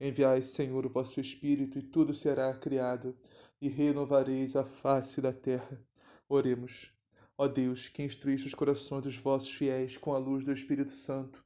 Enviai, 0.00 0.42
Senhor, 0.42 0.86
o 0.86 0.88
vosso 0.88 1.20
Espírito, 1.20 1.78
e 1.78 1.82
tudo 1.82 2.14
será 2.14 2.54
criado, 2.54 3.16
e 3.60 3.68
renovareis 3.68 4.54
a 4.54 4.64
face 4.64 5.20
da 5.20 5.32
terra. 5.32 5.84
Oremos. 6.28 6.92
Ó 7.36 7.48
Deus, 7.48 7.88
que 7.88 8.02
instruíste 8.02 8.46
os 8.46 8.54
corações 8.54 9.04
dos 9.04 9.16
vossos 9.16 9.50
fiéis 9.52 9.96
com 9.96 10.14
a 10.14 10.18
luz 10.18 10.44
do 10.44 10.52
Espírito 10.52 10.92
Santo, 10.92 11.44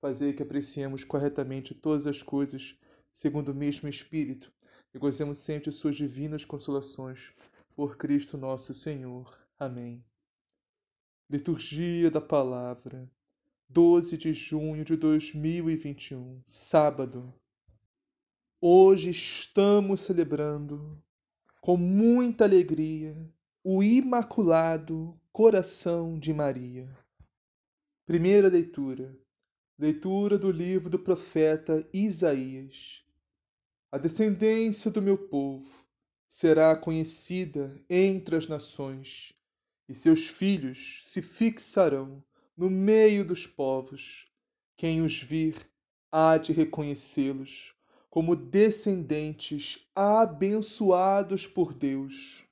fazei 0.00 0.32
que 0.32 0.42
apreciemos 0.42 1.02
corretamente 1.02 1.74
todas 1.74 2.06
as 2.06 2.22
coisas, 2.22 2.78
segundo 3.10 3.50
o 3.50 3.54
mesmo 3.54 3.88
Espírito, 3.88 4.52
e 4.92 4.98
gozemos 4.98 5.38
sempre 5.38 5.70
de 5.70 5.76
suas 5.76 5.96
divinas 5.96 6.44
consolações. 6.44 7.32
Por 7.74 7.96
Cristo 7.96 8.36
nosso 8.36 8.72
Senhor. 8.72 9.36
Amém. 9.58 10.04
Liturgia 11.28 12.10
da 12.10 12.20
Palavra, 12.20 13.10
12 13.68 14.16
de 14.18 14.32
junho 14.32 14.84
de 14.84 14.94
2021, 14.94 16.42
sábado. 16.46 17.34
Hoje 18.60 19.10
estamos 19.10 20.02
celebrando 20.02 21.02
com 21.60 21.76
muita 21.76 22.44
alegria 22.44 23.14
o 23.62 23.82
Imaculado 23.82 25.20
Coração 25.30 26.18
de 26.18 26.32
Maria. 26.32 26.88
Primeira 28.06 28.48
leitura. 28.48 29.14
Leitura 29.78 30.38
do 30.38 30.50
livro 30.50 30.88
do 30.88 30.98
profeta 30.98 31.86
Isaías. 31.92 33.04
A 33.92 33.98
descendência 33.98 34.90
do 34.90 35.02
meu 35.02 35.18
povo 35.18 35.70
será 36.26 36.74
conhecida 36.74 37.76
entre 37.90 38.36
as 38.36 38.48
nações, 38.48 39.34
e 39.86 39.94
seus 39.94 40.26
filhos 40.28 41.02
se 41.04 41.20
fixarão 41.20 42.24
no 42.56 42.70
meio 42.70 43.26
dos 43.26 43.46
povos. 43.46 44.26
Quem 44.74 45.02
os 45.02 45.22
vir 45.22 45.56
há 46.10 46.38
de 46.38 46.52
reconhecê-los 46.52 47.74
como 48.14 48.36
descendentes 48.36 49.88
abençoados 49.92 51.48
por 51.48 51.74
Deus. 51.74 52.44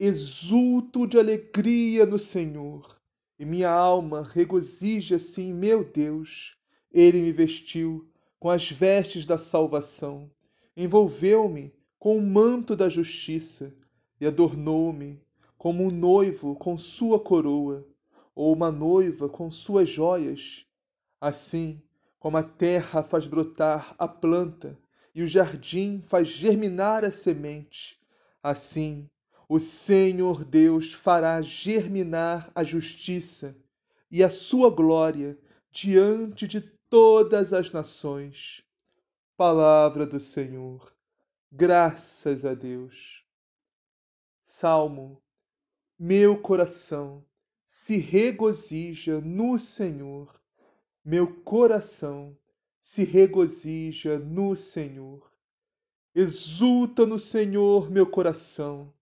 Exulto 0.00 1.06
de 1.06 1.18
alegria 1.18 2.06
no 2.06 2.18
Senhor, 2.18 2.98
e 3.38 3.44
minha 3.44 3.68
alma 3.68 4.22
regozija-se 4.22 5.42
em 5.42 5.52
meu 5.52 5.84
Deus. 5.84 6.56
Ele 6.90 7.20
me 7.20 7.30
vestiu 7.30 8.10
com 8.40 8.48
as 8.48 8.70
vestes 8.70 9.26
da 9.26 9.36
salvação, 9.36 10.30
envolveu-me 10.74 11.70
com 11.98 12.16
o 12.16 12.22
manto 12.22 12.74
da 12.74 12.88
justiça 12.88 13.76
e 14.18 14.24
adornou-me 14.24 15.20
como 15.58 15.84
um 15.84 15.90
noivo 15.90 16.56
com 16.56 16.78
sua 16.78 17.20
coroa, 17.20 17.86
ou 18.34 18.54
uma 18.54 18.72
noiva 18.72 19.28
com 19.28 19.50
suas 19.50 19.90
joias. 19.90 20.64
Assim, 21.20 21.82
como 22.22 22.36
a 22.36 22.42
terra 22.44 23.02
faz 23.02 23.26
brotar 23.26 23.96
a 23.98 24.06
planta 24.06 24.78
e 25.12 25.24
o 25.24 25.26
jardim 25.26 26.00
faz 26.00 26.28
germinar 26.28 27.04
a 27.04 27.10
semente, 27.10 28.00
assim 28.40 29.10
o 29.48 29.58
Senhor 29.58 30.44
Deus 30.44 30.92
fará 30.92 31.42
germinar 31.42 32.48
a 32.54 32.62
justiça 32.62 33.56
e 34.08 34.22
a 34.22 34.30
sua 34.30 34.70
glória 34.70 35.36
diante 35.72 36.46
de 36.46 36.60
todas 36.88 37.52
as 37.52 37.72
nações. 37.72 38.64
Palavra 39.36 40.06
do 40.06 40.20
Senhor. 40.20 40.94
Graças 41.50 42.44
a 42.44 42.54
Deus. 42.54 43.26
Salmo. 44.44 45.20
Meu 45.98 46.40
coração 46.40 47.24
se 47.66 47.96
regozija 47.96 49.20
no 49.20 49.58
Senhor. 49.58 50.41
Meu 51.04 51.26
coração 51.42 52.38
se 52.80 53.02
regozija 53.02 54.20
no 54.20 54.54
Senhor. 54.54 55.32
Exulta 56.14 57.04
no 57.04 57.18
Senhor 57.18 57.90
meu 57.90 58.06
coração 58.06 58.94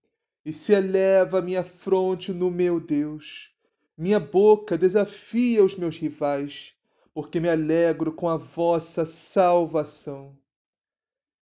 e 0.43 0.50
se 0.50 0.72
eleva 0.72 1.43
minha 1.43 1.62
fronte 1.62 2.33
no 2.33 2.50
meu 2.50 2.81
Deus. 2.81 3.55
Minha 3.99 4.19
boca 4.19 4.78
desafia 4.78 5.62
os 5.62 5.77
meus 5.77 5.99
rivais, 5.99 6.75
porque 7.12 7.38
me 7.38 7.50
alegro 7.50 8.15
com 8.15 8.31
a 8.31 8.37
vossa 8.38 9.05
salvação. 9.05 10.38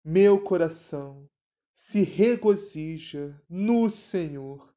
Meu 0.05 0.39
coração 0.39 1.27
se 1.73 2.03
regozija 2.03 3.41
no 3.49 3.89
Senhor. 3.89 4.71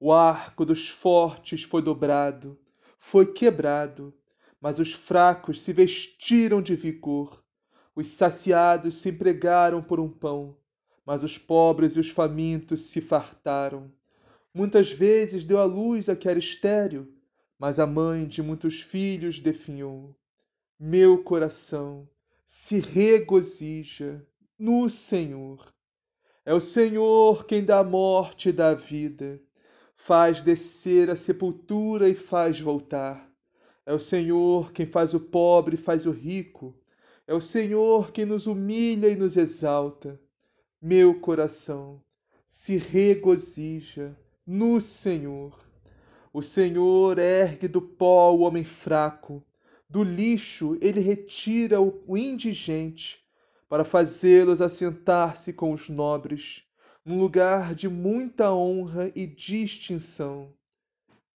O 0.00 0.12
arco 0.12 0.64
dos 0.64 0.88
fortes 0.88 1.62
foi 1.62 1.80
dobrado, 1.80 2.58
foi 2.98 3.32
quebrado, 3.32 4.12
mas 4.60 4.78
os 4.78 4.92
fracos 4.92 5.60
se 5.62 5.72
vestiram 5.72 6.60
de 6.60 6.76
vigor. 6.76 7.42
Os 7.94 8.08
saciados 8.08 8.96
se 8.96 9.10
empregaram 9.10 9.82
por 9.82 9.98
um 9.98 10.08
pão 10.08 10.56
mas 11.10 11.24
os 11.24 11.36
pobres 11.36 11.96
e 11.96 11.98
os 11.98 12.08
famintos 12.08 12.82
se 12.82 13.00
fartaram. 13.00 13.90
Muitas 14.54 14.92
vezes 14.92 15.42
deu 15.42 15.58
à 15.58 15.64
luz 15.64 16.08
a 16.08 16.14
que 16.14 16.28
era 16.28 16.38
estéril, 16.38 17.12
mas 17.58 17.80
a 17.80 17.86
mãe 17.86 18.26
de 18.26 18.42
muitos 18.42 18.80
filhos 18.80 19.40
definhou. 19.40 20.14
Meu 20.78 21.22
coração 21.24 22.08
se 22.46 22.78
regozija 22.80 24.24
no 24.58 24.88
Senhor. 24.88 25.74
É 26.44 26.54
o 26.54 26.60
Senhor 26.60 27.44
quem 27.44 27.64
dá 27.64 27.80
a 27.80 27.84
morte 27.84 28.48
e 28.48 28.52
dá 28.52 28.70
a 28.70 28.74
vida, 28.74 29.40
faz 29.96 30.42
descer 30.42 31.10
a 31.10 31.16
sepultura 31.16 32.08
e 32.08 32.14
faz 32.14 32.60
voltar. 32.60 33.29
É 33.90 33.92
o 33.92 33.98
Senhor 33.98 34.70
quem 34.70 34.86
faz 34.86 35.14
o 35.14 35.18
pobre 35.18 35.74
e 35.74 35.76
faz 35.76 36.06
o 36.06 36.12
rico. 36.12 36.72
É 37.26 37.34
o 37.34 37.40
Senhor 37.40 38.12
quem 38.12 38.24
nos 38.24 38.46
humilha 38.46 39.08
e 39.08 39.16
nos 39.16 39.36
exalta 39.36 40.16
meu 40.80 41.18
coração 41.18 42.00
se 42.46 42.76
regozija 42.76 44.16
no 44.46 44.80
Senhor. 44.80 45.58
O 46.32 46.40
Senhor 46.40 47.18
ergue 47.18 47.66
do 47.66 47.82
pó 47.82 48.30
o 48.32 48.42
homem 48.42 48.62
fraco, 48.62 49.44
do 49.88 50.04
lixo 50.04 50.78
ele 50.80 51.00
retira 51.00 51.80
o 51.80 52.16
indigente, 52.16 53.20
para 53.68 53.84
fazê-los 53.84 54.60
assentar-se 54.60 55.52
com 55.52 55.72
os 55.72 55.88
nobres, 55.88 56.62
num 57.04 57.18
lugar 57.18 57.74
de 57.74 57.88
muita 57.88 58.54
honra 58.54 59.10
e 59.16 59.26
distinção. 59.26 60.54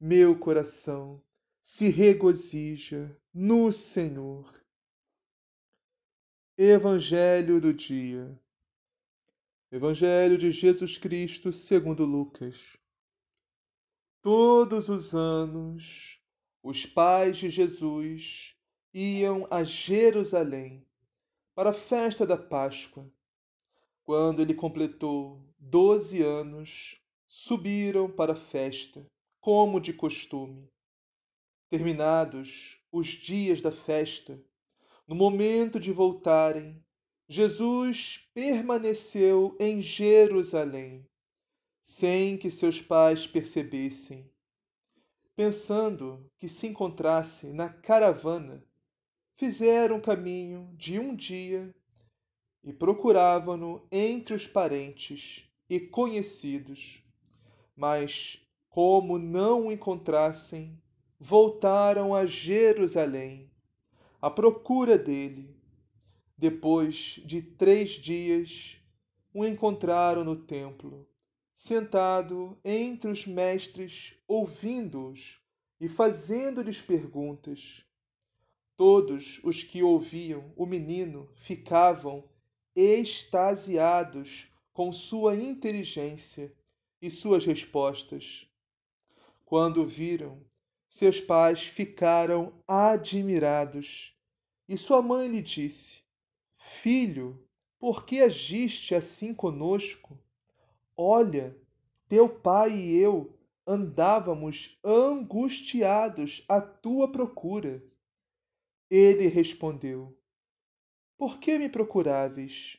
Meu 0.01 0.37
coração 0.37 1.21
se 1.67 1.89
regozija 1.89 3.11
no 3.33 3.73
Senhor. 3.73 4.63
Evangelho 6.59 7.59
do 7.59 7.73
Dia 7.73 8.39
Evangelho 9.73 10.37
de 10.37 10.51
Jesus 10.51 10.99
Cristo 10.99 11.51
segundo 11.55 12.05
Lucas. 12.05 12.77
Todos 14.21 14.91
os 14.91 15.15
anos, 15.15 16.21
os 16.63 16.85
pais 16.85 17.39
de 17.39 17.49
Jesus 17.49 18.55
iam 18.93 19.49
a 19.51 19.65
Jerusalém 19.65 20.87
para 21.55 21.71
a 21.71 21.75
festa 21.75 22.27
da 22.27 22.37
Páscoa. 22.37 23.11
Quando 24.05 24.43
ele 24.43 24.53
completou 24.53 25.43
doze 25.59 26.21
anos, 26.21 27.01
subiram 27.27 28.11
para 28.11 28.35
a 28.35 28.37
festa, 28.37 29.11
como 29.41 29.81
de 29.81 29.95
costume. 29.95 30.69
Terminados 31.75 32.79
os 32.93 33.09
dias 33.09 33.61
da 33.61 33.73
festa, 33.73 34.41
no 35.09 35.15
momento 35.17 35.81
de 35.81 35.91
voltarem, 35.91 36.81
Jesus 37.26 38.31
permaneceu 38.32 39.56
em 39.59 39.82
Jerusalém, 39.82 41.05
sem 41.82 42.38
que 42.38 42.49
seus 42.49 42.81
pais 42.81 43.26
percebessem, 43.26 44.31
pensando 45.35 46.31
que 46.38 46.49
se 46.49 46.69
encontrasse 46.69 47.49
na 47.49 47.69
caravana, 47.69 48.65
fizeram 49.35 50.00
caminho 50.00 50.73
de 50.77 51.00
um 51.00 51.12
dia 51.12 51.75
e 52.62 52.73
procuravam-no 52.73 53.85
entre 53.91 54.32
os 54.32 54.47
parentes 54.47 55.50
e 55.69 55.81
conhecidos. 55.81 57.05
Mas, 57.75 58.41
como 58.70 59.19
não 59.19 59.67
o 59.67 59.73
encontrassem, 59.73 60.81
voltaram 61.26 62.15
a 62.15 62.26
Jerusalém 62.26 63.50
à 64.21 64.31
procura 64.31 64.99
dele. 64.99 65.56
Depois 66.37 67.19
de 67.25 67.41
três 67.41 67.93
dias, 67.93 68.76
o 69.32 69.43
encontraram 69.43 70.23
no 70.23 70.37
templo, 70.37 71.09
sentado 71.55 72.59
entre 72.62 73.11
os 73.11 73.26
mestres, 73.26 74.15
ouvindo-os 74.29 75.41
e 75.81 75.88
fazendo-lhes 75.88 76.82
perguntas. 76.82 77.82
Todos 78.77 79.41
os 79.43 79.62
que 79.62 79.82
ouviam 79.82 80.53
o 80.55 80.67
menino 80.67 81.27
ficavam 81.37 82.23
extasiados 82.77 84.49
com 84.75 84.93
sua 84.93 85.35
inteligência 85.35 86.55
e 87.00 87.11
suas 87.11 87.47
respostas. 87.47 88.47
Quando 89.47 89.87
viram, 89.87 90.44
seus 90.94 91.20
pais 91.20 91.64
ficaram 91.64 92.52
admirados. 92.69 94.17
E 94.69 94.79
sua 94.79 95.02
mãe 95.02 95.26
lhe 95.26 95.43
disse: 95.43 96.05
Filho, 96.56 97.44
por 97.81 98.06
que 98.06 98.20
agiste 98.20 98.94
assim 98.94 99.35
conosco? 99.35 100.17
Olha, 100.96 101.58
teu 102.08 102.29
pai 102.29 102.76
e 102.76 102.96
eu 102.96 103.37
andávamos 103.67 104.79
angustiados 104.85 106.44
à 106.49 106.61
tua 106.61 107.11
procura. 107.11 107.82
Ele 108.88 109.26
respondeu: 109.26 110.17
Por 111.19 111.41
que 111.41 111.58
me 111.58 111.69
procuráveis? 111.69 112.79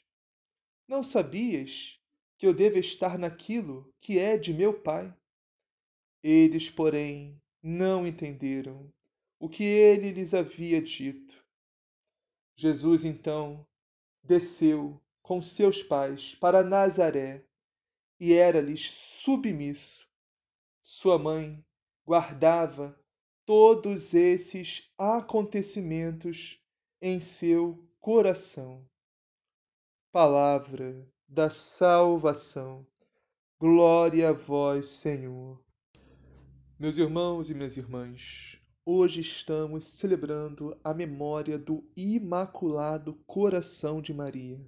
Não 0.88 1.04
sabias 1.04 2.00
que 2.38 2.48
eu 2.48 2.54
devo 2.54 2.78
estar 2.78 3.20
naquilo 3.20 3.94
que 4.00 4.18
é 4.18 4.38
de 4.38 4.54
meu 4.54 4.74
pai? 4.74 5.14
Eles, 6.24 6.70
porém, 6.70 7.38
não 7.68 8.06
entenderam 8.06 8.94
o 9.40 9.50
que 9.50 9.64
ele 9.64 10.12
lhes 10.12 10.36
havia 10.36 10.80
dito. 10.80 11.44
Jesus, 12.56 13.04
então, 13.04 13.66
desceu 14.24 15.02
com 15.24 15.42
seus 15.42 15.82
pais 15.82 16.36
para 16.36 16.64
Nazaré 16.64 17.44
e 18.20 18.34
era-lhes 18.34 18.92
submisso. 18.92 20.08
Sua 20.84 21.18
mãe 21.18 21.66
guardava 22.06 22.96
todos 23.46 24.14
esses 24.14 24.88
acontecimentos 24.96 26.64
em 27.02 27.20
seu 27.20 27.84
coração. 28.00 28.88
Palavra 30.12 31.12
da 31.28 31.50
salvação. 31.50 32.86
Glória 33.60 34.30
a 34.30 34.34
vós, 34.34 34.86
Senhor. 34.86 35.65
Meus 36.78 36.98
irmãos 36.98 37.50
e 37.50 37.54
minhas 37.54 37.78
irmãs, 37.78 38.60
hoje 38.86 39.22
estamos 39.22 39.86
celebrando 39.86 40.78
a 40.84 40.94
memória 40.94 41.58
do 41.58 41.90
Imaculado 41.96 43.14
Coração 43.26 44.02
de 44.02 44.14
Maria. 44.14 44.60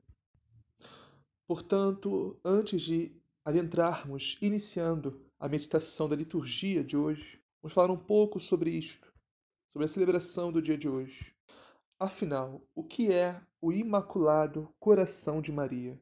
Portanto, 1.45 2.39
antes 2.45 2.81
de 2.81 3.11
adentrarmos, 3.43 4.37
iniciando 4.41 5.21
a 5.37 5.49
meditação 5.49 6.07
da 6.07 6.15
liturgia 6.15 6.81
de 6.81 6.95
hoje, 6.95 7.41
vamos 7.61 7.73
falar 7.73 7.91
um 7.91 7.97
pouco 7.97 8.39
sobre 8.39 8.69
isto, 8.69 9.13
sobre 9.73 9.85
a 9.85 9.89
celebração 9.89 10.49
do 10.49 10.61
dia 10.61 10.77
de 10.77 10.87
hoje. 10.87 11.35
Afinal, 11.99 12.61
o 12.73 12.85
que 12.85 13.11
é 13.11 13.37
o 13.59 13.73
Imaculado 13.73 14.73
Coração 14.79 15.41
de 15.41 15.51
Maria? 15.51 15.99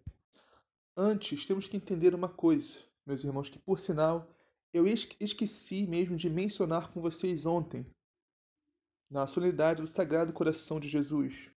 Antes, 0.96 1.48
temos 1.48 1.68
que 1.68 1.78
entender 1.78 2.13
uma 2.13 2.30
coisa, 2.30 2.80
meus 3.07 3.24
irmãos, 3.24 3.50
que 3.50 3.57
por 3.57 3.80
sinal 3.80 4.35
eu 4.75 4.86
esqueci 4.86 5.88
mesmo 5.88 6.18
de 6.18 6.30
mencionar 6.30 6.92
com 6.92 7.00
vocês 7.00 7.45
ontem, 7.45 7.86
na 9.10 9.25
solenidade 9.25 9.81
do 9.81 9.88
Sagrado 9.88 10.33
Coração 10.33 10.81
de 10.81 10.89
Jesus. 10.89 11.50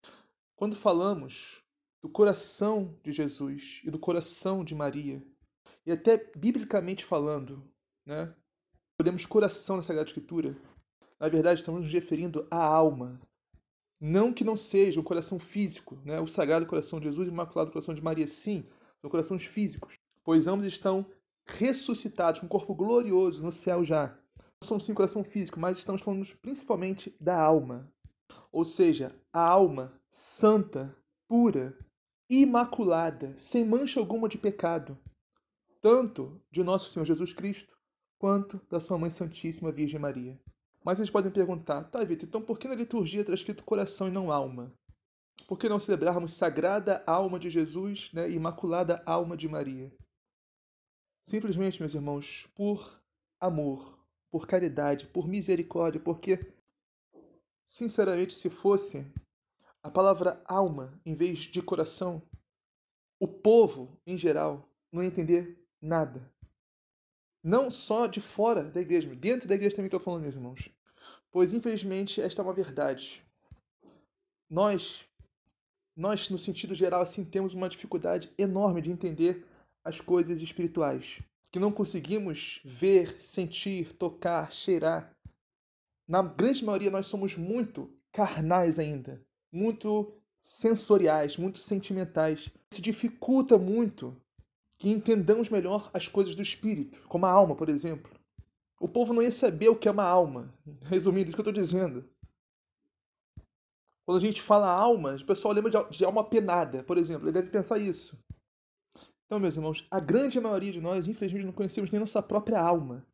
Quando 0.54 0.76
falamos 0.76 1.60
do 2.00 2.08
coração 2.08 2.96
de 3.02 3.10
Jesus 3.10 3.82
e 3.84 3.90
do 3.90 3.98
coração 3.98 4.62
de 4.62 4.72
Maria, 4.72 5.20
e 5.84 5.90
até 5.90 6.30
biblicamente 6.36 7.04
falando, 7.04 7.68
né? 8.06 8.32
Podemos 8.96 9.26
coração 9.26 9.76
na 9.76 9.82
Sagrada 9.82 10.08
Escritura. 10.08 10.56
Na 11.18 11.28
verdade, 11.28 11.58
estamos 11.58 11.82
nos 11.82 11.92
referindo 11.92 12.46
à 12.48 12.64
alma. 12.64 13.20
Não 14.00 14.32
que 14.32 14.44
não 14.44 14.56
seja 14.56 15.00
um 15.00 15.04
coração 15.04 15.40
físico, 15.40 15.96
né? 16.04 16.20
O 16.20 16.28
Sagrado 16.28 16.66
Coração 16.66 17.00
de 17.00 17.06
Jesus 17.06 17.26
e 17.26 17.30
o 17.30 17.34
Imaculado 17.34 17.72
Coração 17.72 17.96
de 17.96 18.02
Maria, 18.02 18.28
sim, 18.28 18.64
são 19.00 19.10
corações 19.10 19.42
físicos, 19.42 19.94
pois 20.22 20.46
ambos 20.46 20.64
estão 20.64 21.04
ressuscitados, 21.48 22.40
com 22.40 22.46
um 22.46 22.48
corpo 22.48 22.74
glorioso 22.74 23.42
no 23.42 23.50
céu 23.50 23.82
já. 23.82 24.16
Não 24.60 24.68
são 24.68 24.80
sim 24.80 24.94
coração 24.94 25.24
físico, 25.24 25.58
mas 25.58 25.78
estamos 25.78 26.02
falando 26.02 26.26
principalmente 26.42 27.14
da 27.20 27.40
alma. 27.40 27.90
Ou 28.52 28.64
seja, 28.64 29.14
a 29.32 29.40
alma 29.40 29.92
santa, 30.10 30.94
pura, 31.28 31.76
imaculada, 32.28 33.34
sem 33.36 33.64
mancha 33.64 34.00
alguma 34.00 34.28
de 34.28 34.36
pecado, 34.36 34.98
tanto 35.80 36.40
de 36.50 36.62
nosso 36.62 36.90
Senhor 36.90 37.04
Jesus 37.04 37.32
Cristo, 37.32 37.76
quanto 38.18 38.60
da 38.68 38.80
sua 38.80 38.98
Mãe 38.98 39.10
Santíssima 39.10 39.72
Virgem 39.72 40.00
Maria. 40.00 40.38
Mas 40.84 40.98
vocês 40.98 41.10
podem 41.10 41.30
perguntar, 41.30 41.84
tá, 41.84 42.02
Vitor, 42.04 42.28
então 42.28 42.42
por 42.42 42.58
que 42.58 42.68
na 42.68 42.74
liturgia 42.74 43.20
está 43.20 43.32
escrito 43.32 43.64
coração 43.64 44.08
e 44.08 44.10
não 44.10 44.32
alma? 44.32 44.72
Por 45.46 45.58
que 45.58 45.68
não 45.68 45.80
celebrarmos 45.80 46.34
Sagrada 46.34 47.02
Alma 47.06 47.38
de 47.38 47.48
Jesus 47.48 48.10
né, 48.12 48.28
e 48.28 48.34
Imaculada 48.34 49.02
Alma 49.06 49.36
de 49.36 49.48
Maria? 49.48 49.90
Simplesmente, 51.28 51.78
meus 51.78 51.92
irmãos, 51.92 52.48
por 52.54 52.98
amor, 53.38 53.98
por 54.30 54.46
caridade, 54.46 55.06
por 55.08 55.28
misericórdia, 55.28 56.00
porque, 56.00 56.40
sinceramente, 57.66 58.32
se 58.32 58.48
fosse 58.48 59.04
a 59.82 59.90
palavra 59.90 60.42
alma 60.46 60.98
em 61.04 61.14
vez 61.14 61.40
de 61.40 61.60
coração, 61.60 62.22
o 63.20 63.28
povo, 63.28 64.00
em 64.06 64.16
geral, 64.16 64.66
não 64.90 65.02
ia 65.02 65.08
entender 65.08 65.62
nada. 65.82 66.32
Não 67.44 67.70
só 67.70 68.06
de 68.06 68.22
fora 68.22 68.64
da 68.64 68.80
igreja, 68.80 69.14
dentro 69.14 69.46
da 69.46 69.54
igreja 69.54 69.76
também 69.76 69.88
estou 69.88 70.00
falando, 70.00 70.22
meus 70.22 70.34
irmãos. 70.34 70.70
Pois, 71.30 71.52
infelizmente, 71.52 72.22
esta 72.22 72.40
é 72.40 72.44
uma 72.44 72.54
verdade. 72.54 73.22
Nós, 74.48 75.06
nós, 75.94 76.30
no 76.30 76.38
sentido 76.38 76.74
geral, 76.74 77.02
assim, 77.02 77.22
temos 77.22 77.52
uma 77.52 77.68
dificuldade 77.68 78.32
enorme 78.38 78.80
de 78.80 78.90
entender 78.90 79.46
as 79.88 80.00
coisas 80.02 80.42
espirituais, 80.42 81.18
que 81.50 81.58
não 81.58 81.72
conseguimos 81.72 82.60
ver, 82.62 83.22
sentir, 83.22 83.94
tocar, 83.94 84.52
cheirar. 84.52 85.16
Na 86.06 86.22
grande 86.22 86.62
maioria, 86.62 86.90
nós 86.90 87.06
somos 87.06 87.36
muito 87.36 87.90
carnais 88.12 88.78
ainda, 88.78 89.24
muito 89.50 90.12
sensoriais, 90.44 91.38
muito 91.38 91.58
sentimentais. 91.58 92.50
Isso 92.70 92.82
dificulta 92.82 93.56
muito 93.56 94.14
que 94.78 94.90
entendamos 94.90 95.48
melhor 95.48 95.90
as 95.94 96.06
coisas 96.06 96.34
do 96.34 96.42
espírito, 96.42 97.00
como 97.08 97.24
a 97.24 97.30
alma, 97.30 97.56
por 97.56 97.70
exemplo. 97.70 98.12
O 98.78 98.86
povo 98.86 99.14
não 99.14 99.22
ia 99.22 99.32
saber 99.32 99.70
o 99.70 99.76
que 99.76 99.88
é 99.88 99.90
uma 99.90 100.04
alma. 100.04 100.54
Resumindo, 100.82 101.28
isso 101.28 101.36
que 101.36 101.40
eu 101.40 101.50
estou 101.50 101.52
dizendo. 101.52 102.08
Quando 104.04 104.18
a 104.18 104.20
gente 104.20 104.40
fala 104.40 104.70
alma, 104.70 105.16
o 105.16 105.24
pessoal 105.24 105.52
lembra 105.52 105.70
de 105.90 106.04
alma 106.04 106.24
penada, 106.24 106.82
por 106.84 106.98
exemplo. 106.98 107.24
Ele 107.24 107.32
deve 107.32 107.50
pensar 107.50 107.78
isso. 107.78 108.16
Então, 109.28 109.38
meus 109.38 109.56
irmãos, 109.56 109.86
a 109.90 110.00
grande 110.00 110.40
maioria 110.40 110.72
de 110.72 110.80
nós, 110.80 111.06
infelizmente, 111.06 111.44
não 111.44 111.52
conhecemos 111.52 111.90
nem 111.90 112.00
nossa 112.00 112.22
própria 112.22 112.58
alma. 112.58 113.06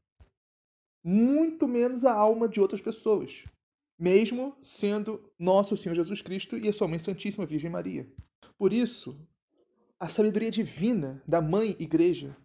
Muito 1.02 1.66
menos 1.66 2.04
a 2.04 2.14
alma 2.14 2.48
de 2.48 2.60
outras 2.60 2.80
pessoas. 2.80 3.42
Mesmo 3.98 4.56
sendo 4.60 5.28
nosso 5.36 5.76
Senhor 5.76 5.96
Jesus 5.96 6.22
Cristo 6.22 6.56
e 6.56 6.68
a 6.68 6.72
sua 6.72 6.86
Mãe 6.86 7.00
Santíssima 7.00 7.44
Virgem 7.44 7.68
Maria. 7.68 8.08
Por 8.56 8.72
isso, 8.72 9.18
a 9.98 10.08
sabedoria 10.08 10.52
divina 10.52 11.20
da 11.26 11.40
Mãe 11.40 11.74
Igreja, 11.80 12.36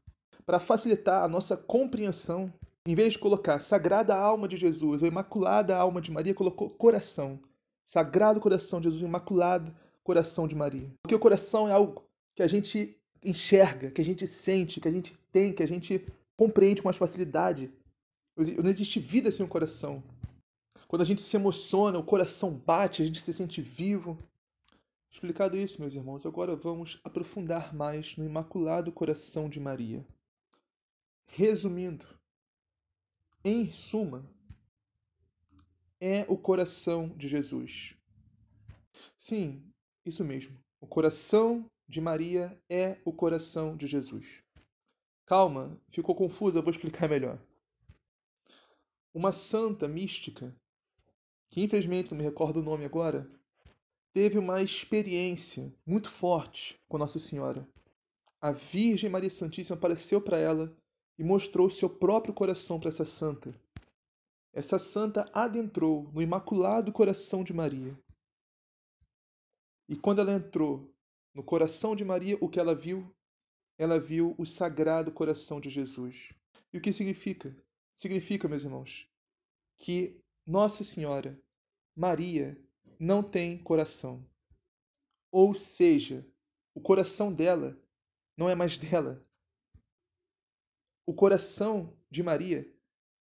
para 0.47 0.59
facilitar 0.59 1.23
a 1.23 1.27
nossa 1.27 1.55
compreensão, 1.55 2.51
em 2.87 2.95
vez 2.95 3.13
de 3.13 3.19
colocar 3.19 3.59
Sagrada 3.59 4.15
Alma 4.15 4.47
de 4.47 4.57
Jesus 4.57 5.03
ou 5.03 5.07
Imaculada 5.07 5.77
Alma 5.77 6.01
de 6.01 6.11
Maria, 6.11 6.33
colocou 6.33 6.71
coração. 6.71 7.39
Sagrado 7.85 8.41
Coração 8.41 8.79
de 8.81 8.85
Jesus, 8.85 9.03
Imaculado 9.03 9.75
Coração 10.03 10.47
de 10.47 10.55
Maria. 10.55 10.91
Porque 11.03 11.13
o 11.13 11.19
coração 11.19 11.67
é 11.67 11.71
algo 11.71 12.03
que 12.35 12.41
a 12.41 12.47
gente 12.47 12.98
enxerga, 13.23 13.91
que 13.91 14.01
a 14.01 14.05
gente 14.05 14.25
sente, 14.25 14.79
que 14.79 14.87
a 14.87 14.91
gente 14.91 15.17
tem, 15.31 15.53
que 15.53 15.63
a 15.63 15.67
gente 15.67 16.05
compreende 16.35 16.81
com 16.81 16.87
mais 16.87 16.97
facilidade. 16.97 17.71
Não 18.35 18.69
existe 18.69 18.99
vida 18.99 19.31
sem 19.31 19.45
o 19.45 19.49
coração. 19.49 20.03
Quando 20.87 21.01
a 21.01 21.05
gente 21.05 21.21
se 21.21 21.35
emociona, 21.35 21.99
o 21.99 22.03
coração 22.03 22.53
bate, 22.53 23.01
a 23.01 23.05
gente 23.05 23.21
se 23.21 23.33
sente 23.33 23.61
vivo. 23.61 24.17
Explicado 25.11 25.57
isso, 25.57 25.81
meus 25.81 25.93
irmãos, 25.93 26.25
agora 26.25 26.55
vamos 26.55 26.99
aprofundar 27.03 27.75
mais 27.75 28.15
no 28.15 28.25
Imaculado 28.25 28.91
Coração 28.91 29.49
de 29.49 29.59
Maria. 29.59 30.05
Resumindo, 31.27 32.05
em 33.43 33.71
suma, 33.71 34.25
é 35.99 36.25
o 36.29 36.37
coração 36.37 37.09
de 37.17 37.27
Jesus. 37.27 37.95
Sim, 39.17 39.61
isso 40.05 40.23
mesmo. 40.23 40.57
O 40.79 40.87
coração 40.87 41.69
de 41.89 41.99
Maria 41.99 42.55
é 42.69 42.99
o 43.03 43.11
coração 43.11 43.75
de 43.75 43.87
Jesus. 43.87 44.43
Calma, 45.25 45.75
ficou 45.89 46.13
confusa, 46.13 46.61
vou 46.61 46.69
explicar 46.69 47.09
melhor. 47.09 47.41
Uma 49.11 49.31
santa 49.31 49.87
mística, 49.87 50.55
que 51.49 51.63
infelizmente 51.63 52.11
não 52.11 52.17
me 52.19 52.23
recordo 52.23 52.57
o 52.57 52.63
nome 52.63 52.85
agora, 52.85 53.27
teve 54.13 54.37
uma 54.37 54.61
experiência 54.61 55.73
muito 55.83 56.11
forte 56.11 56.79
com 56.87 56.99
Nossa 56.99 57.17
Senhora. 57.17 57.67
A 58.39 58.51
Virgem 58.51 59.09
Maria 59.09 59.31
Santíssima 59.31 59.75
apareceu 59.75 60.21
para 60.21 60.37
ela 60.37 60.71
e 61.17 61.23
mostrou 61.23 61.71
seu 61.71 61.89
próprio 61.89 62.35
coração 62.35 62.79
para 62.79 62.89
essa 62.89 63.03
santa. 63.03 63.51
Essa 64.53 64.77
santa 64.77 65.27
adentrou 65.33 66.11
no 66.13 66.21
Imaculado 66.21 66.91
Coração 66.91 67.43
de 67.43 67.51
Maria. 67.51 67.99
E 69.87 69.95
quando 69.95 70.21
ela 70.21 70.33
entrou 70.33 70.93
no 71.33 71.43
coração 71.43 71.95
de 71.95 72.03
Maria, 72.03 72.37
o 72.41 72.49
que 72.49 72.59
ela 72.59 72.75
viu? 72.75 73.13
Ela 73.77 73.99
viu 73.99 74.35
o 74.37 74.45
Sagrado 74.45 75.11
Coração 75.11 75.59
de 75.61 75.69
Jesus. 75.69 76.33
E 76.73 76.77
o 76.77 76.81
que 76.81 76.91
significa? 76.91 77.55
Significa, 77.95 78.47
meus 78.47 78.63
irmãos, 78.63 79.09
que 79.77 80.21
Nossa 80.45 80.83
Senhora, 80.83 81.39
Maria, 81.95 82.57
não 82.99 83.23
tem 83.23 83.57
coração. 83.57 84.25
Ou 85.31 85.53
seja, 85.53 86.25
o 86.73 86.81
coração 86.81 87.31
dela 87.31 87.77
não 88.35 88.49
é 88.49 88.55
mais 88.55 88.77
dela. 88.77 89.21
O 91.05 91.13
coração 91.13 91.97
de 92.09 92.21
Maria 92.21 92.71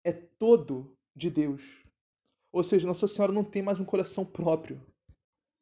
é 0.03 0.11
todo 0.11 0.97
de 1.15 1.29
Deus. 1.29 1.83
Ou 2.51 2.63
seja, 2.63 2.87
Nossa 2.87 3.07
Senhora 3.07 3.31
não 3.31 3.43
tem 3.43 3.61
mais 3.61 3.79
um 3.79 3.85
coração 3.85 4.25
próprio. 4.25 4.83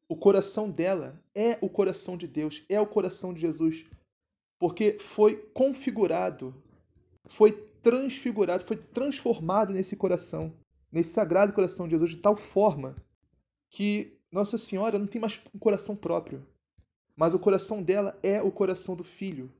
O 0.09 0.15
coração 0.15 0.69
dela 0.69 1.21
é 1.35 1.57
o 1.61 1.69
coração 1.69 2.15
de 2.15 2.27
Deus, 2.27 2.63
é 2.69 2.79
o 2.79 2.87
coração 2.87 3.33
de 3.33 3.41
Jesus, 3.41 3.85
porque 4.57 4.97
foi 4.99 5.35
configurado, 5.53 6.55
foi 7.29 7.51
transfigurado, 7.83 8.65
foi 8.65 8.77
transformado 8.77 9.73
nesse 9.73 9.95
coração, 9.95 10.53
nesse 10.91 11.11
sagrado 11.11 11.53
coração 11.53 11.87
de 11.87 11.91
Jesus, 11.91 12.11
de 12.11 12.17
tal 12.17 12.37
forma 12.37 12.95
que 13.69 14.17
Nossa 14.31 14.57
Senhora 14.57 14.97
não 14.97 15.07
tem 15.07 15.19
mais 15.19 15.41
um 15.53 15.59
coração 15.59 15.95
próprio, 15.95 16.45
mas 17.15 17.33
o 17.33 17.39
coração 17.39 17.83
dela 17.83 18.17
é 18.23 18.41
o 18.41 18.51
coração 18.51 18.95
do 18.95 19.03
Filho. 19.03 19.51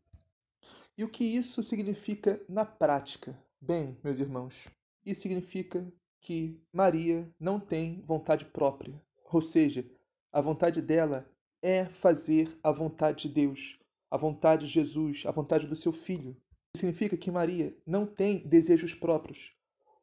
E 0.98 1.04
o 1.04 1.10
que 1.10 1.24
isso 1.24 1.62
significa 1.62 2.42
na 2.48 2.66
prática? 2.66 3.38
Bem, 3.60 3.98
meus 4.04 4.20
irmãos, 4.20 4.68
isso 5.06 5.22
significa 5.22 5.86
que 6.22 6.60
Maria 6.72 7.30
não 7.39 7.60
tem 7.60 8.01
vontade 8.01 8.46
própria, 8.46 9.00
ou 9.32 9.42
seja, 9.42 9.86
a 10.31 10.41
vontade 10.41 10.81
dela 10.81 11.29
é 11.62 11.86
fazer 11.86 12.57
a 12.63 12.72
vontade 12.72 13.27
de 13.27 13.34
Deus, 13.34 13.79
a 14.10 14.17
vontade 14.17 14.67
de 14.67 14.72
Jesus, 14.72 15.24
a 15.25 15.31
vontade 15.31 15.67
do 15.67 15.75
seu 15.75 15.91
Filho 15.91 16.36
significa 16.75 17.17
que 17.17 17.31
Maria 17.31 17.75
não 17.86 18.05
tem 18.05 18.48
desejos 18.48 18.93
próprios, 18.93 19.51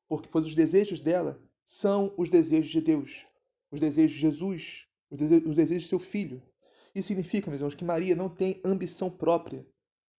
porque 0.08 0.28
pois 0.28 0.44
os 0.44 0.54
desejos 0.54 1.00
dela 1.00 1.40
são 1.64 2.12
os 2.16 2.28
desejos 2.28 2.70
de 2.70 2.80
Deus, 2.80 3.24
os 3.70 3.80
desejos 3.80 4.12
de 4.12 4.20
Jesus, 4.20 4.86
os 5.10 5.18
desejos, 5.18 5.48
os 5.48 5.56
desejos 5.56 5.84
de 5.84 5.88
seu 5.88 5.98
filho. 5.98 6.42
Isso 6.94 7.08
significa, 7.08 7.50
meus 7.50 7.60
irmãos, 7.60 7.74
que 7.74 7.84
Maria 7.84 8.14
não 8.14 8.28
tem 8.28 8.60
ambição 8.64 9.10
própria. 9.10 9.66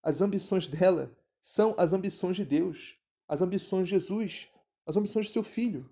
As 0.02 0.20
ambições 0.20 0.68
dela 0.68 1.16
são 1.40 1.74
as 1.78 1.92
ambições 1.92 2.36
de 2.36 2.44
Deus, 2.44 2.96
as 3.28 3.40
ambições 3.42 3.88
de 3.88 3.90
Jesus, 3.90 4.48
as 4.86 4.96
ambições 4.96 5.26
de 5.26 5.32
seu 5.32 5.42
filho. 5.42 5.88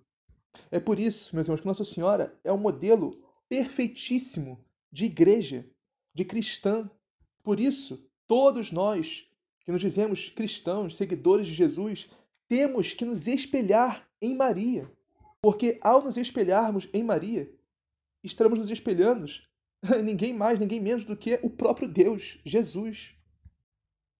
É 0.70 0.78
por 0.78 0.98
isso, 0.98 1.34
meus 1.34 1.46
irmãos, 1.46 1.60
que 1.60 1.66
Nossa 1.66 1.84
Senhora 1.84 2.38
é 2.44 2.52
um 2.52 2.58
modelo 2.58 3.23
perfeitíssimo 3.54 4.58
de 4.90 5.04
igreja, 5.04 5.64
de 6.12 6.24
cristã. 6.24 6.90
Por 7.40 7.60
isso, 7.60 8.04
todos 8.26 8.72
nós 8.72 9.30
que 9.60 9.70
nos 9.70 9.80
dizemos 9.80 10.28
cristãos, 10.28 10.96
seguidores 10.96 11.46
de 11.46 11.54
Jesus, 11.54 12.10
temos 12.48 12.94
que 12.94 13.04
nos 13.04 13.28
espelhar 13.28 14.10
em 14.20 14.34
Maria. 14.34 14.90
Porque 15.40 15.78
ao 15.80 16.02
nos 16.02 16.16
espelharmos 16.16 16.88
em 16.92 17.04
Maria, 17.04 17.48
estaremos 18.24 18.58
nos 18.58 18.72
espelhando 18.72 19.24
ninguém 20.04 20.34
mais, 20.34 20.58
ninguém 20.58 20.80
menos 20.80 21.04
do 21.04 21.16
que 21.16 21.38
o 21.40 21.48
próprio 21.48 21.86
Deus, 21.86 22.40
Jesus. 22.44 23.14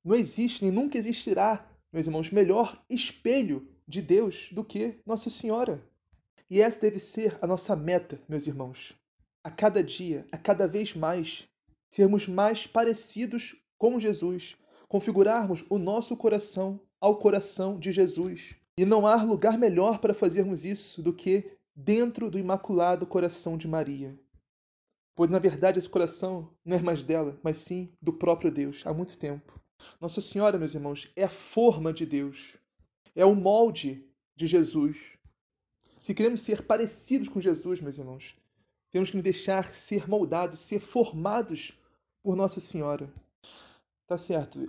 Não 0.04 0.14
existe 0.14 0.62
nem 0.62 0.70
nunca 0.70 0.96
existirá, 0.96 1.68
meus 1.92 2.06
irmãos, 2.06 2.30
melhor 2.30 2.80
espelho 2.88 3.68
de 3.86 4.00
Deus 4.00 4.48
do 4.52 4.64
que 4.64 5.00
Nossa 5.04 5.28
Senhora. 5.28 5.84
E 6.48 6.60
essa 6.60 6.78
deve 6.78 7.00
ser 7.00 7.36
a 7.42 7.48
nossa 7.48 7.74
meta, 7.74 8.22
meus 8.28 8.46
irmãos. 8.46 8.94
A 9.44 9.50
cada 9.50 9.84
dia, 9.84 10.26
a 10.32 10.38
cada 10.38 10.66
vez 10.66 10.94
mais, 10.94 11.46
sermos 11.92 12.26
mais 12.26 12.66
parecidos 12.66 13.54
com 13.78 14.00
Jesus, 14.00 14.56
configurarmos 14.88 15.64
o 15.68 15.78
nosso 15.78 16.16
coração 16.16 16.80
ao 17.00 17.18
coração 17.18 17.78
de 17.78 17.92
Jesus. 17.92 18.56
E 18.78 18.86
não 18.86 19.06
há 19.06 19.22
lugar 19.22 19.58
melhor 19.58 19.98
para 19.98 20.14
fazermos 20.14 20.64
isso 20.64 21.02
do 21.02 21.12
que 21.12 21.56
dentro 21.76 22.30
do 22.30 22.38
Imaculado 22.38 23.06
Coração 23.06 23.58
de 23.58 23.68
Maria. 23.68 24.18
Pois, 25.14 25.30
na 25.30 25.38
verdade, 25.38 25.78
esse 25.78 25.88
coração 25.88 26.50
não 26.64 26.76
é 26.76 26.82
mais 26.82 27.04
dela, 27.04 27.38
mas 27.42 27.58
sim 27.58 27.92
do 28.00 28.12
próprio 28.12 28.50
Deus, 28.50 28.82
há 28.84 28.92
muito 28.92 29.16
tempo. 29.18 29.60
Nossa 30.00 30.20
Senhora, 30.20 30.58
meus 30.58 30.74
irmãos, 30.74 31.12
é 31.14 31.24
a 31.24 31.28
forma 31.28 31.92
de 31.92 32.06
Deus, 32.06 32.56
é 33.14 33.24
o 33.24 33.34
molde 33.34 34.04
de 34.34 34.46
Jesus. 34.46 35.18
Se 35.98 36.14
queremos 36.14 36.40
ser 36.40 36.62
parecidos 36.62 37.28
com 37.28 37.40
Jesus, 37.40 37.80
meus 37.80 37.98
irmãos, 37.98 38.34
temos 38.94 39.10
que 39.10 39.16
nos 39.16 39.24
deixar 39.24 39.74
ser 39.74 40.08
moldados, 40.08 40.60
ser 40.60 40.78
formados 40.78 41.76
por 42.22 42.36
Nossa 42.36 42.60
Senhora. 42.60 43.12
Tá 44.06 44.16
certo. 44.16 44.62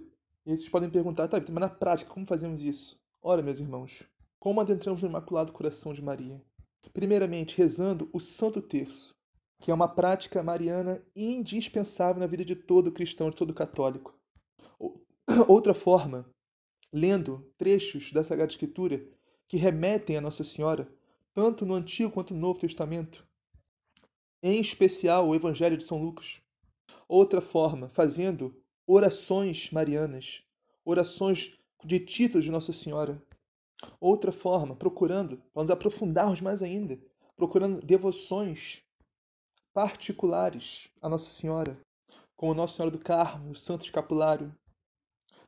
E 0.44 0.50
vocês 0.50 0.68
podem 0.68 0.90
perguntar, 0.90 1.28
tá, 1.28 1.38
mas 1.38 1.62
na 1.62 1.70
prática, 1.70 2.10
como 2.10 2.26
fazemos 2.26 2.64
isso? 2.64 3.00
Ora, 3.22 3.44
meus 3.44 3.60
irmãos, 3.60 4.02
como 4.40 4.60
adentramos 4.60 5.04
no 5.04 5.10
Imaculado 5.10 5.52
Coração 5.52 5.94
de 5.94 6.02
Maria? 6.02 6.42
Primeiramente, 6.92 7.56
rezando 7.56 8.10
o 8.12 8.20
Santo 8.20 8.64
Terço, 8.64 9.14
que 9.62 9.70
é 9.70 9.74
uma 9.76 9.88
prática 9.88 10.42
mariana 10.42 11.04
indispensável 11.16 12.20
na 12.20 12.26
vida 12.26 12.44
de 12.44 12.56
todo 12.56 12.92
cristão, 12.92 13.30
de 13.30 13.36
todo 13.36 13.54
católico. 13.54 14.18
Outra 15.48 15.76
forma, 15.76 16.28
lendo 16.92 17.48
trechos 17.60 18.12
da 18.12 18.24
Sagrada 18.24 18.52
Escritura 18.52 19.08
que 19.48 19.58
remetem 19.58 20.18
a 20.18 20.22
Nossa 20.22 20.44
Senhora, 20.44 20.92
tanto 21.32 21.64
no 21.64 21.76
Antigo 21.76 22.10
quanto 22.10 22.34
no 22.34 22.40
Novo 22.40 22.60
Testamento, 22.60 23.24
em 24.42 24.60
especial 24.60 25.28
o 25.28 25.36
Evangelho 25.36 25.78
de 25.78 25.84
São 25.84 26.02
Lucas. 26.02 26.42
Outra 27.08 27.42
forma, 27.42 27.90
fazendo 27.90 28.56
orações 28.88 29.72
marianas, 29.72 30.44
orações 30.84 31.58
de 31.84 32.00
títulos 32.00 32.46
de 32.46 32.52
Nossa 32.52 32.74
Senhora. 32.74 33.22
Outra 34.00 34.32
forma, 34.32 34.76
procurando, 34.76 35.42
vamos 35.54 35.70
aprofundarmos 35.70 36.42
mais 36.42 36.64
ainda, 36.64 37.00
procurando 37.36 37.82
devoções 37.82 38.82
particulares 39.74 40.90
a 41.02 41.10
Nossa 41.10 41.32
Senhora, 41.32 41.78
como 42.36 42.54
Nossa 42.54 42.76
Senhora 42.76 42.92
do 42.92 43.04
Carmo, 43.04 43.52
o 43.52 43.56
Santo 43.56 43.84
Escapulário, 43.84 44.56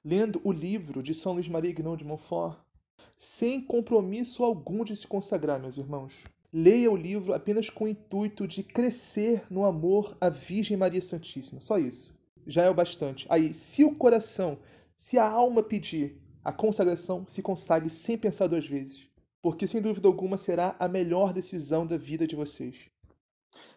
lendo 0.04 0.42
o 0.44 0.52
livro 0.52 1.02
de 1.02 1.14
São 1.14 1.34
Luís 1.34 1.48
Maria 1.48 1.72
Guinon 1.72 1.96
de 1.96 2.04
Montfort, 2.04 2.60
sem 3.16 3.62
compromisso 3.62 4.44
algum 4.44 4.84
de 4.84 4.96
se 4.96 5.08
consagrar, 5.08 5.60
meus 5.60 5.78
irmãos. 5.78 6.24
Leia 6.52 6.92
o 6.92 6.96
livro 6.96 7.34
apenas 7.34 7.70
com 7.70 7.86
o 7.86 7.88
intuito 7.88 8.48
de 8.48 8.64
crescer 8.64 9.44
no 9.50 9.66
amor 9.66 10.16
à 10.20 10.30
Virgem 10.30 10.78
Maria 10.78 11.02
Santíssima. 11.02 11.60
Só 11.60 11.78
isso 11.78 12.18
já 12.48 12.64
é 12.64 12.70
o 12.70 12.74
bastante. 12.74 13.28
Aí, 13.30 13.54
se 13.54 13.84
o 13.84 13.94
coração, 13.94 14.58
se 14.96 15.20
a 15.20 15.28
alma 15.28 15.62
pedir 15.62 16.18
a 16.44 16.54
consagração, 16.54 17.28
se 17.28 17.42
consagre 17.42 17.90
sem 17.90 18.18
pensar 18.18 18.48
duas 18.48 18.66
vezes. 18.66 19.10
Porque, 19.42 19.68
sem 19.68 19.82
dúvida 19.82 20.08
alguma, 20.08 20.38
será 20.38 20.76
a 20.80 20.88
melhor 20.88 21.34
decisão 21.34 21.86
da 21.86 21.98
vida 21.98 22.26
de 22.26 22.36
vocês. 22.36 22.90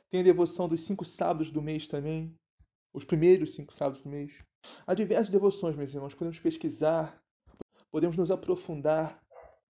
Tem 0.09 0.21
a 0.21 0.25
devoção 0.25 0.69
dos 0.69 0.83
cinco 0.83 1.05
sábados 1.05 1.51
do 1.51 1.61
mês 1.61 1.89
também. 1.89 2.33
Os 2.95 3.05
primeiros 3.05 3.55
cinco 3.55 3.75
sábados 3.75 4.03
do 4.03 4.09
mês. 4.09 4.39
Há 4.87 4.95
diversas 4.95 5.31
devoções, 5.31 5.77
meus 5.77 5.93
irmãos. 5.93 6.15
Podemos 6.15 6.39
pesquisar, 6.39 7.21
podemos 7.91 8.17
nos 8.17 8.31
aprofundar 8.31 9.21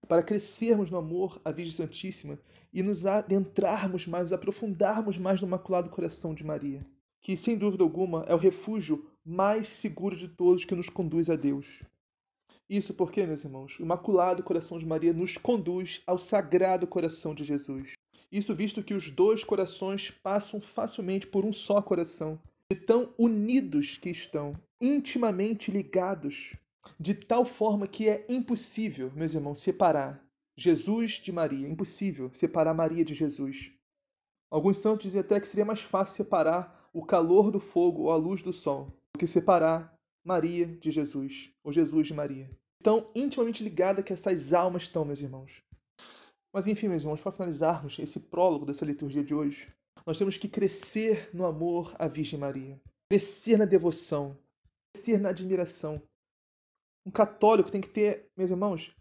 para 0.07 0.23
crescermos 0.23 0.89
no 0.89 0.97
amor 0.97 1.39
à 1.43 1.51
Virgem 1.51 1.73
Santíssima 1.73 2.39
e 2.73 2.81
nos 2.81 3.05
adentrarmos 3.05 4.05
mais, 4.05 4.33
aprofundarmos 4.33 5.17
mais 5.17 5.41
no 5.41 5.47
Imaculado 5.47 5.89
Coração 5.89 6.33
de 6.33 6.43
Maria 6.43 6.85
que, 7.21 7.37
sem 7.37 7.57
dúvida 7.57 7.83
alguma, 7.83 8.23
é 8.27 8.33
o 8.33 8.37
refúgio 8.37 9.05
mais 9.23 9.69
seguro 9.69 10.17
de 10.17 10.27
todos 10.27 10.65
que 10.65 10.75
nos 10.75 10.89
conduz 10.89 11.29
a 11.29 11.35
Deus. 11.35 11.83
Isso 12.67 12.93
porque, 12.93 13.25
meus 13.25 13.43
irmãos, 13.43 13.77
o 13.79 13.83
Imaculado 13.83 14.43
Coração 14.43 14.79
de 14.79 14.85
Maria 14.85 15.13
nos 15.13 15.37
conduz 15.37 16.01
ao 16.07 16.17
Sagrado 16.17 16.87
Coração 16.87 17.35
de 17.35 17.43
Jesus. 17.43 17.93
Isso 18.31 18.55
visto 18.55 18.81
que 18.81 18.93
os 18.93 19.11
dois 19.11 19.43
corações 19.43 20.09
passam 20.09 20.59
facilmente 20.59 21.27
por 21.27 21.45
um 21.45 21.53
só 21.53 21.81
coração. 21.81 22.39
de 22.71 22.77
tão 22.77 23.13
unidos 23.17 23.97
que 23.97 24.09
estão, 24.09 24.53
intimamente 24.79 25.69
ligados, 25.69 26.53
de 26.99 27.13
tal 27.13 27.45
forma 27.45 27.87
que 27.87 28.09
é 28.09 28.25
impossível, 28.29 29.11
meus 29.15 29.33
irmãos, 29.33 29.59
separar 29.59 30.23
Jesus 30.57 31.13
de 31.13 31.31
Maria. 31.31 31.67
Impossível 31.67 32.31
separar 32.33 32.73
Maria 32.73 33.03
de 33.03 33.13
Jesus. 33.13 33.71
Alguns 34.49 34.77
santos 34.77 35.03
dizem 35.03 35.21
até 35.21 35.39
que 35.39 35.47
seria 35.47 35.65
mais 35.65 35.81
fácil 35.81 36.15
separar 36.15 36.89
o 36.93 37.05
calor 37.05 37.51
do 37.51 37.59
fogo 37.59 38.03
ou 38.03 38.11
a 38.11 38.17
luz 38.17 38.43
do 38.43 38.51
sol 38.51 38.87
do 39.13 39.19
que 39.19 39.25
separar 39.25 39.95
Maria 40.23 40.67
de 40.67 40.91
Jesus 40.91 41.51
ou 41.63 41.71
Jesus 41.71 42.07
de 42.07 42.13
Maria. 42.13 42.49
Tão 42.83 43.09
intimamente 43.15 43.63
ligada 43.63 44.03
que 44.03 44.13
essas 44.13 44.53
almas 44.53 44.83
estão, 44.83 45.05
meus 45.05 45.21
irmãos. 45.21 45.63
Mas 46.53 46.67
enfim, 46.67 46.89
meus 46.89 47.03
irmãos, 47.03 47.21
para 47.21 47.31
finalizarmos 47.31 47.97
esse 47.99 48.19
prólogo 48.19 48.65
dessa 48.65 48.83
liturgia 48.83 49.23
de 49.23 49.33
hoje, 49.33 49.71
nós 50.05 50.17
temos 50.17 50.37
que 50.37 50.47
crescer 50.47 51.29
no 51.33 51.45
amor 51.45 51.95
à 51.97 52.07
Virgem 52.07 52.39
Maria, 52.39 52.79
crescer 53.09 53.57
na 53.57 53.65
devoção, 53.65 54.37
crescer 54.93 55.19
na 55.19 55.29
admiração. 55.29 56.01
Um 57.05 57.11
católico 57.11 57.71
tem 57.71 57.81
que 57.81 57.89
ter, 57.89 58.29
meus 58.37 58.51
irmãos, 58.51 58.95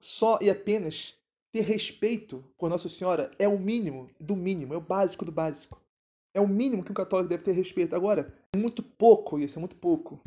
só 0.00 0.38
e 0.40 0.50
apenas 0.50 1.18
ter 1.50 1.62
respeito 1.62 2.44
por 2.58 2.68
Nossa 2.68 2.88
Senhora 2.88 3.30
é 3.38 3.48
o 3.48 3.58
mínimo 3.58 4.10
do 4.20 4.36
mínimo, 4.36 4.74
é 4.74 4.76
o 4.76 4.82
básico 4.82 5.24
do 5.24 5.32
básico. 5.32 5.82
É 6.34 6.40
o 6.40 6.46
mínimo 6.46 6.84
que 6.84 6.90
um 6.90 6.94
católico 6.94 7.30
deve 7.30 7.42
ter 7.42 7.52
respeito. 7.52 7.96
Agora, 7.96 8.32
é 8.52 8.56
muito 8.56 8.82
pouco 8.82 9.38
isso, 9.38 9.58
é 9.58 9.60
muito 9.60 9.76
pouco. 9.76 10.20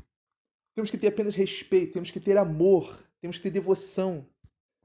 Temos 0.74 0.90
que 0.90 0.98
ter 0.98 1.08
apenas 1.08 1.36
respeito, 1.36 1.94
temos 1.94 2.12
que 2.12 2.20
ter 2.20 2.38
amor, 2.38 3.02
temos 3.22 3.38
que 3.38 3.44
ter 3.44 3.52
devoção. 3.52 4.26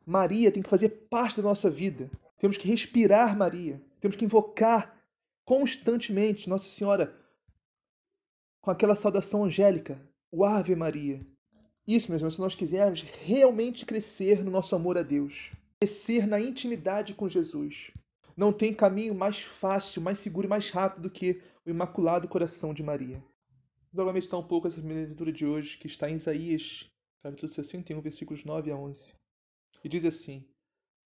Maria 0.04 0.52
tem 0.52 0.62
que 0.62 0.68
fazer 0.68 0.90
parte 1.10 1.38
da 1.38 1.42
nossa 1.42 1.70
vida. 1.70 2.10
Temos 2.38 2.56
que 2.56 2.68
respirar 2.68 3.36
Maria, 3.36 3.82
temos 4.00 4.16
que 4.16 4.24
invocar 4.24 4.94
constantemente 5.44 6.50
Nossa 6.50 6.68
Senhora 6.68 7.16
com 8.60 8.70
aquela 8.70 8.96
saudação 8.96 9.44
angélica, 9.44 10.00
o 10.30 10.44
Ave 10.44 10.74
Maria. 10.74 11.24
Isso, 11.86 12.10
meus 12.10 12.20
irmãos, 12.20 12.34
se 12.34 12.40
nós 12.40 12.54
quisermos 12.56 13.02
realmente 13.02 13.86
crescer 13.86 14.42
no 14.42 14.50
nosso 14.50 14.74
amor 14.74 14.98
a 14.98 15.04
Deus, 15.04 15.52
crescer 15.78 16.26
na 16.26 16.40
intimidade 16.40 17.14
com 17.14 17.28
Jesus. 17.28 17.92
Não 18.36 18.52
tem 18.52 18.74
caminho 18.74 19.14
mais 19.14 19.40
fácil, 19.40 20.02
mais 20.02 20.18
seguro 20.18 20.48
e 20.48 20.50
mais 20.50 20.68
rápido 20.70 21.04
do 21.04 21.10
que 21.10 21.40
o 21.64 21.70
Imaculado 21.70 22.26
Coração 22.26 22.74
de 22.74 22.82
Maria. 22.82 23.22
Vamos 23.92 24.12
meditar 24.12 24.38
um 24.38 24.46
pouco 24.46 24.66
essa 24.66 24.78
primeira 24.78 25.06
leitura 25.06 25.32
de 25.32 25.46
hoje, 25.46 25.78
que 25.78 25.86
está 25.86 26.10
em 26.10 26.16
Isaías, 26.16 26.90
capítulo 27.22 27.52
61, 27.52 28.00
versículos 28.00 28.44
9 28.44 28.72
a 28.72 28.76
11. 28.76 29.14
E 29.84 29.88
diz 29.88 30.04
assim: 30.04 30.44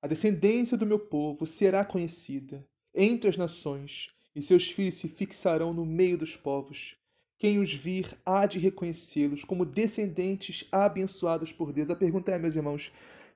A 0.01 0.09
descendência 0.09 0.79
do 0.79 0.87
meu 0.87 0.99
povo 0.99 1.47
será 1.47 1.85
conhecida 1.85 2.67
entre 2.95 3.29
as 3.29 3.37
nações, 3.37 4.09
e 4.35 4.43
seus 4.43 4.71
filhos 4.71 4.95
se 4.95 5.09
fixarão 5.09 5.75
no 5.75 5.85
meio 5.85 6.17
dos 6.17 6.37
povos. 6.37 6.97
Quem 7.41 7.59
os 7.59 7.73
vir 7.73 8.19
há 8.27 8.45
de 8.45 8.59
reconhecê-los 8.59 9.45
como 9.45 9.65
descendentes 9.65 10.69
abençoados 10.71 11.51
por 11.51 11.73
Deus. 11.73 11.91
A 11.91 11.97
pergunta 11.97 12.31
é, 12.31 12.39
meus 12.39 12.55
irmãos, 12.55 12.93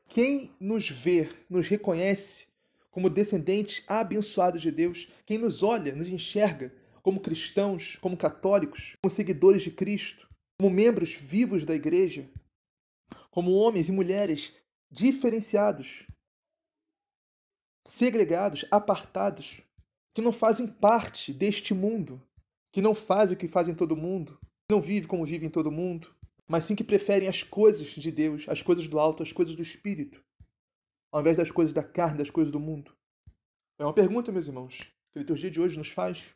quem 0.07 0.51
nos 0.61 0.91
vê, 0.91 1.27
nos 1.49 1.69
reconhece 1.69 2.49
como 2.91 3.09
descendentes 3.09 3.83
abençoados 3.89 4.61
de 4.61 4.71
Deus? 4.71 5.09
Quem 5.25 5.39
nos 5.39 5.63
olha, 5.63 5.95
nos 5.95 6.11
enxerga 6.11 6.71
como 7.03 7.19
cristãos, 7.19 7.97
como 7.97 8.15
católicos, 8.15 8.95
como 9.01 9.11
seguidores 9.11 9.63
de 9.63 9.71
Cristo, 9.71 10.29
como 10.59 10.69
membros 10.69 11.15
vivos 11.15 11.65
da 11.65 11.75
igreja, 11.75 12.29
como 13.31 13.53
homens 13.53 13.89
e 13.89 13.93
mulheres 13.93 14.53
diferenciados, 14.91 16.07
segregados, 17.81 18.67
apartados, 18.71 19.63
que 20.13 20.21
não 20.21 20.31
fazem 20.31 20.67
parte 20.67 21.33
deste 21.33 21.73
mundo, 21.73 22.21
que 22.75 22.83
não 22.83 22.93
fazem 22.93 23.37
o 23.37 23.38
que 23.38 23.47
fazem 23.47 23.73
todo 23.73 23.97
mundo, 23.97 24.37
que 24.43 24.75
não 24.75 24.81
vivem 24.81 25.09
como 25.09 25.25
vivem 25.25 25.49
todo 25.49 25.71
mundo, 25.71 26.12
mas 26.45 26.64
sim 26.64 26.75
que 26.75 26.83
preferem 26.83 27.28
as 27.28 27.40
coisas 27.40 27.87
de 27.87 28.11
Deus, 28.11 28.49
as 28.49 28.62
coisas 28.62 28.88
do 28.88 28.99
alto, 28.99 29.23
as 29.23 29.31
coisas 29.31 29.54
do 29.54 29.62
espírito, 29.62 30.20
ao 31.12 31.20
invés 31.20 31.37
das 31.37 31.53
coisas 31.53 31.72
da 31.72 31.85
carne, 31.85 32.18
das 32.18 32.31
coisas 32.31 32.51
do 32.51 32.59
mundo? 32.59 32.92
É 33.79 33.85
uma 33.85 33.94
pergunta, 33.94 34.33
meus 34.33 34.49
irmãos, 34.49 34.79
que 35.12 35.18
a 35.18 35.20
liturgia 35.20 35.53
de 35.53 35.61
hoje 35.61 35.79
nos 35.79 35.90
faz. 35.90 36.35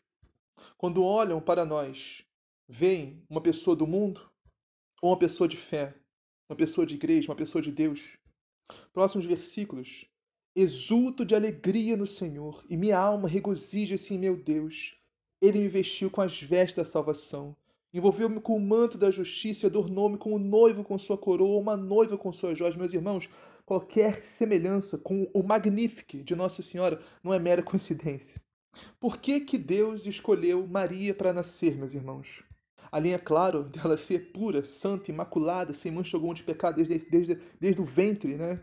Quando 0.77 1.03
olham 1.03 1.41
para 1.41 1.67
nós, 1.67 2.25
veem 2.69 3.21
uma 3.29 3.41
pessoa 3.41 3.75
do 3.75 3.85
mundo 3.85 4.31
ou 5.03 5.11
uma 5.11 5.19
pessoa 5.19 5.49
de 5.49 5.57
fé, 5.57 5.93
uma 6.49 6.57
pessoa 6.57 6.87
de 6.87 6.95
igreja, 6.95 7.33
uma 7.33 7.37
pessoa 7.37 7.61
de 7.61 7.73
Deus? 7.73 8.17
Próximos 8.93 9.27
versículos. 9.27 10.07
Exulto 10.55 11.25
de 11.25 11.35
alegria 11.35 11.97
no 11.97 12.07
Senhor, 12.07 12.65
e 12.71 12.77
minha 12.77 12.97
alma 12.97 13.29
regozija-se 13.29 14.15
em 14.15 14.19
meu 14.19 14.41
Deus. 14.41 14.97
Ele 15.41 15.61
me 15.61 15.69
vestiu 15.69 16.11
com 16.11 16.21
as 16.21 16.41
vestes 16.43 16.77
da 16.77 16.85
salvação, 16.85 17.57
envolveu-me 17.93 18.41
com 18.41 18.57
o 18.57 18.61
manto 18.61 18.99
da 18.99 19.11
justiça 19.11 19.67
adornou-me 19.67 20.19
como 20.19 20.39
noivo 20.39 20.85
com 20.85 20.99
sua 20.99 21.17
coroa, 21.17 21.61
uma 21.61 21.77
noiva 21.77 22.19
com 22.19 22.33
suas 22.33 22.59
joias. 22.59 22.77
Meus 22.77 22.93
irmãos, 22.93 23.29
qualquer 23.65 24.23
semelhança 24.23 24.99
com 24.99 25.31
o 25.33 25.43
Magnifique 25.43 26.23
de 26.23 26.35
Nossa 26.35 26.63
Senhora 26.63 27.01
não 27.23 27.33
é 27.33 27.39
mera 27.39 27.63
coincidência. 27.63 28.41
Por 29.01 29.19
que, 29.19 29.41
que 29.41 29.57
Deus 29.57 30.07
escolheu 30.07 30.67
Maria 30.67 31.15
para 31.15 31.33
nascer, 31.33 31.77
meus 31.77 31.95
irmãos? 31.95 32.45
Além, 32.91 33.15
é 33.15 33.19
claro, 33.19 33.65
dela 33.65 33.97
ser 33.97 34.33
pura, 34.33 34.65
santa, 34.65 35.11
imaculada, 35.11 35.75
sem 35.75 35.93
mancha 35.93 36.17
alguma 36.17 36.35
de 36.35 36.43
pecado 36.43 36.77
desde, 36.77 36.99
desde, 36.99 37.35
desde 37.61 37.81
o 37.81 37.85
ventre, 37.85 38.37
né? 38.37 38.61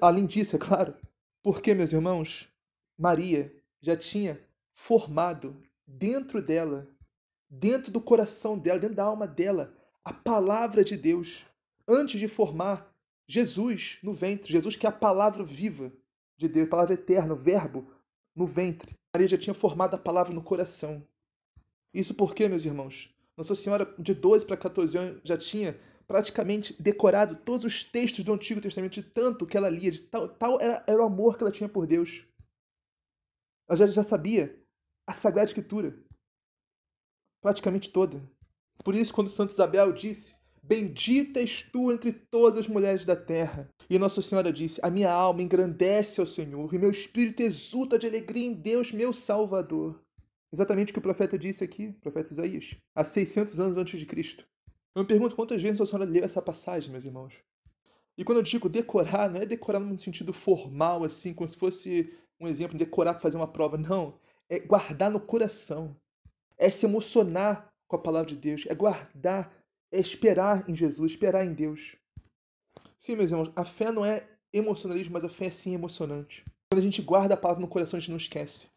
Além 0.00 0.26
disso, 0.26 0.56
é 0.56 0.58
claro, 0.58 0.94
porque, 1.42 1.74
meus 1.74 1.92
irmãos, 1.92 2.48
Maria 2.98 3.54
já 3.80 3.96
tinha 3.96 4.38
formado 4.74 5.56
dentro 5.86 6.42
dela, 6.42 6.88
dentro 7.48 7.90
do 7.90 8.00
coração 8.00 8.58
dela, 8.58 8.78
dentro 8.78 8.96
da 8.96 9.04
alma 9.04 9.26
dela, 9.26 9.74
a 10.04 10.12
palavra 10.12 10.82
de 10.82 10.96
Deus, 10.96 11.46
antes 11.86 12.18
de 12.18 12.28
formar 12.28 12.92
Jesus 13.28 13.98
no 14.02 14.12
ventre. 14.12 14.52
Jesus 14.52 14.76
que 14.76 14.86
é 14.86 14.88
a 14.88 14.92
palavra 14.92 15.44
viva 15.44 15.92
de 16.36 16.48
Deus, 16.48 16.66
a 16.66 16.70
palavra 16.70 16.94
eterna, 16.94 17.34
o 17.34 17.36
verbo 17.36 17.90
no 18.34 18.46
ventre. 18.46 18.96
Maria 19.14 19.28
já 19.28 19.38
tinha 19.38 19.54
formado 19.54 19.94
a 19.94 19.98
palavra 19.98 20.34
no 20.34 20.42
coração. 20.42 21.06
Isso 21.92 22.14
porque, 22.14 22.48
meus 22.48 22.64
irmãos, 22.64 23.14
Nossa 23.36 23.54
Senhora 23.54 23.94
de 23.98 24.14
12 24.14 24.46
para 24.46 24.56
14 24.56 24.96
anos 24.96 25.20
já 25.22 25.36
tinha 25.36 25.78
praticamente 26.06 26.74
decorado 26.80 27.36
todos 27.36 27.64
os 27.64 27.84
textos 27.84 28.24
do 28.24 28.32
Antigo 28.32 28.60
Testamento, 28.60 28.94
de 28.94 29.02
tanto 29.02 29.46
que 29.46 29.56
ela 29.56 29.70
lia, 29.70 29.90
de 29.90 30.02
tal, 30.02 30.28
tal 30.28 30.60
era, 30.60 30.82
era 30.86 31.02
o 31.02 31.06
amor 31.06 31.36
que 31.36 31.44
ela 31.44 31.52
tinha 31.52 31.68
por 31.68 31.86
Deus. 31.86 32.24
Ela 33.68 33.76
já, 33.76 33.86
já 33.86 34.02
sabia 34.02 34.61
a 35.06 35.12
Sagrada 35.12 35.48
Escritura, 35.48 35.96
praticamente 37.40 37.90
toda. 37.90 38.22
Por 38.84 38.94
isso, 38.94 39.12
quando 39.12 39.30
Santa 39.30 39.52
Isabel 39.52 39.92
disse: 39.92 40.36
Bendita 40.62 41.40
és 41.40 41.62
tu 41.62 41.92
entre 41.92 42.12
todas 42.12 42.58
as 42.58 42.68
mulheres 42.68 43.04
da 43.04 43.16
terra. 43.16 43.68
E 43.90 43.98
Nossa 43.98 44.22
Senhora 44.22 44.52
disse: 44.52 44.80
A 44.82 44.90
minha 44.90 45.10
alma 45.10 45.42
engrandece 45.42 46.20
ao 46.20 46.26
Senhor, 46.26 46.72
e 46.72 46.78
meu 46.78 46.90
espírito 46.90 47.40
exulta 47.40 47.98
de 47.98 48.06
alegria 48.06 48.46
em 48.46 48.52
Deus, 48.52 48.92
meu 48.92 49.12
Salvador. 49.12 50.00
Exatamente 50.52 50.90
o 50.90 50.92
que 50.92 50.98
o 50.98 51.02
profeta 51.02 51.38
disse 51.38 51.64
aqui, 51.64 51.88
o 51.88 52.00
profeta 52.00 52.32
Isaías, 52.32 52.76
há 52.94 53.02
600 53.02 53.58
anos 53.58 53.78
antes 53.78 53.98
de 53.98 54.06
Cristo. 54.06 54.46
Eu 54.94 55.02
me 55.02 55.08
pergunto 55.08 55.34
quantas 55.34 55.62
vezes 55.62 55.80
a 55.80 55.86
senhora 55.86 56.04
leu 56.04 56.22
essa 56.22 56.42
passagem, 56.42 56.92
meus 56.92 57.04
irmãos. 57.04 57.34
E 58.18 58.22
quando 58.22 58.38
eu 58.38 58.42
digo 58.42 58.68
decorar, 58.68 59.30
não 59.30 59.40
é 59.40 59.46
decorar 59.46 59.80
no 59.80 59.98
sentido 59.98 60.34
formal, 60.34 61.02
assim, 61.02 61.32
como 61.32 61.48
se 61.48 61.56
fosse 61.56 62.12
um 62.38 62.46
exemplo, 62.46 62.76
decorar 62.76 63.14
para 63.14 63.22
fazer 63.22 63.38
uma 63.38 63.48
prova. 63.48 63.78
Não. 63.78 64.18
É 64.52 64.58
guardar 64.58 65.10
no 65.10 65.18
coração. 65.18 65.96
É 66.58 66.68
se 66.68 66.84
emocionar 66.84 67.72
com 67.88 67.96
a 67.96 68.02
palavra 68.02 68.28
de 68.28 68.36
Deus. 68.36 68.66
É 68.68 68.74
guardar, 68.74 69.50
é 69.90 69.98
esperar 69.98 70.68
em 70.68 70.74
Jesus, 70.74 71.12
esperar 71.12 71.46
em 71.46 71.54
Deus. 71.54 71.96
Sim, 72.98 73.16
meus 73.16 73.30
irmãos, 73.30 73.50
a 73.56 73.64
fé 73.64 73.90
não 73.90 74.04
é 74.04 74.28
emocionalismo, 74.52 75.14
mas 75.14 75.24
a 75.24 75.28
fé 75.30 75.46
é 75.46 75.50
sim 75.50 75.72
emocionante. 75.72 76.44
Quando 76.70 76.80
a 76.80 76.82
gente 76.82 77.00
guarda 77.00 77.32
a 77.32 77.36
palavra 77.36 77.62
no 77.62 77.68
coração, 77.68 77.96
a 77.96 78.00
gente 78.00 78.10
não 78.10 78.18
esquece. 78.18 78.68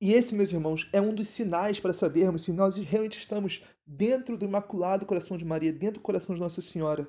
E 0.00 0.14
esse, 0.14 0.34
meus 0.34 0.52
irmãos, 0.52 0.88
é 0.90 1.00
um 1.00 1.14
dos 1.14 1.28
sinais 1.28 1.78
para 1.78 1.92
sabermos 1.92 2.42
se 2.42 2.52
nós 2.52 2.76
realmente 2.76 3.18
estamos 3.18 3.62
dentro 3.86 4.38
do 4.38 4.44
Imaculado 4.44 5.04
Coração 5.04 5.36
de 5.36 5.44
Maria, 5.44 5.72
dentro 5.72 6.00
do 6.00 6.04
coração 6.04 6.34
de 6.34 6.40
Nossa 6.40 6.62
Senhora. 6.62 7.06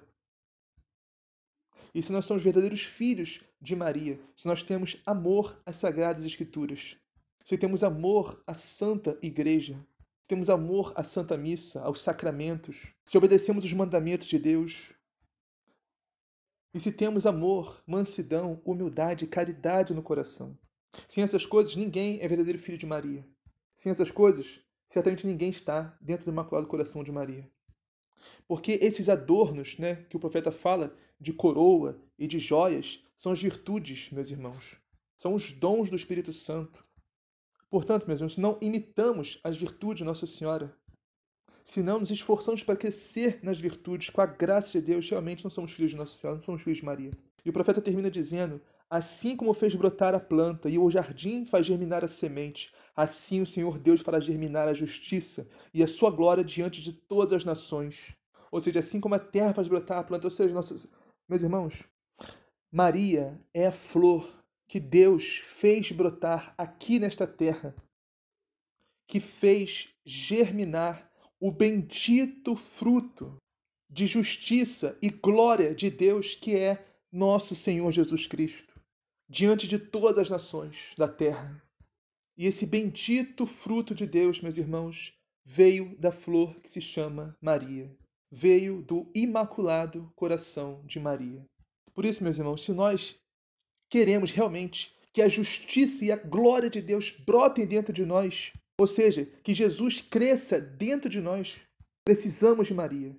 E 1.94 2.04
se 2.04 2.12
nós 2.12 2.26
somos 2.26 2.44
verdadeiros 2.44 2.84
filhos 2.84 3.42
de 3.62 3.76
Maria, 3.76 4.20
se 4.36 4.48
nós 4.48 4.64
temos 4.64 5.02
amor 5.06 5.62
às 5.66 5.78
Sagradas 5.78 6.26
Escrituras, 6.26 6.98
se 7.50 7.58
temos 7.58 7.84
amor 7.84 8.44
à 8.46 8.54
Santa 8.54 9.18
Igreja, 9.24 9.74
se 10.22 10.28
temos 10.28 10.52
amor 10.52 10.94
à 10.96 11.04
Santa 11.04 11.36
Missa, 11.36 11.82
aos 11.82 12.00
sacramentos, 12.00 12.94
se 13.04 13.18
obedecemos 13.18 13.66
os 13.66 13.74
mandamentos 13.74 14.28
de 14.28 14.38
Deus, 14.38 14.94
e 16.76 16.80
se 16.80 16.92
temos 16.92 17.26
amor, 17.26 17.82
mansidão, 17.88 18.62
humildade 18.64 19.26
e 19.26 19.28
caridade 19.28 19.96
no 19.96 20.04
coração. 20.04 20.56
Sem 21.08 21.24
essas 21.24 21.44
coisas, 21.44 21.76
ninguém 21.76 22.22
é 22.22 22.28
verdadeiro 22.28 22.60
filho 22.60 22.78
de 22.78 22.86
Maria. 22.86 23.28
Sem 23.74 23.90
essas 23.90 24.12
coisas, 24.12 24.62
certamente 24.88 25.26
ninguém 25.26 25.50
está 25.50 25.98
dentro 26.00 26.26
do 26.26 26.32
Imaculado 26.32 26.68
Coração 26.68 27.04
de 27.04 27.12
Maria. 27.12 27.50
Porque 28.48 28.74
esses 28.74 29.10
adornos 29.10 29.76
né, 29.80 29.96
que 30.08 30.16
o 30.16 30.20
profeta 30.20 30.52
fala, 30.52 30.96
de 31.20 31.34
coroa 31.34 32.00
e 32.16 32.28
de 32.28 32.38
joias, 32.38 33.04
são 33.18 33.32
as 33.32 33.42
virtudes, 33.42 34.12
meus 34.12 34.30
irmãos. 34.30 34.78
São 35.18 35.34
os 35.34 35.52
dons 35.52 35.90
do 35.90 35.96
Espírito 35.96 36.32
Santo. 36.32 36.88
Portanto, 37.70 38.08
meus 38.08 38.20
irmãos, 38.20 38.34
se 38.34 38.42
não 38.42 38.58
imitamos 38.62 39.40
as 39.44 39.56
virtudes 39.56 40.00
de 40.00 40.04
Nossa 40.04 40.26
Senhora, 40.26 40.76
se 41.64 41.84
não 41.84 42.00
nos 42.00 42.10
esforçamos 42.10 42.64
para 42.64 42.76
crescer 42.76 43.40
nas 43.44 43.60
virtudes, 43.60 44.10
com 44.10 44.22
a 44.22 44.26
graça 44.26 44.80
de 44.80 44.88
Deus, 44.88 45.08
realmente 45.08 45.44
não 45.44 45.52
somos 45.52 45.72
filhos 45.72 45.92
de 45.92 45.98
Nossa 45.98 46.16
Senhora, 46.16 46.38
não 46.38 46.44
somos 46.44 46.64
filhos 46.64 46.80
de 46.80 46.86
Maria. 46.86 47.12
E 47.46 47.50
o 47.50 47.54
profeta 47.54 47.80
termina 47.80 48.10
dizendo: 48.10 48.60
Assim 48.90 49.36
como 49.36 49.54
fez 49.54 49.76
brotar 49.76 50.16
a 50.16 50.20
planta 50.20 50.68
e 50.68 50.80
o 50.80 50.90
jardim 50.90 51.46
faz 51.46 51.68
germinar 51.68 52.04
a 52.04 52.08
semente, 52.08 52.74
assim 52.96 53.40
o 53.40 53.46
Senhor 53.46 53.78
Deus 53.78 54.02
fará 54.02 54.20
germinar 54.20 54.68
a 54.68 54.74
justiça 54.74 55.48
e 55.72 55.84
a 55.84 55.88
sua 55.88 56.10
glória 56.10 56.44
diante 56.44 56.82
de 56.82 56.92
todas 56.92 57.34
as 57.34 57.46
nações. 57.46 58.16
Ou 58.52 58.60
seja, 58.60 58.80
assim 58.80 59.00
como 59.00 59.14
a 59.14 59.20
terra 59.20 59.54
faz 59.54 59.68
brotar 59.68 60.00
a 60.00 60.04
planta, 60.04 60.26
ou 60.26 60.32
seja, 60.32 60.56
nossos... 60.56 60.88
meus 61.30 61.44
irmãos, 61.44 61.84
Maria 62.72 63.40
é 63.54 63.68
a 63.68 63.72
flor 63.72 64.28
que 64.70 64.80
Deus 64.80 65.42
fez 65.48 65.92
brotar 65.92 66.54
aqui 66.56 67.00
nesta 67.00 67.26
terra, 67.26 67.76
que 69.08 69.20
fez 69.20 69.90
germinar 70.06 71.12
o 71.40 71.52
bendito 71.52 72.56
fruto 72.56 73.36
de 73.90 74.06
justiça 74.06 74.96
e 75.02 75.10
glória 75.10 75.74
de 75.74 75.90
Deus, 75.90 76.36
que 76.36 76.56
é 76.56 76.86
nosso 77.12 77.56
Senhor 77.56 77.92
Jesus 77.92 78.28
Cristo, 78.28 78.80
diante 79.28 79.68
de 79.68 79.80
todas 79.80 80.20
as 80.20 80.30
nações 80.30 80.94
da 80.96 81.08
terra. 81.08 81.60
E 82.38 82.46
esse 82.46 82.68
bendito 82.68 83.48
fruto 83.48 83.96
de 83.96 84.06
Deus, 84.06 84.40
meus 84.40 84.56
irmãos, 84.56 85.12
veio 85.44 85.98
da 85.98 86.12
flor 86.12 86.60
que 86.60 86.70
se 86.70 86.80
chama 86.80 87.36
Maria, 87.42 87.92
veio 88.30 88.84
do 88.84 89.10
imaculado 89.16 90.12
coração 90.16 90.84
de 90.86 91.00
Maria. 91.00 91.44
Por 91.92 92.06
isso, 92.06 92.24
meus 92.24 92.38
irmãos, 92.38 92.64
se 92.64 92.72
nós 92.72 93.20
queremos 93.90 94.32
realmente 94.32 94.96
que 95.12 95.22
a 95.22 95.28
justiça 95.28 96.06
e 96.06 96.12
a 96.12 96.16
glória 96.16 96.70
de 96.70 96.82
Deus 96.82 97.12
brotem 97.12 97.66
dentro 97.66 97.92
de 97.92 98.06
nós, 98.06 98.54
ou 98.80 98.88
seja, 98.88 99.28
que 99.44 99.54
Jesus 99.54 100.02
cresça 100.02 100.62
dentro 100.62 101.10
de 101.10 101.20
nós, 101.20 101.62
precisamos 102.06 102.68
de 102.68 102.74
Maria, 102.74 103.16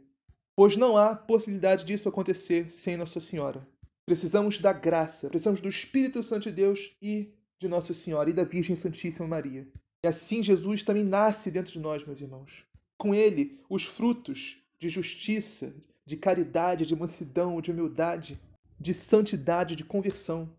pois 0.56 0.76
não 0.76 0.96
há 0.96 1.14
possibilidade 1.14 1.84
disso 1.84 2.08
acontecer 2.08 2.70
sem 2.70 2.96
Nossa 2.96 3.20
Senhora. 3.20 3.66
Precisamos 4.06 4.58
da 4.58 4.72
graça, 4.72 5.28
precisamos 5.28 5.60
do 5.60 5.68
Espírito 5.68 6.22
Santo 6.22 6.44
de 6.44 6.52
Deus 6.52 6.92
e 7.02 7.34
de 7.60 7.68
Nossa 7.68 7.92
Senhora 7.92 8.30
e 8.30 8.32
da 8.32 8.44
Virgem 8.44 8.74
Santíssima 8.74 9.28
Maria. 9.28 9.68
E 10.02 10.08
assim 10.08 10.42
Jesus 10.42 10.82
também 10.82 11.04
nasce 11.04 11.50
dentro 11.50 11.72
de 11.72 11.78
nós, 11.78 12.04
meus 12.04 12.20
irmãos. 12.20 12.64
Com 12.98 13.14
ele, 13.14 13.60
os 13.68 13.84
frutos 13.84 14.58
de 14.78 14.88
justiça, 14.88 15.74
de 16.06 16.16
caridade, 16.16 16.86
de 16.86 16.96
mansidão, 16.96 17.60
de 17.60 17.70
humildade, 17.70 18.40
de 18.80 18.94
santidade, 18.94 19.76
de 19.76 19.84
conversão, 19.84 20.50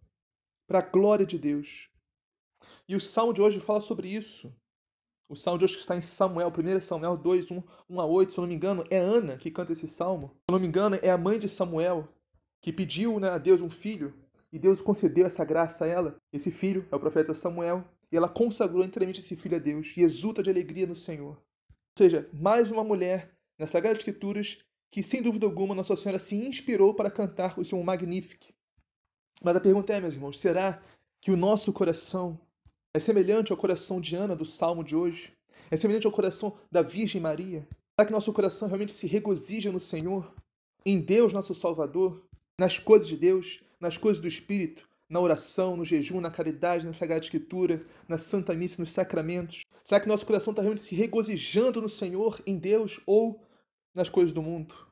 para 0.71 0.79
a 0.79 0.89
glória 0.89 1.25
de 1.25 1.37
Deus. 1.37 1.89
E 2.87 2.95
o 2.95 3.01
salmo 3.01 3.33
de 3.33 3.41
hoje 3.41 3.59
fala 3.59 3.81
sobre 3.81 4.07
isso. 4.07 4.55
O 5.27 5.35
salmo 5.35 5.59
de 5.59 5.65
hoje 5.65 5.77
está 5.77 5.97
em 5.97 6.01
Samuel, 6.01 6.47
1 6.47 6.79
Samuel 6.79 7.17
2, 7.17 7.51
1, 7.51 7.63
1 7.89 7.99
a 7.99 8.05
8, 8.05 8.31
se 8.31 8.39
eu 8.39 8.43
não 8.43 8.47
me 8.47 8.55
engano, 8.55 8.85
é 8.89 8.97
Ana 8.97 9.35
que 9.35 9.51
canta 9.51 9.73
esse 9.73 9.85
salmo. 9.85 10.27
Se 10.27 10.43
eu 10.47 10.53
não 10.53 10.59
me 10.61 10.67
engano, 10.67 10.97
é 11.01 11.09
a 11.09 11.17
mãe 11.17 11.37
de 11.37 11.49
Samuel, 11.49 12.07
que 12.61 12.71
pediu 12.71 13.19
né, 13.19 13.29
a 13.29 13.37
Deus 13.37 13.59
um 13.59 13.69
filho, 13.69 14.13
e 14.49 14.57
Deus 14.57 14.79
concedeu 14.79 15.25
essa 15.25 15.43
graça 15.43 15.83
a 15.83 15.87
ela. 15.89 16.15
Esse 16.31 16.51
filho 16.51 16.87
é 16.89 16.95
o 16.95 16.99
profeta 17.01 17.33
Samuel, 17.33 17.83
e 18.09 18.15
ela 18.15 18.29
consagrou 18.29 18.81
inteiramente 18.85 19.19
esse 19.19 19.35
filho 19.35 19.57
a 19.57 19.59
Deus, 19.59 19.91
e 19.97 20.03
exulta 20.03 20.41
de 20.41 20.49
alegria 20.49 20.87
no 20.87 20.95
Senhor. 20.95 21.35
Ou 21.35 21.97
seja, 21.97 22.29
mais 22.31 22.71
uma 22.71 22.83
mulher 22.85 23.35
nas 23.59 23.71
Sagradas 23.71 23.97
Escrituras 23.97 24.59
que, 24.89 25.03
sem 25.03 25.21
dúvida 25.21 25.45
alguma, 25.45 25.75
Nossa 25.75 25.97
Senhora 25.97 26.17
se 26.17 26.35
inspirou 26.35 26.93
para 26.93 27.11
cantar 27.11 27.59
o 27.59 27.65
seu 27.65 27.83
Magnifique. 27.83 28.53
Mas 29.43 29.55
a 29.55 29.59
pergunta 29.59 29.91
é, 29.91 29.99
meus 29.99 30.13
irmãos, 30.13 30.39
será 30.39 30.79
que 31.19 31.31
o 31.31 31.37
nosso 31.37 31.73
coração 31.73 32.39
é 32.93 32.99
semelhante 32.99 33.51
ao 33.51 33.57
coração 33.57 33.99
de 33.99 34.15
Ana 34.15 34.35
do 34.35 34.45
Salmo 34.45 34.83
de 34.83 34.95
hoje? 34.95 35.33
É 35.71 35.75
semelhante 35.75 36.05
ao 36.05 36.13
coração 36.13 36.55
da 36.71 36.83
Virgem 36.83 37.19
Maria? 37.19 37.67
Será 37.95 38.05
que 38.05 38.11
nosso 38.11 38.31
coração 38.31 38.67
realmente 38.67 38.93
se 38.93 39.07
regozija 39.07 39.71
no 39.71 39.79
Senhor, 39.79 40.31
em 40.85 40.99
Deus, 40.99 41.33
nosso 41.33 41.55
Salvador, 41.55 42.23
nas 42.55 42.77
coisas 42.77 43.07
de 43.07 43.17
Deus, 43.17 43.63
nas 43.79 43.97
coisas 43.97 44.21
do 44.21 44.27
Espírito, 44.27 44.87
na 45.09 45.19
oração, 45.19 45.75
no 45.75 45.83
jejum, 45.83 46.21
na 46.21 46.29
caridade, 46.29 46.85
na 46.85 46.93
Sagrada 46.93 47.25
Escritura, 47.25 47.83
na 48.07 48.19
Santa 48.19 48.53
Missa, 48.53 48.79
nos 48.79 48.91
sacramentos? 48.91 49.63
Será 49.83 49.99
que 49.99 50.07
nosso 50.07 50.25
coração 50.25 50.51
está 50.51 50.61
realmente 50.61 50.83
se 50.83 50.93
regozijando 50.93 51.81
no 51.81 51.89
Senhor, 51.89 52.39
em 52.45 52.59
Deus 52.59 52.99
ou 53.07 53.43
nas 53.95 54.07
coisas 54.07 54.33
do 54.33 54.41
mundo? 54.43 54.90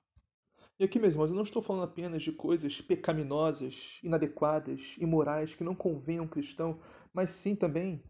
E 0.79 0.85
aqui, 0.85 0.97
meus 0.97 1.11
irmãos, 1.11 1.29
eu 1.29 1.35
não 1.35 1.43
estou 1.43 1.61
falando 1.61 1.83
apenas 1.83 2.23
de 2.23 2.31
coisas 2.31 2.79
pecaminosas, 2.79 3.99
inadequadas, 4.01 4.95
imorais, 4.97 5.53
que 5.53 5.61
não 5.61 5.75
convenham 5.75 6.23
um 6.23 6.27
cristão, 6.27 6.79
mas 7.13 7.31
sim 7.31 7.53
também 7.53 8.01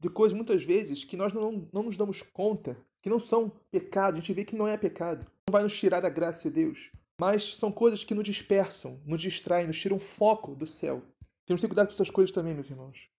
de 0.00 0.08
coisas 0.08 0.34
muitas 0.34 0.64
vezes 0.64 1.04
que 1.04 1.18
nós 1.18 1.34
não, 1.34 1.68
não 1.70 1.82
nos 1.82 1.94
damos 1.94 2.22
conta, 2.22 2.78
que 3.02 3.10
não 3.10 3.20
são 3.20 3.52
pecado, 3.70 4.14
a 4.14 4.20
gente 4.20 4.32
vê 4.32 4.42
que 4.42 4.56
não 4.56 4.66
é 4.66 4.78
pecado, 4.78 5.30
não 5.46 5.52
vai 5.52 5.62
nos 5.62 5.78
tirar 5.78 6.00
da 6.00 6.08
graça 6.08 6.48
de 6.48 6.54
Deus, 6.54 6.90
mas 7.20 7.56
são 7.56 7.70
coisas 7.70 8.02
que 8.02 8.14
nos 8.14 8.24
dispersam, 8.24 8.98
nos 9.04 9.20
distraem, 9.20 9.66
nos 9.66 9.78
tiram 9.78 10.00
foco 10.00 10.54
do 10.54 10.66
céu. 10.66 11.02
Temos 11.44 11.60
que 11.60 11.66
ter 11.66 11.68
cuidado 11.68 11.88
com 11.88 11.92
essas 11.92 12.08
coisas 12.08 12.32
também, 12.32 12.54
meus 12.54 12.70
irmãos. 12.70 13.10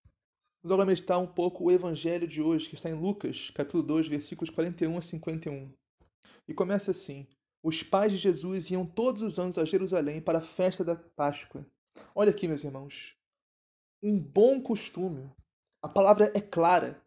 Vamos 0.64 0.74
agora 0.74 0.88
meditar 0.88 1.20
um 1.20 1.28
pouco 1.28 1.66
o 1.66 1.72
evangelho 1.72 2.28
de 2.28 2.42
hoje, 2.42 2.70
que 2.70 2.76
está 2.76 2.90
em 2.90 3.00
Lucas, 3.00 3.52
capítulo 3.52 3.84
2, 3.84 4.08
versículos 4.08 4.50
41 4.50 4.98
a 4.98 5.02
51. 5.02 5.72
E 6.48 6.54
começa 6.56 6.90
assim: 6.90 7.28
os 7.64 7.82
pais 7.82 8.12
de 8.12 8.18
Jesus 8.18 8.70
iam 8.70 8.86
todos 8.86 9.22
os 9.22 9.40
anos 9.40 9.58
a 9.58 9.64
Jerusalém 9.64 10.22
para 10.22 10.40
a 10.40 10.42
festa 10.42 10.84
da 10.84 10.98
Páscoa. 10.98 11.66
Olha 12.14 12.32
aqui, 12.32 12.46
meus 12.46 12.64
irmãos. 12.64 13.16
Um 14.04 14.20
bom 14.20 14.62
costume. 14.62 15.32
A 15.82 15.88
palavra 15.88 16.30
é 16.36 16.42
clara. 16.42 17.02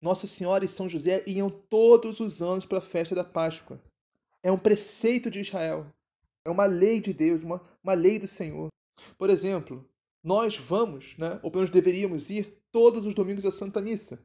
Nossa 0.00 0.26
Senhora 0.26 0.64
e 0.64 0.68
São 0.68 0.88
José 0.88 1.22
iam 1.26 1.50
todos 1.50 2.20
os 2.20 2.40
anos 2.40 2.64
para 2.64 2.78
a 2.78 2.82
festa 2.82 3.14
da 3.14 3.22
Páscoa. 3.22 3.78
É 4.42 4.50
um 4.50 4.58
preceito 4.58 5.30
de 5.30 5.40
Israel. 5.40 5.86
É 6.42 6.48
uma 6.48 6.64
lei 6.64 6.98
de 6.98 7.12
Deus, 7.12 7.42
uma, 7.42 7.60
uma 7.84 7.92
lei 7.92 8.18
do 8.18 8.26
Senhor. 8.26 8.68
Por 9.18 9.28
exemplo, 9.28 9.86
nós 10.24 10.56
vamos, 10.56 11.18
né, 11.18 11.38
ou 11.42 11.50
pelo 11.50 11.62
menos 11.62 11.70
deveríamos 11.70 12.30
ir, 12.30 12.58
todos 12.72 13.04
os 13.04 13.12
domingos 13.12 13.44
à 13.44 13.52
Santa 13.52 13.82
Missa. 13.82 14.24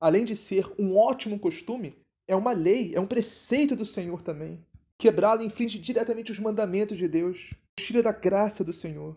Além 0.00 0.24
de 0.24 0.34
ser 0.34 0.72
um 0.78 0.96
ótimo 0.96 1.38
costume, 1.38 1.94
é 2.30 2.36
uma 2.36 2.52
lei, 2.52 2.94
é 2.94 3.00
um 3.00 3.06
preceito 3.06 3.74
do 3.74 3.84
Senhor 3.84 4.22
também. 4.22 4.64
Quebrá-lo 4.96 5.42
infringe 5.42 5.80
diretamente 5.80 6.30
os 6.30 6.38
mandamentos 6.38 6.96
de 6.96 7.08
Deus, 7.08 7.50
tira 7.74 8.02
da 8.02 8.12
graça 8.12 8.62
do 8.62 8.72
Senhor. 8.72 9.16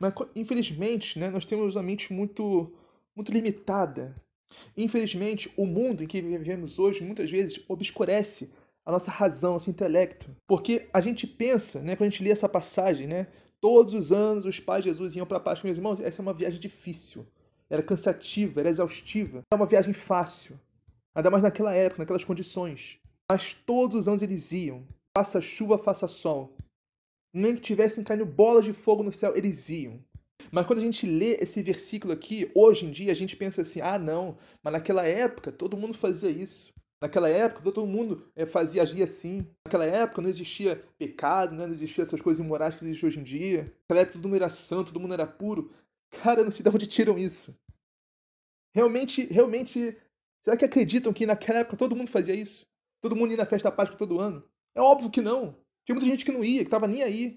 Mas, 0.00 0.14
infelizmente, 0.34 1.18
né, 1.18 1.28
nós 1.28 1.44
temos 1.44 1.76
uma 1.76 1.82
mente 1.82 2.14
muito, 2.14 2.72
muito 3.14 3.30
limitada. 3.30 4.14
Infelizmente, 4.74 5.52
o 5.54 5.66
mundo 5.66 6.02
em 6.02 6.06
que 6.06 6.22
vivemos 6.22 6.78
hoje 6.78 7.04
muitas 7.04 7.30
vezes 7.30 7.62
obscurece 7.68 8.50
a 8.86 8.90
nossa 8.90 9.10
razão, 9.10 9.54
nosso 9.54 9.68
intelecto. 9.68 10.34
Porque 10.46 10.88
a 10.94 11.00
gente 11.00 11.26
pensa, 11.26 11.82
né, 11.82 11.94
quando 11.94 12.08
a 12.08 12.10
gente 12.10 12.24
lê 12.24 12.30
essa 12.30 12.48
passagem, 12.48 13.06
né, 13.06 13.26
todos 13.60 13.92
os 13.92 14.12
anos 14.12 14.46
os 14.46 14.58
pais 14.58 14.82
de 14.82 14.88
Jesus 14.88 15.14
iam 15.14 15.26
para 15.26 15.36
a 15.36 15.40
Páscoa, 15.40 15.66
meus 15.66 15.76
irmãos, 15.76 16.00
essa 16.00 16.22
é 16.22 16.22
uma 16.22 16.32
viagem 16.32 16.58
difícil. 16.58 17.26
Era 17.68 17.82
cansativa, 17.82 18.60
era 18.60 18.70
exaustiva. 18.70 19.42
É 19.50 19.54
uma 19.54 19.66
viagem 19.66 19.92
fácil. 19.92 20.58
Ainda 21.16 21.30
mais 21.30 21.42
naquela 21.42 21.72
época, 21.72 22.02
naquelas 22.02 22.24
condições. 22.24 22.98
Mas 23.30 23.54
todos 23.54 23.96
os 23.96 24.06
anos 24.06 24.22
eles 24.22 24.52
iam. 24.52 24.86
Faça 25.16 25.40
chuva, 25.40 25.78
faça 25.78 26.06
sol. 26.06 26.54
Nem 27.32 27.54
que 27.54 27.62
tivessem 27.62 28.04
caindo 28.04 28.26
bolas 28.26 28.66
de 28.66 28.74
fogo 28.74 29.02
no 29.02 29.10
céu, 29.10 29.34
eles 29.34 29.70
iam. 29.70 29.98
Mas 30.52 30.66
quando 30.66 30.80
a 30.80 30.82
gente 30.82 31.06
lê 31.06 31.38
esse 31.40 31.62
versículo 31.62 32.12
aqui, 32.12 32.50
hoje 32.54 32.84
em 32.84 32.90
dia, 32.90 33.12
a 33.12 33.14
gente 33.14 33.34
pensa 33.34 33.62
assim: 33.62 33.80
ah, 33.80 33.98
não, 33.98 34.36
mas 34.62 34.74
naquela 34.74 35.06
época 35.06 35.50
todo 35.50 35.76
mundo 35.76 35.96
fazia 35.96 36.28
isso. 36.28 36.70
Naquela 37.00 37.30
época 37.30 37.62
todo 37.62 37.86
mundo 37.86 38.30
eh, 38.36 38.44
fazia 38.44 38.82
agir 38.82 39.02
assim. 39.02 39.40
Naquela 39.64 39.86
época 39.86 40.20
não 40.20 40.28
existia 40.28 40.84
pecado, 40.98 41.54
né? 41.54 41.66
não 41.66 41.72
existia 41.72 42.02
essas 42.02 42.20
coisas 42.20 42.44
imorais 42.44 42.74
que 42.74 42.84
existem 42.84 43.08
hoje 43.08 43.20
em 43.20 43.22
dia. 43.22 43.72
Naquela 43.82 44.00
época 44.00 44.18
todo 44.18 44.28
mundo 44.28 44.36
era 44.36 44.50
santo, 44.50 44.92
todo 44.92 45.00
mundo 45.00 45.14
era 45.14 45.26
puro. 45.26 45.72
Cara, 46.10 46.44
não 46.44 46.50
sei 46.50 46.62
de 46.62 46.68
onde 46.68 46.86
tiram 46.86 47.18
isso. 47.18 47.56
Realmente, 48.74 49.24
realmente 49.32 49.96
Será 50.46 50.56
que 50.56 50.64
acreditam 50.64 51.12
que 51.12 51.26
naquela 51.26 51.58
época 51.58 51.76
todo 51.76 51.96
mundo 51.96 52.08
fazia 52.08 52.32
isso? 52.32 52.64
Todo 53.00 53.16
mundo 53.16 53.32
ia 53.32 53.36
na 53.36 53.44
festa 53.44 53.68
da 53.68 53.74
Páscoa 53.74 53.98
todo 53.98 54.20
ano? 54.20 54.48
É 54.76 54.80
óbvio 54.80 55.10
que 55.10 55.20
não. 55.20 55.56
Tinha 55.84 55.96
muita 55.96 56.06
gente 56.06 56.24
que 56.24 56.30
não 56.30 56.44
ia, 56.44 56.60
que 56.60 56.68
estava 56.68 56.86
nem 56.86 57.02
aí. 57.02 57.36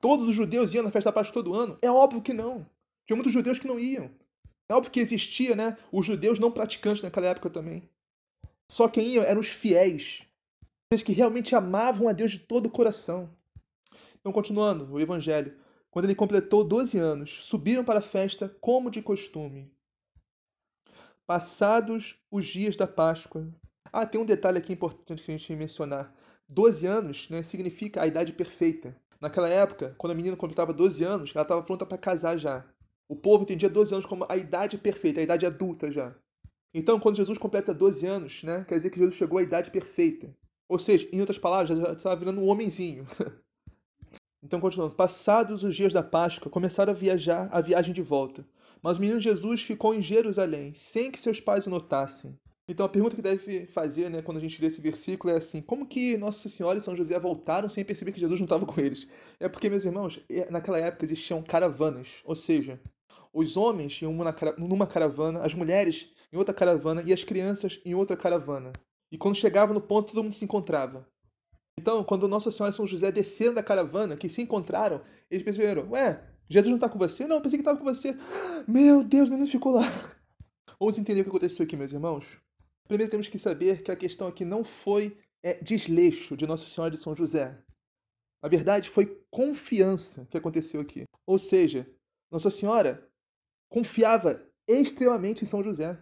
Todos 0.00 0.26
os 0.26 0.34
judeus 0.34 0.74
iam 0.74 0.82
na 0.82 0.90
festa 0.90 1.10
da 1.10 1.14
Páscoa 1.14 1.34
todo 1.34 1.54
ano? 1.54 1.78
É 1.80 1.88
óbvio 1.88 2.20
que 2.20 2.32
não. 2.32 2.66
Tinha 3.06 3.14
muitos 3.14 3.32
judeus 3.32 3.60
que 3.60 3.68
não 3.68 3.78
iam. 3.78 4.10
É 4.68 4.74
óbvio 4.74 4.90
que 4.90 4.98
existia, 4.98 5.54
né? 5.54 5.78
Os 5.92 6.04
judeus 6.04 6.40
não 6.40 6.50
praticantes 6.50 7.00
naquela 7.00 7.28
época 7.28 7.48
também. 7.48 7.88
Só 8.68 8.88
quem 8.88 9.06
ia 9.10 9.22
eram 9.22 9.38
os 9.38 9.48
fiéis. 9.48 10.26
Aqueles 10.88 11.04
que 11.04 11.12
realmente 11.12 11.54
amavam 11.54 12.08
a 12.08 12.12
Deus 12.12 12.32
de 12.32 12.40
todo 12.40 12.66
o 12.66 12.70
coração. 12.70 13.30
Então, 14.18 14.32
continuando 14.32 14.92
o 14.92 14.98
evangelho. 14.98 15.56
Quando 15.92 16.06
ele 16.06 16.16
completou 16.16 16.64
12 16.64 16.98
anos, 16.98 17.44
subiram 17.44 17.84
para 17.84 18.00
a 18.00 18.02
festa 18.02 18.48
como 18.60 18.90
de 18.90 19.00
costume. 19.00 19.72
Passados 21.30 22.20
os 22.28 22.44
dias 22.44 22.74
da 22.76 22.88
Páscoa. 22.88 23.46
Ah, 23.92 24.04
tem 24.04 24.20
um 24.20 24.24
detalhe 24.24 24.58
aqui 24.58 24.72
importante 24.72 25.22
que 25.22 25.30
a 25.30 25.36
gente 25.36 25.54
mencionar. 25.54 26.12
12 26.48 26.84
anos 26.88 27.30
né, 27.30 27.40
significa 27.40 28.02
a 28.02 28.06
idade 28.08 28.32
perfeita. 28.32 28.96
Naquela 29.20 29.48
época, 29.48 29.94
quando 29.96 30.10
a 30.10 30.16
menina 30.16 30.36
completava 30.36 30.72
12 30.72 31.04
anos, 31.04 31.30
ela 31.32 31.42
estava 31.42 31.62
pronta 31.62 31.86
para 31.86 31.96
casar 31.96 32.36
já. 32.36 32.66
O 33.08 33.14
povo 33.14 33.44
entendia 33.44 33.70
12 33.70 33.94
anos 33.94 34.06
como 34.06 34.26
a 34.28 34.36
idade 34.36 34.76
perfeita, 34.76 35.20
a 35.20 35.22
idade 35.22 35.46
adulta 35.46 35.88
já. 35.88 36.12
Então, 36.74 36.98
quando 36.98 37.18
Jesus 37.18 37.38
completa 37.38 37.72
12 37.72 38.04
anos, 38.08 38.42
né, 38.42 38.64
quer 38.66 38.74
dizer 38.74 38.90
que 38.90 38.98
Jesus 38.98 39.14
chegou 39.14 39.38
à 39.38 39.42
idade 39.44 39.70
perfeita. 39.70 40.34
Ou 40.68 40.80
seja, 40.80 41.08
em 41.12 41.20
outras 41.20 41.38
palavras, 41.38 41.78
já 41.78 41.92
estava 41.92 42.16
virando 42.16 42.40
um 42.40 42.48
homenzinho. 42.48 43.06
Então, 44.42 44.58
continuando. 44.58 44.94
Passados 44.94 45.62
os 45.62 45.76
dias 45.76 45.92
da 45.92 46.02
Páscoa, 46.02 46.50
começaram 46.50 46.94
a 46.94 46.96
viajar 46.96 47.50
a 47.52 47.60
viagem 47.60 47.92
de 47.92 48.00
volta. 48.00 48.42
Mas 48.82 48.98
o 48.98 49.00
menino 49.00 49.20
Jesus 49.20 49.62
ficou 49.62 49.94
em 49.94 50.02
Jerusalém, 50.02 50.72
sem 50.74 51.10
que 51.10 51.20
seus 51.20 51.40
pais 51.40 51.66
o 51.66 51.70
notassem. 51.70 52.38
Então, 52.68 52.86
a 52.86 52.88
pergunta 52.88 53.16
que 53.16 53.22
deve 53.22 53.66
fazer, 53.66 54.08
né, 54.08 54.22
quando 54.22 54.36
a 54.36 54.40
gente 54.40 54.60
lê 54.62 54.68
esse 54.68 54.80
versículo 54.80 55.32
é 55.32 55.36
assim: 55.36 55.60
como 55.60 55.84
que 55.84 56.16
Nossa 56.16 56.48
Senhora 56.48 56.78
e 56.78 56.80
São 56.80 56.94
José 56.94 57.18
voltaram 57.18 57.68
sem 57.68 57.84
perceber 57.84 58.12
que 58.12 58.20
Jesus 58.20 58.38
não 58.38 58.44
estava 58.44 58.64
com 58.64 58.80
eles? 58.80 59.08
É 59.40 59.48
porque, 59.48 59.68
meus 59.68 59.84
irmãos, 59.84 60.20
naquela 60.50 60.78
época 60.78 61.04
existiam 61.04 61.42
caravanas, 61.42 62.22
ou 62.24 62.36
seja, 62.36 62.80
os 63.32 63.56
homens 63.56 64.00
iam 64.00 64.14
numa 64.56 64.86
caravana, 64.86 65.40
as 65.40 65.52
mulheres 65.52 66.12
em 66.32 66.36
outra 66.36 66.54
caravana 66.54 67.02
e 67.04 67.12
as 67.12 67.24
crianças 67.24 67.80
em 67.84 67.94
outra 67.94 68.16
caravana. 68.16 68.72
E 69.10 69.18
quando 69.18 69.34
chegava 69.34 69.74
no 69.74 69.80
ponto, 69.80 70.12
todo 70.12 70.22
mundo 70.22 70.34
se 70.34 70.44
encontrava. 70.44 71.04
Então, 71.76 72.04
quando 72.04 72.28
Nossa 72.28 72.50
Senhora 72.50 72.72
e 72.72 72.76
São 72.76 72.86
José 72.86 73.10
desceram 73.10 73.54
da 73.54 73.62
caravana, 73.62 74.16
que 74.16 74.28
se 74.28 74.42
encontraram, 74.42 75.00
eles 75.28 75.42
perceberam: 75.42 75.90
Ué, 75.90 76.22
Jesus 76.50 76.70
não 76.70 76.78
está 76.78 76.88
com 76.88 76.98
você? 76.98 77.26
Não, 77.28 77.40
pensei 77.40 77.58
que 77.58 77.62
estava 77.62 77.78
com 77.78 77.84
você. 77.84 78.16
Meu 78.66 79.04
Deus, 79.04 79.28
o 79.28 79.30
menino 79.30 79.48
ficou 79.48 79.72
lá. 79.72 79.82
Vamos 80.80 80.98
entender 80.98 81.20
o 81.20 81.24
que 81.24 81.30
aconteceu 81.30 81.64
aqui, 81.64 81.76
meus 81.76 81.92
irmãos? 81.92 82.26
Primeiro 82.88 83.08
temos 83.08 83.28
que 83.28 83.38
saber 83.38 83.82
que 83.82 83.92
a 83.92 83.96
questão 83.96 84.26
aqui 84.26 84.44
não 84.44 84.64
foi 84.64 85.16
é, 85.44 85.54
desleixo 85.62 86.36
de 86.36 86.48
Nossa 86.48 86.66
Senhora 86.66 86.90
de 86.90 86.98
São 86.98 87.14
José. 87.14 87.56
Na 88.42 88.48
verdade, 88.48 88.88
foi 88.90 89.22
confiança 89.30 90.26
que 90.28 90.36
aconteceu 90.36 90.80
aqui. 90.80 91.04
Ou 91.24 91.38
seja, 91.38 91.88
Nossa 92.32 92.50
Senhora 92.50 93.08
confiava 93.68 94.44
extremamente 94.66 95.44
em 95.44 95.46
São 95.46 95.62
José. 95.62 95.96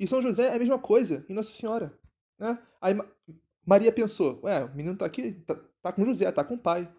E 0.00 0.06
São 0.06 0.22
José 0.22 0.46
é 0.46 0.54
a 0.54 0.58
mesma 0.58 0.78
coisa 0.78 1.22
em 1.28 1.34
Nossa 1.34 1.52
Senhora. 1.52 1.92
Né? 2.38 2.58
Aí 2.80 2.94
Maria 3.66 3.92
pensou: 3.92 4.40
ué, 4.42 4.64
o 4.64 4.74
menino 4.74 4.94
está 4.94 5.04
aqui, 5.04 5.32
tá, 5.32 5.54
tá, 5.82 5.92
com 5.92 6.04
José, 6.04 6.32
tá 6.32 6.42
com 6.42 6.54
o 6.54 6.58
pai. 6.58 6.90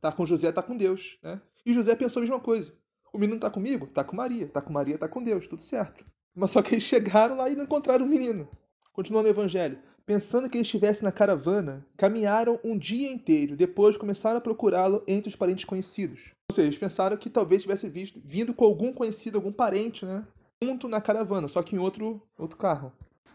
Tá 0.00 0.10
com 0.10 0.24
José, 0.24 0.50
tá 0.52 0.62
com 0.62 0.76
Deus. 0.76 1.18
Né? 1.22 1.40
E 1.68 1.74
José 1.74 1.94
pensou 1.94 2.20
a 2.20 2.22
mesma 2.22 2.40
coisa. 2.40 2.72
O 3.12 3.18
menino 3.18 3.36
está 3.36 3.50
comigo? 3.50 3.88
Tá 3.88 4.02
com 4.02 4.16
Maria. 4.16 4.48
Tá 4.48 4.62
com 4.62 4.72
Maria, 4.72 4.96
tá 4.96 5.06
com 5.06 5.22
Deus, 5.22 5.46
tudo 5.46 5.60
certo. 5.60 6.02
Mas 6.34 6.50
só 6.50 6.62
que 6.62 6.74
eles 6.74 6.84
chegaram 6.84 7.36
lá 7.36 7.50
e 7.50 7.54
não 7.54 7.64
encontraram 7.64 8.06
o 8.06 8.08
menino. 8.08 8.48
Continuando 8.90 9.28
o 9.28 9.30
evangelho. 9.30 9.78
Pensando 10.06 10.48
que 10.48 10.56
ele 10.56 10.62
estivesse 10.62 11.04
na 11.04 11.12
caravana, 11.12 11.86
caminharam 11.94 12.58
um 12.64 12.78
dia 12.78 13.12
inteiro. 13.12 13.54
Depois 13.54 13.98
começaram 13.98 14.38
a 14.38 14.40
procurá-lo 14.40 15.04
entre 15.06 15.28
os 15.28 15.36
parentes 15.36 15.66
conhecidos. 15.66 16.32
Ou 16.50 16.54
seja, 16.54 16.68
eles 16.68 16.78
pensaram 16.78 17.18
que 17.18 17.28
talvez 17.28 17.60
tivesse 17.60 17.86
visto, 17.86 18.18
vindo 18.24 18.54
com 18.54 18.64
algum 18.64 18.90
conhecido, 18.90 19.36
algum 19.36 19.52
parente, 19.52 20.06
né? 20.06 20.26
Junto 20.64 20.88
na 20.88 21.02
caravana, 21.02 21.48
só 21.48 21.62
que 21.62 21.76
em 21.76 21.78
outro, 21.78 22.22
outro 22.38 22.56
carro. 22.56 22.90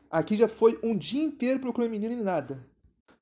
Aqui 0.10 0.36
já 0.36 0.48
foi 0.48 0.80
um 0.82 0.98
dia 0.98 1.24
inteiro 1.24 1.60
procurando 1.60 1.90
o 1.90 1.92
menino 1.92 2.14
e 2.14 2.24
nada. 2.24 2.66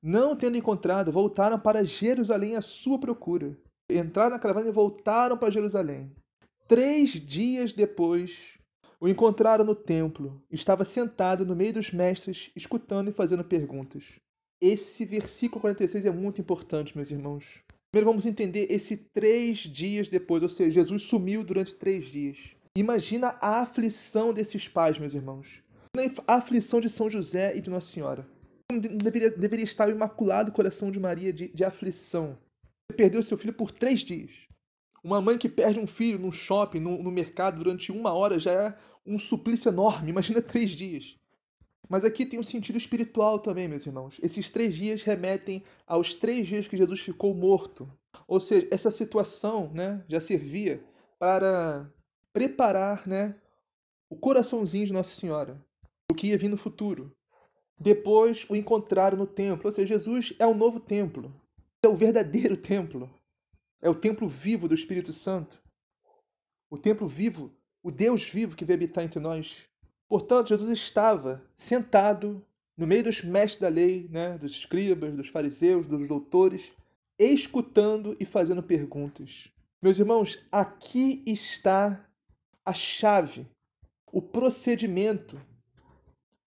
Não 0.02 0.34
tendo 0.34 0.56
encontrado, 0.56 1.12
voltaram 1.12 1.58
para 1.58 1.84
Jerusalém 1.84 2.56
à 2.56 2.62
sua 2.62 2.98
procura. 2.98 3.54
Entraram 3.98 4.30
na 4.30 4.38
caravana 4.38 4.68
e 4.68 4.72
voltaram 4.72 5.36
para 5.36 5.50
Jerusalém. 5.50 6.10
Três 6.66 7.10
dias 7.10 7.72
depois, 7.72 8.58
o 9.00 9.08
encontraram 9.08 9.64
no 9.64 9.74
templo. 9.74 10.42
Estava 10.50 10.84
sentado 10.84 11.44
no 11.44 11.56
meio 11.56 11.72
dos 11.72 11.90
mestres, 11.90 12.50
escutando 12.54 13.10
e 13.10 13.12
fazendo 13.12 13.44
perguntas. 13.44 14.20
Esse 14.60 15.04
versículo 15.04 15.60
46 15.60 16.06
é 16.06 16.10
muito 16.10 16.40
importante, 16.40 16.96
meus 16.96 17.10
irmãos. 17.10 17.44
Primeiro 17.90 18.10
vamos 18.10 18.24
entender 18.24 18.68
esse 18.70 18.96
três 18.96 19.58
dias 19.58 20.08
depois, 20.08 20.42
ou 20.42 20.48
seja, 20.48 20.70
Jesus 20.70 21.02
sumiu 21.02 21.42
durante 21.42 21.74
três 21.74 22.06
dias. 22.06 22.54
Imagina 22.76 23.36
a 23.40 23.60
aflição 23.60 24.32
desses 24.32 24.66
pais, 24.66 24.98
meus 24.98 25.14
irmãos. 25.14 25.62
A 26.26 26.36
aflição 26.36 26.80
de 26.80 26.88
São 26.88 27.10
José 27.10 27.54
e 27.54 27.60
de 27.60 27.68
Nossa 27.68 27.88
Senhora. 27.88 28.26
Deveria, 28.72 29.30
deveria 29.30 29.64
estar 29.64 29.88
o 29.88 29.90
imaculado 29.90 30.52
coração 30.52 30.90
de 30.90 30.98
Maria 30.98 31.32
de, 31.32 31.48
de 31.48 31.64
aflição. 31.64 32.38
Você 32.86 32.96
perdeu 32.96 33.22
seu 33.22 33.38
filho 33.38 33.52
por 33.52 33.70
três 33.70 34.00
dias. 34.00 34.48
Uma 35.02 35.20
mãe 35.20 35.36
que 35.36 35.48
perde 35.48 35.80
um 35.80 35.86
filho 35.86 36.18
no 36.18 36.30
shopping, 36.30 36.80
no, 36.80 37.02
no 37.02 37.10
mercado, 37.10 37.62
durante 37.62 37.90
uma 37.90 38.12
hora 38.12 38.38
já 38.38 38.52
é 38.52 38.78
um 39.04 39.18
suplício 39.18 39.68
enorme. 39.68 40.10
Imagina 40.10 40.40
três 40.40 40.70
dias. 40.70 41.16
Mas 41.88 42.04
aqui 42.04 42.24
tem 42.24 42.38
um 42.38 42.44
sentido 42.44 42.78
espiritual 42.78 43.38
também, 43.38 43.68
meus 43.68 43.84
irmãos. 43.84 44.18
Esses 44.22 44.48
três 44.48 44.74
dias 44.74 45.02
remetem 45.02 45.62
aos 45.86 46.14
três 46.14 46.46
dias 46.46 46.66
que 46.66 46.76
Jesus 46.76 47.00
ficou 47.00 47.34
morto. 47.34 47.90
Ou 48.26 48.40
seja, 48.40 48.68
essa 48.70 48.90
situação 48.90 49.70
né, 49.74 50.02
já 50.08 50.20
servia 50.20 50.82
para 51.18 51.90
preparar 52.32 53.06
né, 53.06 53.34
o 54.08 54.16
coraçãozinho 54.16 54.86
de 54.86 54.92
Nossa 54.92 55.14
Senhora, 55.14 55.60
o 56.10 56.14
que 56.14 56.28
ia 56.28 56.38
vir 56.38 56.48
no 56.48 56.56
futuro. 56.56 57.14
Depois 57.78 58.46
o 58.48 58.54
encontraram 58.54 59.18
no 59.18 59.26
templo. 59.26 59.66
Ou 59.66 59.72
seja, 59.72 59.94
Jesus 59.94 60.34
é 60.38 60.46
o 60.46 60.54
novo 60.54 60.78
templo. 60.78 61.34
É 61.82 61.88
o 61.88 61.96
verdadeiro 61.96 62.56
templo. 62.58 63.12
É 63.80 63.90
o 63.90 63.94
templo 63.94 64.28
vivo 64.28 64.68
do 64.68 64.74
Espírito 64.74 65.12
Santo. 65.12 65.62
O 66.70 66.78
templo 66.78 67.08
vivo, 67.08 67.52
o 67.82 67.90
Deus 67.90 68.22
vivo 68.24 68.56
que 68.56 68.64
veio 68.64 68.78
habitar 68.78 69.04
entre 69.04 69.18
nós. 69.20 69.68
Portanto, 70.08 70.48
Jesus 70.48 70.70
estava 70.70 71.44
sentado 71.56 72.44
no 72.76 72.86
meio 72.86 73.02
dos 73.02 73.22
mestres 73.22 73.60
da 73.60 73.68
lei, 73.68 74.08
né, 74.08 74.38
dos 74.38 74.52
escribas, 74.52 75.14
dos 75.14 75.28
fariseus, 75.28 75.86
dos 75.86 76.06
doutores, 76.06 76.72
escutando 77.18 78.16
e 78.18 78.24
fazendo 78.24 78.62
perguntas. 78.62 79.48
Meus 79.80 79.98
irmãos, 79.98 80.38
aqui 80.50 81.22
está 81.26 82.08
a 82.64 82.72
chave, 82.72 83.46
o 84.12 84.22
procedimento 84.22 85.40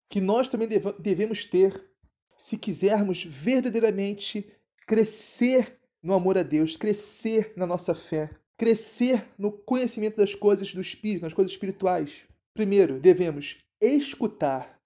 que 0.09 0.21
nós 0.21 0.47
também 0.47 0.67
devemos 0.99 1.45
ter 1.45 1.89
se 2.37 2.57
quisermos 2.57 3.23
verdadeiramente 3.23 4.53
crescer 4.85 5.77
no 6.01 6.13
amor 6.13 6.37
a 6.37 6.43
Deus, 6.43 6.77
crescer 6.77 7.53
na 7.55 7.65
nossa 7.65 7.95
fé, 7.95 8.29
crescer 8.57 9.27
no 9.37 9.51
conhecimento 9.51 10.17
das 10.17 10.35
coisas 10.35 10.73
do 10.73 10.81
Espírito, 10.81 11.23
nas 11.23 11.33
coisas 11.33 11.51
espirituais. 11.51 12.27
Primeiro, 12.53 12.99
devemos 12.99 13.57
escutar. 13.81 14.79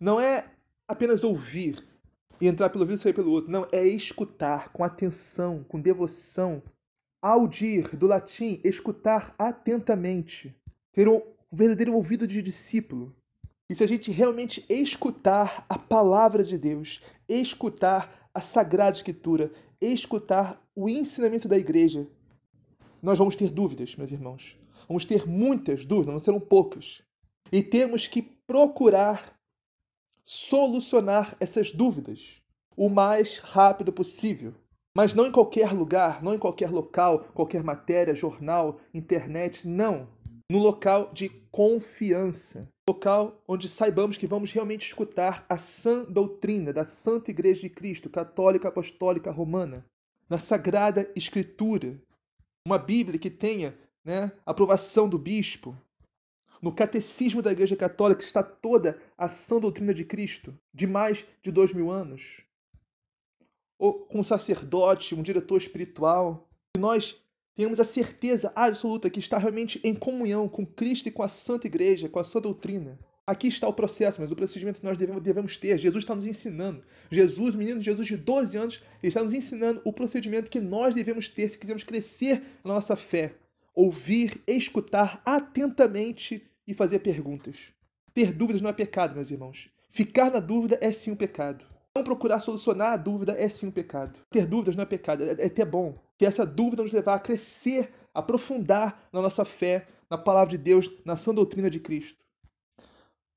Não 0.00 0.20
é 0.20 0.50
apenas 0.88 1.24
ouvir 1.24 1.84
e 2.40 2.46
entrar 2.46 2.70
pelo 2.70 2.82
ouvido 2.82 2.98
e 2.98 3.02
sair 3.02 3.12
pelo 3.12 3.32
outro. 3.32 3.50
Não, 3.50 3.66
é 3.72 3.84
escutar 3.84 4.72
com 4.72 4.84
atenção, 4.84 5.64
com 5.64 5.80
devoção. 5.80 6.62
Audir, 7.20 7.96
do 7.96 8.06
latim, 8.06 8.60
escutar 8.62 9.34
atentamente. 9.38 10.54
Ter 10.92 11.08
um 11.08 11.22
verdadeiro 11.50 11.94
ouvido 11.94 12.26
de 12.26 12.42
discípulo. 12.42 13.14
E 13.68 13.74
se 13.74 13.82
a 13.82 13.88
gente 13.88 14.10
realmente 14.10 14.64
escutar 14.68 15.64
a 15.68 15.78
palavra 15.78 16.44
de 16.44 16.58
Deus, 16.58 17.00
escutar 17.28 18.23
a 18.34 18.40
Sagrada 18.40 18.96
Escritura, 18.96 19.52
escutar 19.80 20.60
o 20.74 20.88
ensinamento 20.88 21.46
da 21.46 21.56
igreja, 21.56 22.06
nós 23.00 23.18
vamos 23.18 23.36
ter 23.36 23.50
dúvidas, 23.50 23.94
meus 23.96 24.10
irmãos. 24.10 24.58
Vamos 24.88 25.04
ter 25.04 25.26
muitas 25.26 25.86
dúvidas, 25.86 26.12
não 26.12 26.18
serão 26.18 26.40
poucas. 26.40 27.02
E 27.52 27.62
temos 27.62 28.08
que 28.08 28.20
procurar 28.22 29.38
solucionar 30.24 31.36
essas 31.38 31.70
dúvidas 31.70 32.42
o 32.76 32.88
mais 32.88 33.38
rápido 33.38 33.92
possível. 33.92 34.54
Mas 34.96 35.12
não 35.12 35.26
em 35.26 35.32
qualquer 35.32 35.72
lugar, 35.72 36.22
não 36.22 36.34
em 36.34 36.38
qualquer 36.38 36.70
local, 36.70 37.24
qualquer 37.34 37.62
matéria, 37.62 38.14
jornal, 38.14 38.80
internet, 38.92 39.66
não. 39.66 40.08
No 40.50 40.58
local 40.58 41.12
de 41.12 41.28
confiança. 41.50 42.68
Local 42.86 43.42
onde 43.48 43.66
saibamos 43.66 44.18
que 44.18 44.26
vamos 44.26 44.52
realmente 44.52 44.86
escutar 44.86 45.46
a 45.48 45.56
sã 45.56 46.04
doutrina 46.04 46.70
da 46.70 46.84
Santa 46.84 47.30
Igreja 47.30 47.62
de 47.62 47.70
Cristo, 47.70 48.10
católica 48.10 48.68
apostólica 48.68 49.30
romana, 49.30 49.86
na 50.28 50.38
Sagrada 50.38 51.10
Escritura, 51.16 51.98
uma 52.66 52.78
Bíblia 52.78 53.18
que 53.18 53.30
tenha 53.30 53.74
né, 54.04 54.30
aprovação 54.44 55.08
do 55.08 55.18
bispo. 55.18 55.74
No 56.60 56.74
catecismo 56.74 57.40
da 57.40 57.52
Igreja 57.52 57.74
Católica 57.74 58.22
está 58.22 58.42
toda 58.42 59.00
a 59.16 59.30
sã 59.30 59.58
doutrina 59.58 59.94
de 59.94 60.04
Cristo, 60.04 60.54
de 60.72 60.86
mais 60.86 61.26
de 61.42 61.50
dois 61.50 61.72
mil 61.72 61.90
anos. 61.90 62.42
Ou 63.78 63.94
com 63.94 64.20
um 64.20 64.24
sacerdote, 64.24 65.14
um 65.14 65.22
diretor 65.22 65.56
espiritual. 65.56 66.46
Que 66.74 66.80
nós 66.80 67.23
tenhamos 67.54 67.78
a 67.80 67.84
certeza 67.84 68.52
absoluta 68.54 69.08
que 69.08 69.18
está 69.18 69.38
realmente 69.38 69.80
em 69.84 69.94
comunhão 69.94 70.48
com 70.48 70.66
Cristo 70.66 71.08
e 71.08 71.12
com 71.12 71.22
a 71.22 71.28
Santa 71.28 71.66
Igreja, 71.66 72.08
com 72.08 72.18
a 72.18 72.24
sã 72.24 72.40
doutrina. 72.40 72.98
Aqui 73.26 73.48
está 73.48 73.66
o 73.66 73.72
processo, 73.72 74.20
mas 74.20 74.30
o 74.30 74.36
procedimento 74.36 74.80
que 74.80 74.86
nós 74.86 74.98
devemos 74.98 75.56
ter. 75.56 75.78
Jesus 75.78 76.04
está 76.04 76.14
nos 76.14 76.26
ensinando. 76.26 76.82
Jesus, 77.10 77.54
menino 77.54 77.80
Jesus 77.80 78.06
de 78.06 78.18
12 78.18 78.56
anos, 78.58 78.82
está 79.02 79.22
nos 79.22 79.32
ensinando 79.32 79.80
o 79.82 79.92
procedimento 79.92 80.50
que 80.50 80.60
nós 80.60 80.94
devemos 80.94 81.30
ter 81.30 81.48
se 81.48 81.58
quisermos 81.58 81.84
crescer 81.84 82.42
na 82.62 82.74
nossa 82.74 82.94
fé. 82.94 83.34
Ouvir, 83.74 84.42
escutar 84.46 85.22
atentamente 85.24 86.46
e 86.66 86.74
fazer 86.74 86.98
perguntas. 86.98 87.72
Ter 88.12 88.30
dúvidas 88.30 88.60
não 88.60 88.70
é 88.70 88.74
pecado, 88.74 89.14
meus 89.14 89.30
irmãos. 89.30 89.70
Ficar 89.88 90.30
na 90.30 90.40
dúvida 90.40 90.78
é 90.82 90.92
sim 90.92 91.12
um 91.12 91.16
pecado. 91.16 91.64
Não 91.96 92.04
procurar 92.04 92.40
solucionar 92.40 92.92
a 92.92 92.96
dúvida 92.96 93.32
é 93.38 93.48
sim 93.48 93.68
um 93.68 93.70
pecado. 93.70 94.18
Ter 94.30 94.46
dúvidas 94.46 94.76
não 94.76 94.82
é 94.82 94.86
pecado, 94.86 95.24
é, 95.24 95.30
é 95.38 95.46
até 95.46 95.64
bom. 95.64 95.98
Que 96.18 96.26
essa 96.26 96.46
dúvida 96.46 96.82
nos 96.82 96.92
levar 96.92 97.14
a 97.14 97.20
crescer, 97.20 97.92
aprofundar 98.12 99.08
na 99.12 99.20
nossa 99.20 99.44
fé, 99.44 99.86
na 100.08 100.16
palavra 100.16 100.50
de 100.50 100.58
Deus, 100.58 100.90
na 101.04 101.16
sã 101.16 101.34
doutrina 101.34 101.68
de 101.68 101.80
Cristo. 101.80 102.24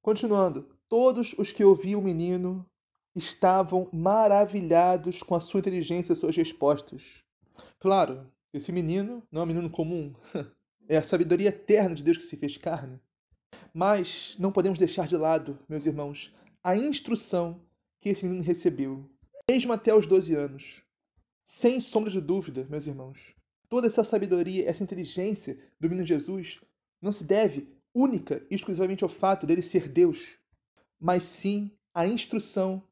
Continuando, 0.02 0.70
todos 0.88 1.34
os 1.38 1.52
que 1.52 1.64
ouviam 1.64 2.00
o 2.00 2.04
menino 2.04 2.66
estavam 3.16 3.90
maravilhados 3.92 5.24
com 5.24 5.36
a 5.36 5.40
sua 5.40 5.60
inteligência 5.60 6.14
e 6.14 6.16
suas 6.16 6.36
respostas. 6.36 7.24
Claro, 7.80 8.32
esse 8.54 8.72
menino 8.72 9.24
não 9.32 9.42
é 9.42 9.44
um 9.44 9.48
menino 9.48 9.70
comum, 9.70 10.14
é 10.88 10.98
a 10.98 11.04
sabedoria 11.04 11.50
eterna 11.50 11.96
de 11.96 12.04
Deus 12.04 12.18
que 12.18 12.24
se 12.24 12.38
fez 12.38 12.58
carne. 12.58 13.00
Mas 13.74 14.36
não 14.40 14.52
podemos 14.52 14.78
deixar 14.78 15.08
de 15.08 15.18
lado, 15.18 15.58
meus 15.68 15.86
irmãos, 15.86 16.34
a 16.64 16.76
instrução 16.76 17.62
que 18.00 18.10
esse 18.10 18.26
menino 18.26 18.44
recebeu, 18.44 19.10
mesmo 19.50 19.74
até 19.74 19.94
os 19.94 20.06
12 20.06 20.36
anos. 20.36 20.84
Sem 21.50 21.80
sombra 21.80 22.12
de 22.12 22.20
dúvida, 22.20 22.68
meus 22.70 22.88
irmãos, 22.88 23.34
toda 23.70 23.88
essa 23.88 24.04
sabedoria, 24.04 24.70
essa 24.70 24.84
inteligência 24.84 25.58
do 25.80 25.88
menino 25.88 26.06
Jesus 26.06 26.60
não 27.02 27.14
se 27.14 27.24
deve 27.24 27.74
única 27.96 28.46
e 28.52 28.56
exclusivamente 28.56 29.06
ao 29.06 29.10
fato 29.10 29.48
dele 29.48 29.62
ser 29.62 29.88
Deus, 29.88 30.38
mas 31.00 31.24
sim 31.24 31.72
à 31.94 32.06
instrução 32.06 32.84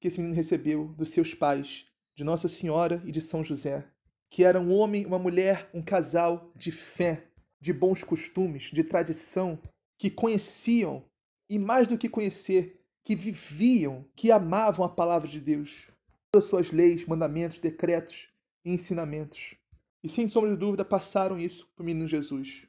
que 0.00 0.06
esse 0.06 0.20
menino 0.20 0.36
recebeu 0.36 0.94
dos 0.96 1.08
seus 1.08 1.34
pais, 1.34 1.86
de 2.14 2.22
Nossa 2.22 2.48
Senhora 2.48 3.02
e 3.04 3.10
de 3.10 3.20
São 3.20 3.42
José, 3.42 3.84
que 4.30 4.44
era 4.44 4.60
um 4.60 4.72
homem, 4.72 5.04
uma 5.04 5.18
mulher, 5.18 5.68
um 5.74 5.82
casal 5.82 6.52
de 6.54 6.70
fé, 6.70 7.26
de 7.60 7.72
bons 7.72 8.04
costumes, 8.04 8.70
de 8.72 8.84
tradição, 8.84 9.58
que 9.98 10.08
conheciam 10.08 11.04
e 11.50 11.58
mais 11.58 11.88
do 11.88 11.98
que 11.98 12.08
conhecer, 12.08 12.80
que 13.02 13.16
viviam, 13.16 14.04
que 14.14 14.30
amavam 14.30 14.84
a 14.84 14.88
palavra 14.88 15.26
de 15.26 15.40
Deus, 15.40 15.92
as 16.38 16.44
suas 16.44 16.70
leis, 16.70 17.06
mandamentos, 17.06 17.60
decretos 17.60 18.28
e 18.64 18.72
ensinamentos. 18.72 19.54
E 20.02 20.08
sem 20.08 20.26
sombra 20.28 20.50
de 20.50 20.56
dúvida 20.56 20.84
passaram 20.84 21.38
isso 21.38 21.66
para 21.74 21.82
o 21.82 21.86
menino 21.86 22.06
Jesus, 22.06 22.66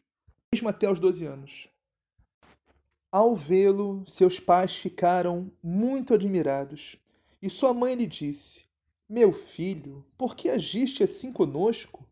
mesmo 0.53 0.69
até 0.69 0.89
os 0.89 0.99
12 0.99 1.25
anos. 1.25 1.69
Ao 3.11 3.35
vê-lo, 3.35 4.03
seus 4.07 4.39
pais 4.39 4.75
ficaram 4.75 5.51
muito 5.63 6.13
admirados 6.13 6.97
e 7.41 7.49
sua 7.49 7.73
mãe 7.73 7.95
lhe 7.95 8.05
disse: 8.05 8.63
Meu 9.07 9.31
filho, 9.31 10.05
por 10.17 10.35
que 10.35 10.49
agiste 10.49 11.03
assim 11.03 11.31
conosco? 11.31 12.05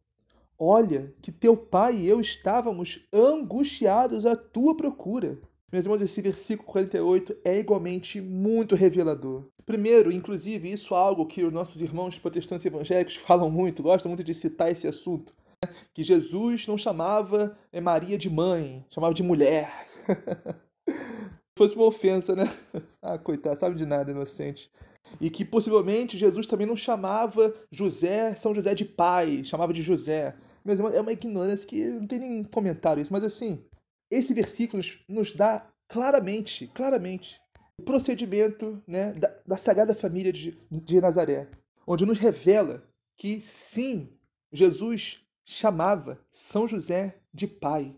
Olha, 0.58 1.14
que 1.22 1.32
teu 1.32 1.58
pai 1.58 1.98
e 1.98 2.08
eu 2.08 2.22
estávamos 2.22 3.06
angustiados 3.12 4.26
à 4.26 4.36
tua 4.36 4.78
procura. 4.78 5.42
Meus 5.72 5.86
irmãos, 5.86 6.02
esse 6.02 6.22
versículo 6.22 6.70
48 6.70 7.36
é 7.44 7.58
igualmente 7.58 8.22
muito 8.22 8.76
revelador. 8.76 9.46
Primeiro, 9.66 10.12
inclusive, 10.12 10.72
isso 10.72 10.94
é 10.94 10.98
algo 10.98 11.26
que 11.26 11.44
os 11.44 11.54
nossos 11.54 11.82
irmãos 11.82 12.18
protestantes 12.18 12.66
evangélicos 12.66 13.16
falam 13.16 13.50
muito, 13.50 13.84
gostam 13.84 14.10
muito 14.10 14.24
de 14.24 14.34
citar 14.34 14.72
esse 14.72 14.88
assunto. 14.88 15.34
Né? 15.64 15.74
Que 15.94 16.04
Jesus 16.04 16.68
não 16.68 16.78
chamava 16.78 17.58
é, 17.72 17.80
Maria 17.80 18.18
de 18.18 18.30
mãe, 18.30 18.86
chamava 18.90 19.14
de 19.14 19.24
mulher. 19.24 19.72
Fosse 21.58 21.76
uma 21.76 21.86
ofensa, 21.86 22.36
né? 22.36 22.46
Ah, 23.06 23.18
coitado, 23.18 23.60
sabe 23.60 23.76
de 23.76 23.86
nada, 23.86 24.12
inocente. 24.12 24.72
E 25.20 25.30
que 25.30 25.44
possivelmente 25.44 26.18
Jesus 26.18 26.48
também 26.48 26.66
não 26.66 26.76
chamava 26.76 27.54
José, 27.70 28.34
São 28.34 28.56
José 28.56 28.74
de 28.74 28.86
pai, 28.86 29.44
chamava 29.44 29.74
de 29.74 29.84
José. 29.84 30.34
Mas 30.64 30.80
é 30.80 31.02
uma 31.02 31.12
ignorância 31.12 31.68
que 31.68 31.86
não 31.86 32.08
tem 32.08 32.20
nem 32.20 32.44
comentário 32.46 33.02
isso, 33.02 33.12
mas 33.12 33.26
assim, 33.26 33.62
esse 34.10 34.34
versículo 34.34 34.82
nos 35.10 35.34
dá 35.34 35.68
claramente, 35.90 36.68
claramente, 36.74 37.42
o 37.80 37.84
procedimento 37.84 38.82
né, 38.88 39.14
da, 39.14 39.34
da 39.46 39.58
Sagrada 39.58 39.96
Família 39.96 40.32
de, 40.32 40.58
de 40.70 41.02
Nazaré, 41.02 41.50
onde 41.88 42.06
nos 42.06 42.20
revela 42.20 42.84
que 43.16 43.42
sim, 43.42 44.10
Jesus 44.52 45.24
chamava 45.46 46.20
São 46.32 46.68
José 46.68 47.20
de 47.34 47.48
pai, 47.48 47.96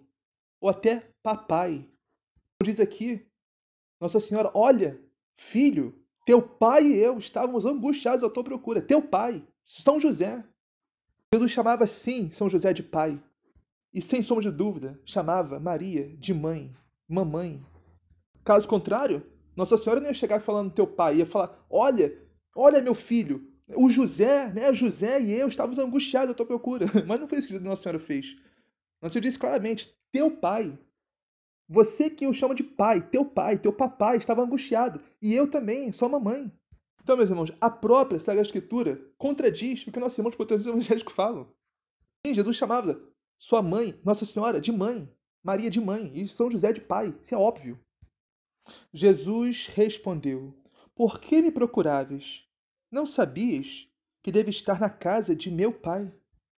ou 0.59 0.69
até 0.69 1.09
papai. 1.21 1.87
Diz 2.63 2.79
aqui, 2.79 3.25
Nossa 3.99 4.19
Senhora, 4.19 4.49
olha, 4.53 4.99
filho, 5.35 5.93
teu 6.25 6.41
pai 6.41 6.87
e 6.87 6.95
eu 6.95 7.17
estávamos 7.17 7.65
angustiados 7.65 8.23
à 8.23 8.29
tua 8.29 8.43
procura. 8.43 8.81
Teu 8.81 9.01
pai, 9.01 9.45
São 9.63 9.99
José. 9.99 10.43
Jesus 11.33 11.51
chamava 11.51 11.85
sim 11.85 12.31
São 12.31 12.49
José 12.49 12.73
de 12.73 12.81
pai. 12.81 13.21
E 13.93 14.01
sem 14.01 14.23
sombra 14.23 14.43
de 14.43 14.51
dúvida, 14.51 14.99
chamava 15.05 15.59
Maria 15.59 16.15
de 16.17 16.33
mãe, 16.33 16.75
mamãe. 17.07 17.63
Caso 18.43 18.67
contrário, 18.67 19.25
Nossa 19.55 19.77
Senhora 19.77 20.01
não 20.01 20.07
ia 20.07 20.13
chegar 20.13 20.41
falando 20.41 20.73
teu 20.73 20.85
pai, 20.85 21.17
ia 21.17 21.25
falar: 21.25 21.65
Olha, 21.69 22.17
olha 22.55 22.81
meu 22.81 22.93
filho, 22.93 23.47
o 23.75 23.89
José, 23.89 24.51
né? 24.53 24.73
José 24.73 25.21
e 25.21 25.31
eu 25.31 25.47
estávamos 25.47 25.79
angustiados 25.79 26.31
à 26.31 26.33
tua 26.33 26.45
procura. 26.45 26.85
Mas 27.07 27.19
não 27.19 27.27
foi 27.27 27.39
isso 27.39 27.47
que 27.47 27.59
Nossa 27.59 27.83
Senhora 27.83 27.99
fez. 27.99 28.35
Nossa 29.01 29.13
Senhora 29.13 29.27
disse 29.27 29.39
claramente: 29.39 29.95
Teu 30.11 30.31
pai. 30.31 30.77
Você 31.67 32.11
que 32.11 32.25
eu 32.25 32.33
chamo 32.33 32.53
de 32.53 32.63
pai, 32.63 33.01
teu 33.01 33.25
pai, 33.25 33.57
teu 33.57 33.73
papai 33.73 34.17
estava 34.17 34.43
angustiado. 34.43 35.01
E 35.19 35.33
eu 35.33 35.49
também, 35.49 35.91
sua 35.91 36.07
mamãe. 36.07 36.51
Então, 37.01 37.17
meus 37.17 37.29
irmãos, 37.29 37.51
a 37.59 37.69
própria 37.71 38.19
Sagrada 38.19 38.47
Escritura 38.47 38.99
contradiz 39.17 39.85
o 39.85 39.91
que 39.91 39.99
nossos 39.99 40.17
irmãos 40.17 40.35
protestantes 40.35 40.67
evangélicos 40.67 41.13
falam. 41.13 41.47
Sim, 42.25 42.33
Jesus 42.33 42.55
chamava 42.55 42.99
sua 43.37 43.61
mãe, 43.61 43.99
Nossa 44.03 44.25
Senhora, 44.25 44.59
de 44.59 44.71
mãe, 44.71 45.07
Maria 45.43 45.69
de 45.69 45.79
mãe 45.79 46.11
e 46.15 46.27
São 46.27 46.49
José 46.49 46.73
de 46.73 46.81
pai. 46.81 47.15
Isso 47.21 47.33
é 47.33 47.37
óbvio. 47.37 47.79
Jesus 48.93 49.67
respondeu: 49.67 50.53
Por 50.95 51.19
que 51.19 51.41
me 51.41 51.51
procuráveis? 51.51 52.45
Não 52.91 53.05
sabias 53.05 53.87
que 54.23 54.31
deve 54.31 54.49
estar 54.49 54.79
na 54.79 54.89
casa 54.89 55.35
de 55.35 55.51
meu 55.51 55.71
pai? 55.71 56.11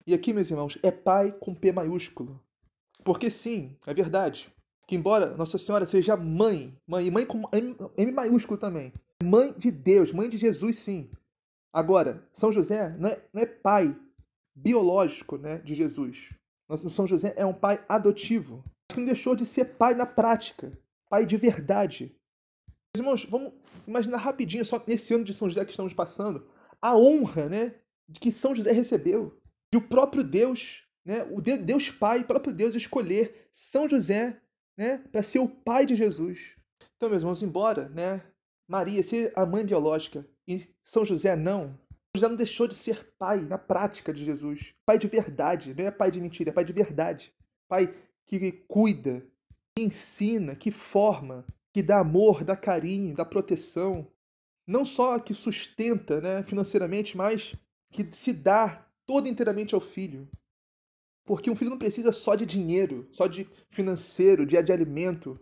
E 0.05 0.13
aqui, 0.13 0.31
meus 0.31 0.49
irmãos, 0.49 0.77
é 0.81 0.91
pai 0.91 1.31
com 1.31 1.53
P 1.53 1.71
maiúsculo. 1.71 2.41
Porque 3.03 3.29
sim, 3.29 3.77
é 3.85 3.93
verdade 3.93 4.53
que 4.87 4.95
embora 4.95 5.35
Nossa 5.35 5.57
Senhora 5.57 5.85
seja 5.85 6.15
mãe, 6.15 6.75
mãe, 6.87 7.07
e 7.07 7.11
mãe 7.11 7.25
com 7.25 7.43
M, 7.51 7.75
M 7.97 8.11
maiúsculo 8.11 8.57
também, 8.57 8.93
mãe 9.21 9.53
de 9.57 9.69
Deus, 9.69 10.13
mãe 10.13 10.29
de 10.29 10.37
Jesus, 10.37 10.79
sim. 10.79 11.11
Agora, 11.73 12.25
São 12.31 12.51
José 12.51 12.95
não 12.97 13.09
é, 13.09 13.21
não 13.33 13.41
é 13.41 13.45
pai 13.45 13.95
biológico 14.55 15.37
né, 15.37 15.57
de 15.57 15.75
Jesus. 15.75 16.29
Nosso 16.69 16.89
São 16.89 17.05
José 17.05 17.33
é 17.35 17.45
um 17.45 17.53
pai 17.53 17.83
adotivo, 17.89 18.63
que 18.87 18.97
não 18.97 19.05
deixou 19.05 19.35
de 19.35 19.45
ser 19.45 19.65
pai 19.77 19.93
na 19.93 20.05
prática, 20.05 20.71
pai 21.09 21.25
de 21.25 21.37
verdade. 21.37 22.15
Meus 22.95 22.99
irmãos, 22.99 23.25
vamos 23.25 23.53
imaginar 23.85 24.17
rapidinho, 24.17 24.65
só 24.65 24.83
nesse 24.85 25.13
ano 25.13 25.23
de 25.23 25.33
São 25.33 25.49
José 25.49 25.63
que 25.65 25.71
estamos 25.71 25.93
passando, 25.93 26.47
a 26.81 26.97
honra 26.97 27.49
né, 27.49 27.75
de 28.07 28.19
que 28.19 28.31
São 28.31 28.55
José 28.55 28.71
recebeu, 28.71 29.39
de 29.71 29.77
o 29.77 29.87
próprio 29.87 30.23
Deus, 30.23 30.83
né, 31.05 31.23
o 31.31 31.41
Deus 31.41 31.89
Pai, 31.89 32.21
o 32.21 32.25
próprio 32.25 32.53
Deus 32.53 32.75
escolher 32.75 33.47
São 33.51 33.87
José 33.87 34.41
né, 34.77 34.99
para 35.11 35.23
ser 35.23 35.39
o 35.39 35.47
pai 35.47 35.85
de 35.85 35.95
Jesus. 35.95 36.55
Então, 36.95 37.09
meus 37.09 37.21
irmãos, 37.21 37.43
embora 37.43 37.89
né, 37.89 38.21
Maria 38.67 39.01
seja 39.03 39.31
a 39.35 39.45
mãe 39.45 39.65
biológica 39.65 40.27
e 40.47 40.67
São 40.83 41.05
José 41.05 41.35
não, 41.35 41.77
José 42.15 42.27
não 42.27 42.35
deixou 42.35 42.67
de 42.67 42.73
ser 42.73 43.13
pai 43.17 43.41
na 43.41 43.57
prática 43.57 44.11
de 44.11 44.25
Jesus. 44.25 44.73
Pai 44.85 44.97
de 44.97 45.07
verdade, 45.07 45.73
não 45.73 45.85
é 45.85 45.91
pai 45.91 46.09
de 46.09 46.19
mentira, 46.19 46.49
é 46.49 46.53
pai 46.53 46.65
de 46.65 46.73
verdade. 46.73 47.33
Pai 47.67 47.93
que 48.25 48.51
cuida, 48.67 49.25
que 49.77 49.83
ensina, 49.83 50.55
que 50.55 50.71
forma, 50.71 51.45
que 51.71 51.83
dá 51.83 51.99
amor, 51.99 52.43
dá 52.43 52.57
carinho, 52.57 53.15
dá 53.15 53.23
proteção. 53.23 54.07
Não 54.65 54.83
só 54.83 55.19
que 55.19 55.35
sustenta 55.35 56.19
né, 56.19 56.41
financeiramente, 56.41 57.15
mas 57.15 57.53
que 57.91 58.07
se 58.11 58.33
dá 58.33 58.87
todo 59.05 59.27
inteiramente 59.27 59.75
ao 59.75 59.81
filho. 59.81 60.27
Porque 61.23 61.51
um 61.51 61.55
filho 61.55 61.69
não 61.69 61.77
precisa 61.77 62.11
só 62.11 62.33
de 62.33 62.43
dinheiro, 62.43 63.07
só 63.11 63.27
de 63.27 63.47
financeiro, 63.69 64.47
de, 64.47 64.59
de 64.63 64.71
alimento. 64.71 65.39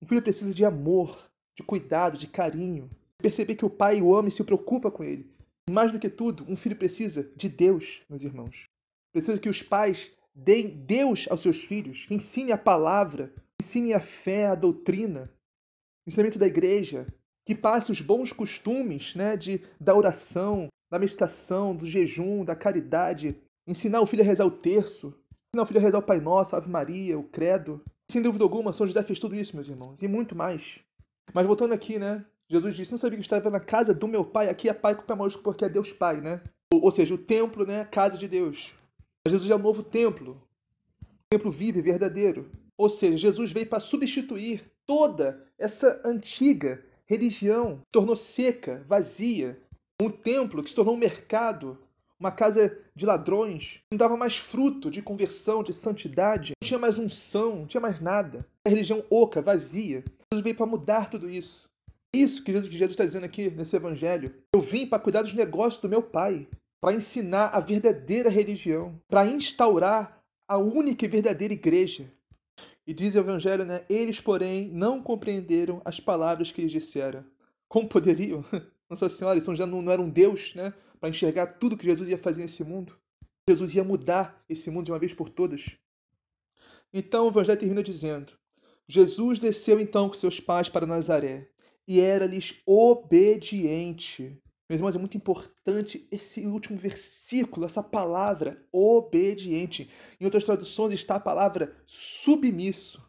Um 0.00 0.06
filho 0.06 0.22
precisa 0.22 0.54
de 0.54 0.64
amor, 0.64 1.28
de 1.56 1.64
cuidado, 1.64 2.16
de 2.16 2.28
carinho. 2.28 2.88
Perceber 3.20 3.56
que 3.56 3.64
o 3.64 3.70
pai 3.70 4.00
o 4.00 4.14
ama 4.14 4.28
e 4.28 4.32
se 4.32 4.44
preocupa 4.44 4.88
com 4.88 5.02
ele. 5.02 5.28
Mais 5.68 5.90
do 5.90 5.98
que 5.98 6.08
tudo, 6.08 6.46
um 6.48 6.56
filho 6.56 6.76
precisa 6.76 7.28
de 7.34 7.48
Deus, 7.48 8.02
meus 8.08 8.22
irmãos. 8.22 8.68
Precisa 9.12 9.36
que 9.36 9.48
os 9.48 9.62
pais 9.62 10.12
deem 10.32 10.68
Deus 10.68 11.26
aos 11.28 11.40
seus 11.40 11.64
filhos, 11.64 12.06
que 12.06 12.14
ensine 12.14 12.52
a 12.52 12.58
palavra, 12.58 13.34
ensine 13.60 13.92
a 13.92 14.00
fé, 14.00 14.46
a 14.46 14.54
doutrina, 14.54 15.30
o 16.06 16.10
ensinamento 16.10 16.38
da 16.38 16.46
igreja, 16.46 17.06
que 17.46 17.54
passe 17.54 17.90
os 17.90 18.00
bons 18.00 18.32
costumes 18.32 19.14
né, 19.14 19.36
de, 19.36 19.62
da 19.80 19.94
oração, 19.94 20.68
da 20.90 20.98
meditação, 20.98 21.74
do 21.74 21.86
jejum, 21.86 22.44
da 22.44 22.54
caridade, 22.54 23.36
ensinar 23.66 24.00
o 24.00 24.06
filho 24.06 24.22
a 24.22 24.26
rezar 24.26 24.46
o 24.46 24.50
terço, 24.50 25.14
ensinar 25.52 25.62
o 25.62 25.66
filho 25.66 25.80
a 25.80 25.82
rezar 25.82 25.98
o 25.98 26.02
Pai 26.02 26.20
Nosso, 26.20 26.54
a 26.54 26.58
Ave 26.58 26.68
Maria, 26.68 27.18
o 27.18 27.24
Credo. 27.24 27.82
Sem 28.10 28.22
dúvida 28.22 28.44
alguma, 28.44 28.72
São 28.72 28.86
José 28.86 29.02
fez 29.02 29.18
tudo 29.18 29.34
isso, 29.34 29.54
meus 29.54 29.68
irmãos, 29.68 30.02
e 30.02 30.08
muito 30.08 30.34
mais. 30.34 30.78
Mas 31.34 31.46
voltando 31.46 31.74
aqui, 31.74 31.98
né? 31.98 32.24
Jesus 32.50 32.74
disse: 32.74 32.90
Não 32.90 32.98
sabia 32.98 33.18
que 33.18 33.24
estava 33.24 33.50
na 33.50 33.60
casa 33.60 33.92
do 33.92 34.08
meu 34.08 34.24
pai. 34.24 34.48
Aqui 34.48 34.68
é 34.68 34.72
pai 34.72 34.94
com 34.94 35.02
o 35.02 35.04
pé 35.04 35.14
maiúsculo 35.14 35.44
porque 35.44 35.64
é 35.64 35.68
Deus 35.68 35.92
Pai, 35.92 36.20
né? 36.20 36.40
Ou, 36.72 36.84
ou 36.84 36.90
seja, 36.90 37.14
o 37.14 37.18
templo, 37.18 37.66
né? 37.66 37.84
Casa 37.84 38.16
de 38.16 38.26
Deus. 38.26 38.74
Mas 39.24 39.32
Jesus 39.32 39.50
é 39.50 39.54
o 39.54 39.58
novo 39.58 39.82
templo. 39.82 40.40
O 41.02 41.34
templo 41.34 41.50
vive, 41.50 41.82
verdadeiro. 41.82 42.50
Ou 42.78 42.88
seja, 42.88 43.16
Jesus 43.16 43.50
veio 43.50 43.66
para 43.66 43.80
substituir 43.80 44.62
toda 44.86 45.44
essa 45.58 46.00
antiga 46.04 46.82
religião, 47.06 47.80
tornou 47.90 48.14
seca, 48.14 48.84
vazia. 48.86 49.58
Um 50.00 50.08
templo 50.10 50.62
que 50.62 50.70
se 50.70 50.76
tornou 50.76 50.94
um 50.94 50.98
mercado, 50.98 51.76
uma 52.20 52.30
casa 52.30 52.78
de 52.94 53.04
ladrões, 53.04 53.80
não 53.90 53.98
dava 53.98 54.16
mais 54.16 54.36
fruto 54.36 54.90
de 54.90 55.02
conversão, 55.02 55.62
de 55.62 55.74
santidade, 55.74 56.52
não 56.62 56.66
tinha 56.66 56.78
mais 56.78 56.98
unção, 56.98 57.56
não 57.56 57.66
tinha 57.66 57.80
mais 57.80 57.98
nada. 57.98 58.46
A 58.64 58.68
religião 58.70 59.04
oca, 59.10 59.42
vazia. 59.42 60.04
Jesus 60.32 60.44
veio 60.44 60.54
para 60.54 60.66
mudar 60.66 61.10
tudo 61.10 61.28
isso. 61.28 61.68
Isso 62.14 62.42
que 62.44 62.52
Jesus 62.52 62.90
está 62.90 63.04
dizendo 63.04 63.24
aqui 63.24 63.50
nesse 63.50 63.74
evangelho. 63.74 64.32
Eu 64.54 64.62
vim 64.62 64.86
para 64.86 64.98
cuidar 64.98 65.22
dos 65.22 65.34
negócios 65.34 65.82
do 65.82 65.88
meu 65.88 66.02
pai, 66.02 66.46
para 66.80 66.94
ensinar 66.94 67.48
a 67.48 67.60
verdadeira 67.60 68.30
religião, 68.30 68.98
para 69.08 69.26
instaurar 69.26 70.22
a 70.46 70.56
única 70.56 71.04
e 71.04 71.08
verdadeira 71.08 71.52
igreja. 71.52 72.10
E 72.88 72.94
diz 72.94 73.14
o 73.14 73.18
evangelho, 73.18 73.66
né? 73.66 73.84
Eles, 73.86 74.18
porém, 74.18 74.70
não 74.70 75.02
compreenderam 75.02 75.82
as 75.84 76.00
palavras 76.00 76.50
que 76.50 76.62
lhes 76.62 76.72
dissera. 76.72 77.22
Como 77.68 77.86
poderiam? 77.86 78.42
Nossa 78.88 79.10
Senhora, 79.10 79.38
eles 79.38 79.58
já 79.58 79.66
não, 79.66 79.82
não 79.82 79.92
eram 79.92 80.08
Deus, 80.08 80.54
né? 80.54 80.72
Para 80.98 81.10
enxergar 81.10 81.58
tudo 81.58 81.76
que 81.76 81.84
Jesus 81.84 82.08
ia 82.08 82.16
fazer 82.16 82.40
nesse 82.40 82.64
mundo. 82.64 82.96
Jesus 83.46 83.74
ia 83.74 83.84
mudar 83.84 84.42
esse 84.48 84.70
mundo 84.70 84.86
de 84.86 84.92
uma 84.92 84.98
vez 84.98 85.12
por 85.12 85.28
todas. 85.28 85.66
Então 86.90 87.26
o 87.26 87.28
evangelho 87.28 87.58
termina 87.58 87.82
dizendo: 87.82 88.32
Jesus 88.88 89.38
desceu 89.38 89.78
então 89.78 90.08
com 90.08 90.14
seus 90.14 90.40
pais 90.40 90.70
para 90.70 90.86
Nazaré 90.86 91.46
e 91.86 92.00
era-lhes 92.00 92.62
obediente. 92.64 94.40
Meus 94.68 94.80
irmãos, 94.80 94.96
é 94.96 94.98
muito 94.98 95.16
importante 95.16 96.06
esse 96.12 96.46
último 96.46 96.78
versículo, 96.78 97.64
essa 97.64 97.82
palavra 97.82 98.62
obediente. 98.70 99.90
Em 100.20 100.24
outras 100.26 100.44
traduções 100.44 100.92
está 100.92 101.14
a 101.14 101.20
palavra 101.20 101.74
submisso. 101.86 103.02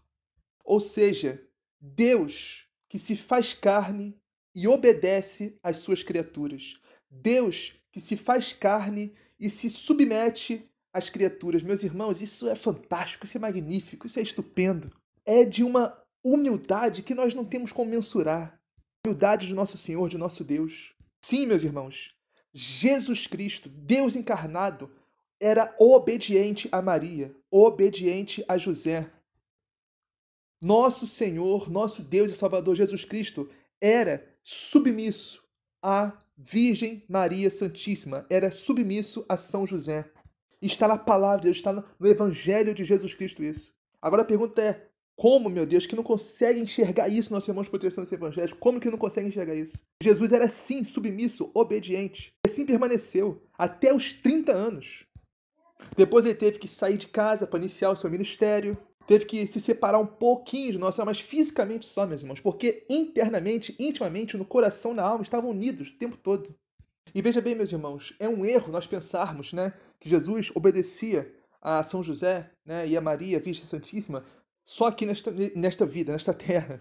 Ou 0.63 0.79
seja, 0.79 1.45
Deus 1.81 2.65
que 2.87 2.97
se 2.97 3.15
faz 3.15 3.53
carne 3.53 4.17
e 4.55 4.67
obedece 4.67 5.59
às 5.61 5.77
suas 5.77 6.01
criaturas. 6.01 6.79
Deus 7.09 7.73
que 7.91 7.99
se 7.99 8.15
faz 8.15 8.53
carne 8.53 9.13
e 9.39 9.49
se 9.49 9.69
submete 9.69 10.69
às 10.93 11.09
criaturas. 11.09 11.61
Meus 11.61 11.83
irmãos, 11.83 12.21
isso 12.21 12.47
é 12.47 12.55
fantástico, 12.55 13.25
isso 13.25 13.37
é 13.37 13.41
magnífico, 13.41 14.07
isso 14.07 14.19
é 14.19 14.21
estupendo. 14.21 14.89
É 15.25 15.43
de 15.43 15.63
uma 15.63 15.97
humildade 16.23 17.03
que 17.03 17.13
nós 17.13 17.35
não 17.35 17.43
temos 17.43 17.71
como 17.71 17.91
mensurar. 17.91 18.59
Humildade 19.05 19.47
de 19.47 19.53
nosso 19.53 19.77
Senhor, 19.77 20.07
de 20.09 20.17
nosso 20.17 20.43
Deus. 20.43 20.93
Sim, 21.21 21.45
meus 21.45 21.63
irmãos, 21.63 22.15
Jesus 22.53 23.27
Cristo, 23.27 23.69
Deus 23.69 24.15
encarnado, 24.15 24.91
era 25.39 25.73
obediente 25.79 26.67
a 26.71 26.81
Maria, 26.81 27.35
obediente 27.49 28.43
a 28.47 28.57
José. 28.57 29.09
Nosso 30.61 31.07
Senhor, 31.07 31.69
nosso 31.69 32.01
Deus 32.01 32.29
e 32.29 32.35
Salvador 32.35 32.75
Jesus 32.75 33.05
Cristo 33.05 33.49
era 33.79 34.27
submisso 34.43 35.41
à 35.81 36.17
Virgem 36.37 37.03
Maria 37.07 37.49
Santíssima, 37.49 38.25
era 38.29 38.51
submisso 38.51 39.25
a 39.29 39.37
São 39.37 39.65
José. 39.65 40.11
Está 40.61 40.87
na 40.87 40.97
palavra 40.97 41.37
de 41.37 41.43
Deus, 41.43 41.57
está 41.57 41.71
no 41.71 42.07
Evangelho 42.07 42.73
de 42.73 42.83
Jesus 42.83 43.13
Cristo 43.13 43.41
isso. 43.41 43.73
Agora 44.01 44.23
a 44.23 44.25
pergunta 44.25 44.61
é: 44.61 44.88
como, 45.19 45.49
meu 45.49 45.65
Deus, 45.65 45.85
que 45.85 45.97
não 45.97 46.03
consegue 46.03 46.61
enxergar 46.61 47.09
isso, 47.09 47.33
nossos 47.33 47.49
irmãos 47.49 47.67
protestantes 47.67 48.09
evangélicos? 48.09 48.57
Como 48.57 48.79
que 48.79 48.89
não 48.89 48.97
consegue 48.97 49.27
enxergar 49.27 49.53
isso? 49.53 49.77
Jesus 50.01 50.31
era 50.31 50.47
sim 50.47 50.81
submisso, 50.85 51.51
obediente. 51.53 52.33
E 52.47 52.49
assim 52.49 52.65
permaneceu 52.65 53.43
até 53.57 53.93
os 53.93 54.13
30 54.13 54.53
anos. 54.53 55.05
Depois 55.97 56.23
ele 56.25 56.35
teve 56.35 56.57
que 56.57 56.69
sair 56.69 56.95
de 56.95 57.07
casa 57.07 57.45
para 57.45 57.59
iniciar 57.59 57.91
o 57.91 57.97
seu 57.97 58.09
ministério. 58.09 58.77
Teve 59.05 59.25
que 59.25 59.45
se 59.45 59.59
separar 59.59 59.99
um 59.99 60.05
pouquinho 60.05 60.71
de 60.71 60.77
nós, 60.77 60.97
mas 60.99 61.19
fisicamente 61.19 61.85
só, 61.85 62.07
meus 62.07 62.21
irmãos, 62.21 62.39
porque 62.39 62.85
internamente, 62.89 63.75
intimamente, 63.77 64.37
no 64.37 64.45
coração, 64.45 64.93
na 64.93 65.03
alma, 65.03 65.23
estavam 65.23 65.49
unidos 65.49 65.89
o 65.89 65.97
tempo 65.97 66.15
todo. 66.15 66.55
E 67.13 67.21
veja 67.21 67.41
bem, 67.41 67.55
meus 67.55 67.73
irmãos, 67.73 68.13
é 68.19 68.29
um 68.29 68.45
erro 68.45 68.71
nós 68.71 68.87
pensarmos 68.87 69.51
né, 69.51 69.73
que 69.99 70.07
Jesus 70.07 70.49
obedecia 70.55 71.29
a 71.61 71.83
São 71.83 72.01
José 72.01 72.49
né, 72.65 72.87
e 72.87 72.95
a 72.95 73.01
Maria, 73.01 73.39
Virgem 73.39 73.65
Santíssima, 73.65 74.23
só 74.69 74.85
aqui 74.85 75.03
nesta, 75.03 75.31
nesta 75.55 75.83
vida, 75.83 76.11
nesta 76.11 76.31
terra. 76.31 76.79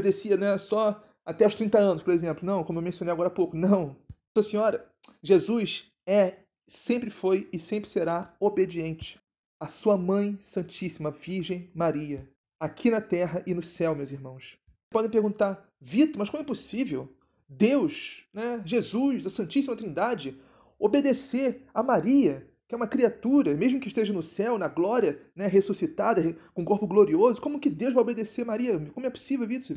Obedecia 0.00 0.36
né, 0.36 0.56
só 0.56 1.02
até 1.26 1.44
os 1.44 1.56
30 1.56 1.78
anos, 1.80 2.02
por 2.04 2.14
exemplo. 2.14 2.46
Não, 2.46 2.62
como 2.62 2.78
eu 2.78 2.82
mencionei 2.82 3.12
agora 3.12 3.26
há 3.26 3.32
pouco. 3.32 3.56
Não. 3.56 3.96
Nossa 4.36 4.50
Senhora, 4.50 4.88
Jesus 5.20 5.90
é, 6.06 6.38
sempre 6.64 7.10
foi 7.10 7.48
e 7.52 7.58
sempre 7.58 7.90
será 7.90 8.36
obediente 8.38 9.20
à 9.58 9.66
sua 9.66 9.96
Mãe 9.98 10.38
Santíssima, 10.38 11.10
Virgem 11.10 11.68
Maria, 11.74 12.30
aqui 12.60 12.88
na 12.88 13.00
terra 13.00 13.42
e 13.44 13.52
no 13.52 13.64
céu, 13.64 13.96
meus 13.96 14.12
irmãos. 14.12 14.56
Podem 14.88 15.10
perguntar, 15.10 15.68
Vitor, 15.80 16.18
mas 16.18 16.30
como 16.30 16.40
é 16.40 16.46
possível 16.46 17.12
Deus, 17.48 18.24
né, 18.32 18.62
Jesus, 18.64 19.26
a 19.26 19.30
Santíssima 19.30 19.74
Trindade, 19.74 20.40
obedecer 20.78 21.64
a 21.74 21.82
Maria, 21.82 22.48
que 22.66 22.74
é 22.74 22.76
uma 22.76 22.88
criatura, 22.88 23.54
mesmo 23.54 23.78
que 23.78 23.88
esteja 23.88 24.12
no 24.12 24.22
céu, 24.22 24.56
na 24.58 24.68
glória, 24.68 25.20
né, 25.36 25.46
ressuscitada, 25.46 26.32
com 26.54 26.62
um 26.62 26.64
corpo 26.64 26.86
glorioso, 26.86 27.40
como 27.40 27.60
que 27.60 27.68
Deus 27.68 27.92
vai 27.92 28.02
obedecer 28.02 28.44
Maria? 28.44 28.78
Como 28.92 29.06
é 29.06 29.10
possível 29.10 29.50
isso? 29.50 29.74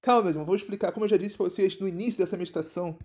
Calma, 0.00 0.24
mesmo, 0.24 0.44
vou 0.44 0.54
explicar. 0.54 0.92
Como 0.92 1.04
eu 1.04 1.08
já 1.08 1.16
disse 1.16 1.36
para 1.36 1.48
vocês 1.48 1.78
no 1.78 1.86
início 1.86 2.18
dessa 2.18 2.36
meditação, 2.36 2.98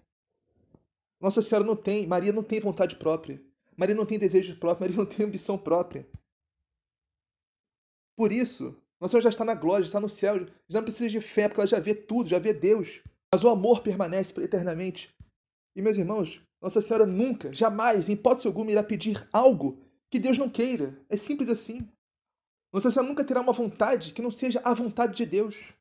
Nossa 1.20 1.42
Senhora 1.42 1.66
não 1.66 1.76
tem, 1.76 2.08
Maria 2.08 2.32
não 2.32 2.44
tem 2.44 2.60
vontade 2.60 2.96
própria. 2.96 3.42
Maria 3.76 3.94
não 3.94 4.06
tem 4.06 4.18
desejo 4.18 4.58
próprio, 4.58 4.88
Maria 4.88 4.98
não 4.98 5.06
tem 5.06 5.26
ambição 5.26 5.58
própria. 5.58 6.08
Por 8.16 8.32
isso, 8.32 8.76
Nossa 9.00 9.12
Senhora 9.12 9.24
já 9.24 9.30
está 9.30 9.46
na 9.46 9.54
glória, 9.54 9.84
já 9.84 9.90
está 9.90 10.00
no 10.00 10.10
céu, 10.10 10.48
já 10.68 10.80
não 10.80 10.86
precisa 10.86 11.10
de 11.10 11.22
fé, 11.22 11.48
porque 11.48 11.60
ela 11.60 11.68
já 11.68 11.80
vê 11.80 11.94
tudo, 11.94 12.30
já 12.30 12.40
vê 12.40 12.54
Deus. 12.54 13.02
Mas 13.32 13.44
o 13.44 13.50
amor 13.50 13.82
permanece 13.82 14.34
eternamente. 14.42 15.14
E, 15.76 15.82
meus 15.82 15.98
irmãos, 15.98 16.42
nossa 16.62 16.82
Senhora 16.82 17.05
nunca, 17.05 17.53
jamais, 17.53 18.10
em 18.10 18.14
hipótese 18.14 18.47
alguma, 18.47 18.72
irá 18.72 18.84
pedir 18.84 19.28
algo 19.32 19.80
que 20.10 20.20
Deus 20.20 20.38
não 20.38 20.49
queira. 20.49 20.99
É 21.10 21.16
simples 21.16 21.49
assim. 21.49 21.80
Nossa 22.74 22.89
Senhora 22.89 23.08
nunca 23.08 23.24
terá 23.24 23.41
uma 23.41 23.53
vontade 23.53 24.14
que 24.14 24.22
não 24.22 24.32
seja 24.32 24.62
a 24.64 24.74
vontade 24.74 25.16
de 25.16 25.26
Deus. 25.26 25.74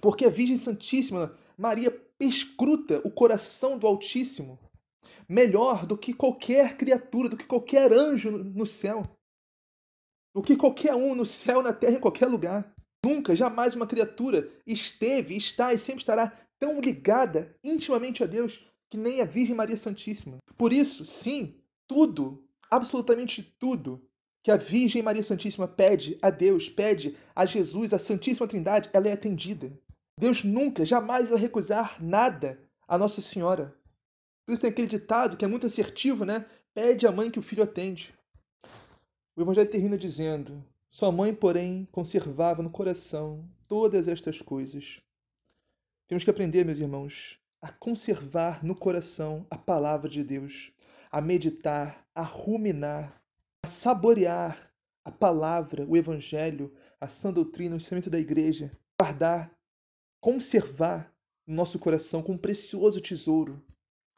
Porque 0.00 0.24
a 0.24 0.30
Virgem 0.30 0.56
Santíssima, 0.56 1.36
Maria, 1.56 1.90
perscruta 2.18 3.00
o 3.04 3.10
coração 3.10 3.78
do 3.78 3.86
Altíssimo 3.86 4.58
melhor 5.28 5.86
do 5.86 5.96
que 5.96 6.12
qualquer 6.12 6.76
criatura, 6.76 7.28
do 7.28 7.36
que 7.36 7.46
qualquer 7.46 7.92
anjo 7.92 8.30
no 8.30 8.66
céu, 8.66 9.02
do 10.34 10.42
que 10.42 10.56
qualquer 10.56 10.94
um 10.94 11.14
no 11.14 11.24
céu, 11.24 11.62
na 11.62 11.72
terra, 11.72 11.96
em 11.96 12.00
qualquer 12.00 12.26
lugar. 12.26 12.74
Nunca, 13.04 13.36
jamais 13.36 13.74
uma 13.74 13.86
criatura 13.86 14.50
esteve, 14.66 15.36
está 15.36 15.72
e 15.72 15.78
sempre 15.78 16.02
estará 16.02 16.32
tão 16.58 16.80
ligada 16.80 17.54
intimamente 17.62 18.22
a 18.22 18.26
Deus 18.26 18.66
que 18.90 18.96
nem 18.96 19.20
a 19.20 19.24
Virgem 19.24 19.54
Maria 19.54 19.76
Santíssima. 19.76 20.38
Por 20.56 20.72
isso, 20.72 21.04
sim, 21.04 21.56
tudo, 21.86 22.44
absolutamente 22.70 23.42
tudo 23.58 24.02
que 24.42 24.50
a 24.50 24.56
Virgem 24.56 25.02
Maria 25.02 25.22
Santíssima 25.22 25.66
pede 25.66 26.18
a 26.20 26.28
Deus, 26.28 26.68
pede 26.68 27.16
a 27.34 27.46
Jesus, 27.46 27.94
a 27.94 27.98
Santíssima 27.98 28.46
Trindade, 28.46 28.90
ela 28.92 29.08
é 29.08 29.12
atendida. 29.12 29.72
Deus 30.18 30.44
nunca, 30.44 30.84
jamais 30.84 31.30
vai 31.30 31.38
recusar 31.38 32.02
nada 32.02 32.60
a 32.86 32.98
Nossa 32.98 33.22
Senhora. 33.22 33.74
Por 34.44 34.52
isso 34.52 34.60
tem 34.60 34.70
aquele 34.70 34.86
ditado 34.86 35.36
que 35.36 35.44
é 35.44 35.48
muito 35.48 35.66
assertivo, 35.66 36.24
né? 36.24 36.46
Pede 36.74 37.06
à 37.06 37.12
mãe 37.12 37.30
que 37.30 37.38
o 37.38 37.42
filho 37.42 37.62
atende. 37.62 38.14
O 39.34 39.40
Evangelho 39.40 39.70
termina 39.70 39.96
dizendo: 39.96 40.62
Sua 40.90 41.10
mãe, 41.10 41.34
porém, 41.34 41.88
conservava 41.90 42.62
no 42.62 42.70
coração 42.70 43.48
todas 43.66 44.06
estas 44.06 44.42
coisas. 44.42 45.00
Temos 46.06 46.22
que 46.22 46.30
aprender, 46.30 46.64
meus 46.64 46.78
irmãos, 46.78 47.40
a 47.64 47.72
conservar 47.72 48.62
no 48.62 48.76
coração 48.76 49.46
a 49.50 49.56
palavra 49.56 50.06
de 50.06 50.22
Deus, 50.22 50.70
a 51.10 51.18
meditar, 51.18 52.06
a 52.14 52.20
ruminar, 52.20 53.18
a 53.62 53.66
saborear 53.66 54.70
a 55.02 55.10
palavra, 55.10 55.86
o 55.88 55.96
evangelho, 55.96 56.70
a 57.00 57.08
sã 57.08 57.32
doutrina, 57.32 57.72
o 57.74 57.78
ensinamento 57.78 58.10
da 58.10 58.20
igreja, 58.20 58.70
guardar, 59.00 59.50
conservar 60.20 61.10
no 61.46 61.54
nosso 61.54 61.78
coração 61.78 62.22
como 62.22 62.36
um 62.36 62.40
precioso 62.40 63.00
tesouro. 63.00 63.64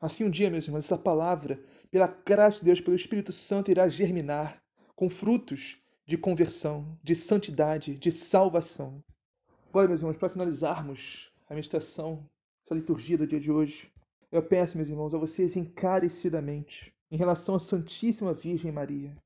Assim 0.01 0.25
um 0.25 0.31
dia, 0.31 0.51
meus 0.51 0.65
irmãos, 0.65 0.85
essa 0.85 0.99
palavra, 0.99 1.63
pela 1.89 2.09
graça 2.09 2.59
de 2.59 2.65
Deus, 2.65 2.81
pelo 2.81 2.97
Espírito 2.97 3.33
Santo, 3.33 3.71
irá 3.71 3.89
germinar 3.89 4.61
com 4.97 5.09
frutos 5.09 5.81
de 6.05 6.19
conversão, 6.19 6.99
de 7.01 7.15
santidade, 7.15 7.95
de 7.95 8.11
salvação. 8.11 9.05
Agora, 9.69 9.87
meus 9.87 10.01
irmãos, 10.01 10.17
para 10.17 10.31
finalizarmos 10.31 11.31
a 11.49 11.55
meditação 11.55 12.29
essa 12.67 12.75
liturgia 12.75 13.17
do 13.17 13.27
dia 13.27 13.39
de 13.39 13.51
hoje, 13.51 13.93
eu 14.33 14.43
peço, 14.43 14.77
meus 14.77 14.89
irmãos, 14.89 15.15
a 15.15 15.19
vocês 15.19 15.57
encarecidamente, 15.57 16.93
em 17.09 17.17
relação 17.17 17.55
à 17.55 17.61
Santíssima 17.61 18.35
Virgem 18.35 18.73
Maria, 18.73 19.17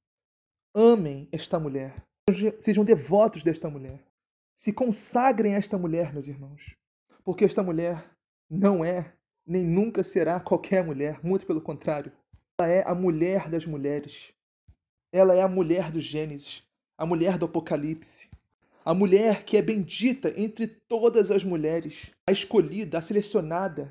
amem 0.74 1.26
esta 1.32 1.58
mulher, 1.58 1.94
sejam 2.58 2.84
devotos 2.84 3.42
desta 3.42 3.70
mulher, 3.70 4.04
se 4.54 4.74
consagrem 4.74 5.54
a 5.54 5.56
esta 5.56 5.78
mulher, 5.78 6.12
meus 6.12 6.28
irmãos, 6.28 6.76
porque 7.24 7.46
esta 7.46 7.62
mulher 7.62 8.10
não 8.48 8.84
é, 8.84 9.10
nem 9.46 9.64
nunca 9.64 10.04
será 10.04 10.38
qualquer 10.38 10.84
mulher, 10.84 11.24
muito 11.24 11.46
pelo 11.46 11.62
contrário, 11.62 12.12
ela 12.58 12.68
é 12.68 12.86
a 12.86 12.94
mulher 12.94 13.48
das 13.48 13.64
mulheres, 13.64 14.34
ela 15.10 15.34
é 15.34 15.40
a 15.40 15.48
mulher 15.48 15.90
do 15.90 15.98
Gênesis, 15.98 16.62
a 16.98 17.06
mulher 17.06 17.38
do 17.38 17.46
Apocalipse, 17.46 18.28
a 18.84 18.94
mulher 18.94 19.44
que 19.44 19.56
é 19.56 19.62
bendita 19.62 20.32
entre 20.36 20.66
todas 20.66 21.30
as 21.30 21.44
mulheres, 21.44 22.12
a 22.26 22.32
escolhida, 22.32 22.98
a 22.98 23.02
selecionada, 23.02 23.88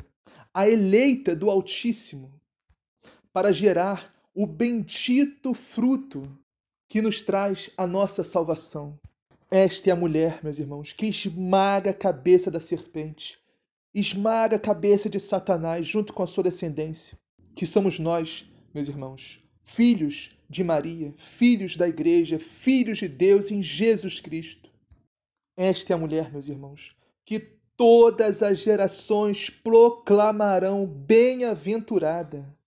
a 0.54 0.68
eleita 0.68 1.36
do 1.36 1.50
Altíssimo, 1.50 2.34
para 3.32 3.52
gerar 3.52 4.14
o 4.34 4.48
bendito 4.48 5.54
fruto 5.54 6.24
que 6.88 7.02
nos 7.02 7.22
traz 7.22 7.70
a 7.78 7.86
nossa 7.86 8.24
salvação. 8.24 9.00
Esta 9.52 9.90
é 9.90 9.94
a 9.94 9.96
mulher, 9.96 10.40
meus 10.44 10.60
irmãos, 10.60 10.92
que 10.92 11.08
esmaga 11.08 11.92
a 11.92 11.94
cabeça 11.94 12.50
da 12.50 12.60
serpente, 12.60 13.40
esmaga 13.94 14.56
a 14.56 14.60
cabeça 14.60 15.10
de 15.10 15.20
Satanás 15.20 15.86
junto 15.86 16.14
com 16.14 16.24
a 16.24 16.28
sua 16.28 16.44
descendência, 16.44 17.18
que 17.56 17.66
somos 17.66 18.00
nós, 18.00 18.50
meus 18.74 18.88
irmãos, 18.88 19.40
filhos 19.64 20.32
de 20.50 20.64
Maria, 20.64 21.14
filhos 21.18 21.76
da 21.76 21.88
igreja, 21.88 22.40
filhos 22.40 22.98
de 22.98 23.08
Deus 23.08 23.52
em 23.52 23.62
Jesus 23.62 24.20
Cristo. 24.20 24.69
Esta 25.62 25.92
é 25.92 25.94
a 25.94 25.98
mulher, 26.00 26.32
meus 26.32 26.48
irmãos, 26.48 26.96
que 27.26 27.38
todas 27.76 28.42
as 28.42 28.60
gerações 28.60 29.50
proclamarão 29.50 30.86
bem-aventurada. 30.86 32.58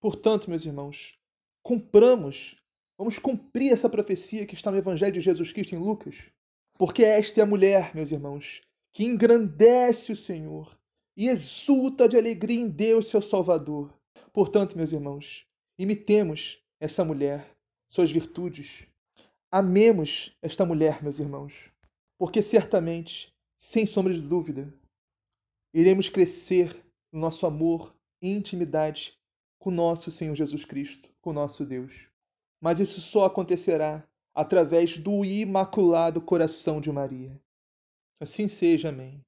Portanto, 0.00 0.50
meus 0.50 0.64
irmãos, 0.66 1.16
cumpramos, 1.62 2.56
vamos 2.98 3.20
cumprir 3.20 3.72
essa 3.72 3.88
profecia 3.88 4.44
que 4.46 4.54
está 4.54 4.72
no 4.72 4.78
Evangelho 4.78 5.12
de 5.12 5.20
Jesus 5.20 5.52
Cristo 5.52 5.76
em 5.76 5.78
Lucas, 5.78 6.28
porque 6.76 7.04
esta 7.04 7.38
é 7.38 7.44
a 7.44 7.46
mulher, 7.46 7.94
meus 7.94 8.10
irmãos, 8.10 8.62
que 8.92 9.04
engrandece 9.04 10.10
o 10.10 10.16
Senhor 10.16 10.76
e 11.16 11.28
exulta 11.28 12.08
de 12.08 12.16
alegria 12.16 12.58
em 12.58 12.68
Deus, 12.68 13.06
seu 13.06 13.22
Salvador. 13.22 13.94
Portanto, 14.32 14.76
meus 14.76 14.90
irmãos, 14.90 15.46
imitemos 15.78 16.60
essa 16.80 17.04
mulher, 17.04 17.46
suas 17.88 18.10
virtudes. 18.10 18.89
Amemos 19.52 20.32
esta 20.40 20.64
mulher, 20.64 21.02
meus 21.02 21.18
irmãos, 21.18 21.72
porque 22.16 22.40
certamente, 22.40 23.34
sem 23.58 23.84
sombra 23.84 24.14
de 24.14 24.20
dúvida, 24.20 24.72
iremos 25.74 26.08
crescer 26.08 26.72
no 27.10 27.18
nosso 27.18 27.44
amor 27.44 27.92
e 28.22 28.30
intimidade 28.30 29.18
com 29.58 29.72
nosso 29.72 30.08
Senhor 30.08 30.36
Jesus 30.36 30.64
Cristo, 30.64 31.10
com 31.20 31.32
nosso 31.32 31.66
Deus. 31.66 32.08
Mas 32.60 32.78
isso 32.78 33.00
só 33.00 33.24
acontecerá 33.24 34.06
através 34.32 34.96
do 34.96 35.24
imaculado 35.24 36.20
coração 36.20 36.80
de 36.80 36.92
Maria. 36.92 37.36
Assim 38.20 38.46
seja, 38.46 38.90
amém. 38.90 39.20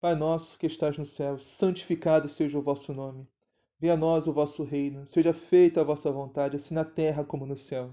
Pai 0.00 0.14
nosso 0.14 0.56
que 0.56 0.66
estás 0.68 0.96
no 0.96 1.04
céu, 1.04 1.40
santificado 1.40 2.28
seja 2.28 2.56
o 2.56 2.62
vosso 2.62 2.94
nome. 2.94 3.26
Venha 3.80 3.94
a 3.94 3.96
nós 3.96 4.28
o 4.28 4.32
vosso 4.32 4.62
reino, 4.62 5.08
seja 5.08 5.32
feita 5.32 5.80
a 5.80 5.84
vossa 5.84 6.12
vontade, 6.12 6.54
assim 6.54 6.72
na 6.72 6.84
terra 6.84 7.24
como 7.24 7.44
no 7.44 7.56
céu. 7.56 7.92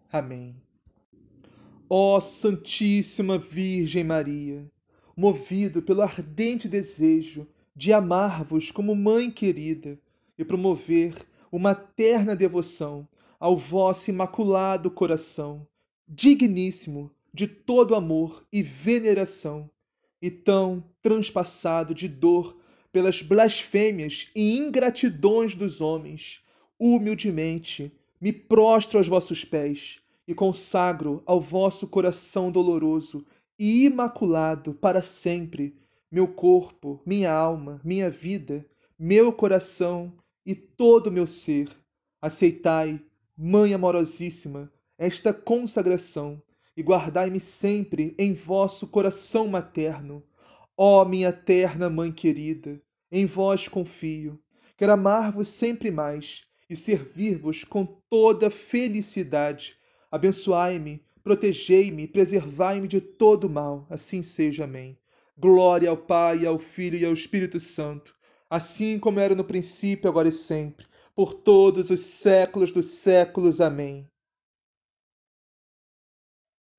Amém. 0.11 0.55
Ó 1.89 2.19
Santíssima 2.19 3.37
Virgem 3.37 4.03
Maria, 4.03 4.69
movido 5.15 5.81
pelo 5.81 6.01
ardente 6.01 6.67
desejo 6.67 7.47
de 7.73 7.93
amar-vos 7.93 8.71
como 8.71 8.93
mãe 8.93 9.31
querida, 9.31 9.97
e 10.37 10.43
promover 10.43 11.15
uma 11.49 11.73
terna 11.73 12.35
devoção 12.35 13.07
ao 13.39 13.55
vosso 13.55 14.09
imaculado 14.09 14.91
coração, 14.91 15.65
digníssimo 16.05 17.09
de 17.33 17.47
todo 17.47 17.95
amor 17.95 18.45
e 18.51 18.61
veneração, 18.61 19.69
e 20.21 20.29
tão 20.29 20.83
transpassado 21.01 21.95
de 21.95 22.09
dor 22.09 22.57
pelas 22.91 23.21
blasfêmias 23.21 24.29
e 24.35 24.57
ingratidões 24.57 25.55
dos 25.55 25.79
homens, 25.79 26.41
humildemente 26.77 27.91
me 28.19 28.33
prostro 28.33 28.97
aos 28.97 29.07
vossos 29.07 29.45
pés 29.45 30.00
e 30.27 30.33
consagro 30.33 31.21
ao 31.25 31.41
vosso 31.41 31.87
coração 31.87 32.51
doloroso 32.51 33.25
e 33.57 33.85
imaculado 33.85 34.73
para 34.73 35.01
sempre 35.01 35.75
meu 36.11 36.27
corpo, 36.27 37.01
minha 37.05 37.31
alma, 37.31 37.79
minha 37.83 38.09
vida, 38.09 38.65
meu 38.99 39.31
coração 39.31 40.13
e 40.45 40.53
todo 40.53 41.07
o 41.07 41.11
meu 41.11 41.25
ser. 41.25 41.69
Aceitai, 42.21 43.01
Mãe 43.37 43.73
amorosíssima, 43.73 44.71
esta 44.97 45.33
consagração 45.33 46.41
e 46.75 46.83
guardai-me 46.83 47.39
sempre 47.39 48.13
em 48.19 48.33
vosso 48.33 48.85
coração 48.85 49.47
materno. 49.47 50.23
Ó 50.77 51.03
minha 51.05 51.31
terna 51.31 51.89
Mãe 51.89 52.11
querida, 52.11 52.79
em 53.11 53.25
vós 53.25 53.67
confio. 53.67 54.39
Quero 54.77 54.91
amar-vos 54.91 55.47
sempre 55.47 55.89
mais 55.89 56.43
e 56.69 56.75
servir-vos 56.75 57.63
com 57.63 57.85
toda 58.09 58.49
felicidade. 58.49 59.75
Abençoai-me, 60.11 61.01
protegei-me, 61.23 62.07
preservai-me 62.07 62.87
de 62.87 62.99
todo 63.01 63.49
mal. 63.49 63.87
Assim 63.89 64.21
seja. 64.21 64.65
Amém. 64.65 64.97
Glória 65.37 65.89
ao 65.89 65.97
Pai, 65.97 66.45
ao 66.45 66.59
Filho 66.59 66.97
e 66.99 67.05
ao 67.05 67.13
Espírito 67.13 67.59
Santo 67.59 68.13
assim 68.51 68.99
como 68.99 69.17
era 69.17 69.33
no 69.33 69.45
princípio, 69.45 70.09
agora 70.09 70.27
e 70.27 70.31
sempre, 70.33 70.85
por 71.15 71.33
todos 71.33 71.89
os 71.89 72.01
séculos 72.01 72.73
dos 72.73 72.87
séculos. 72.87 73.61
Amém. 73.61 74.10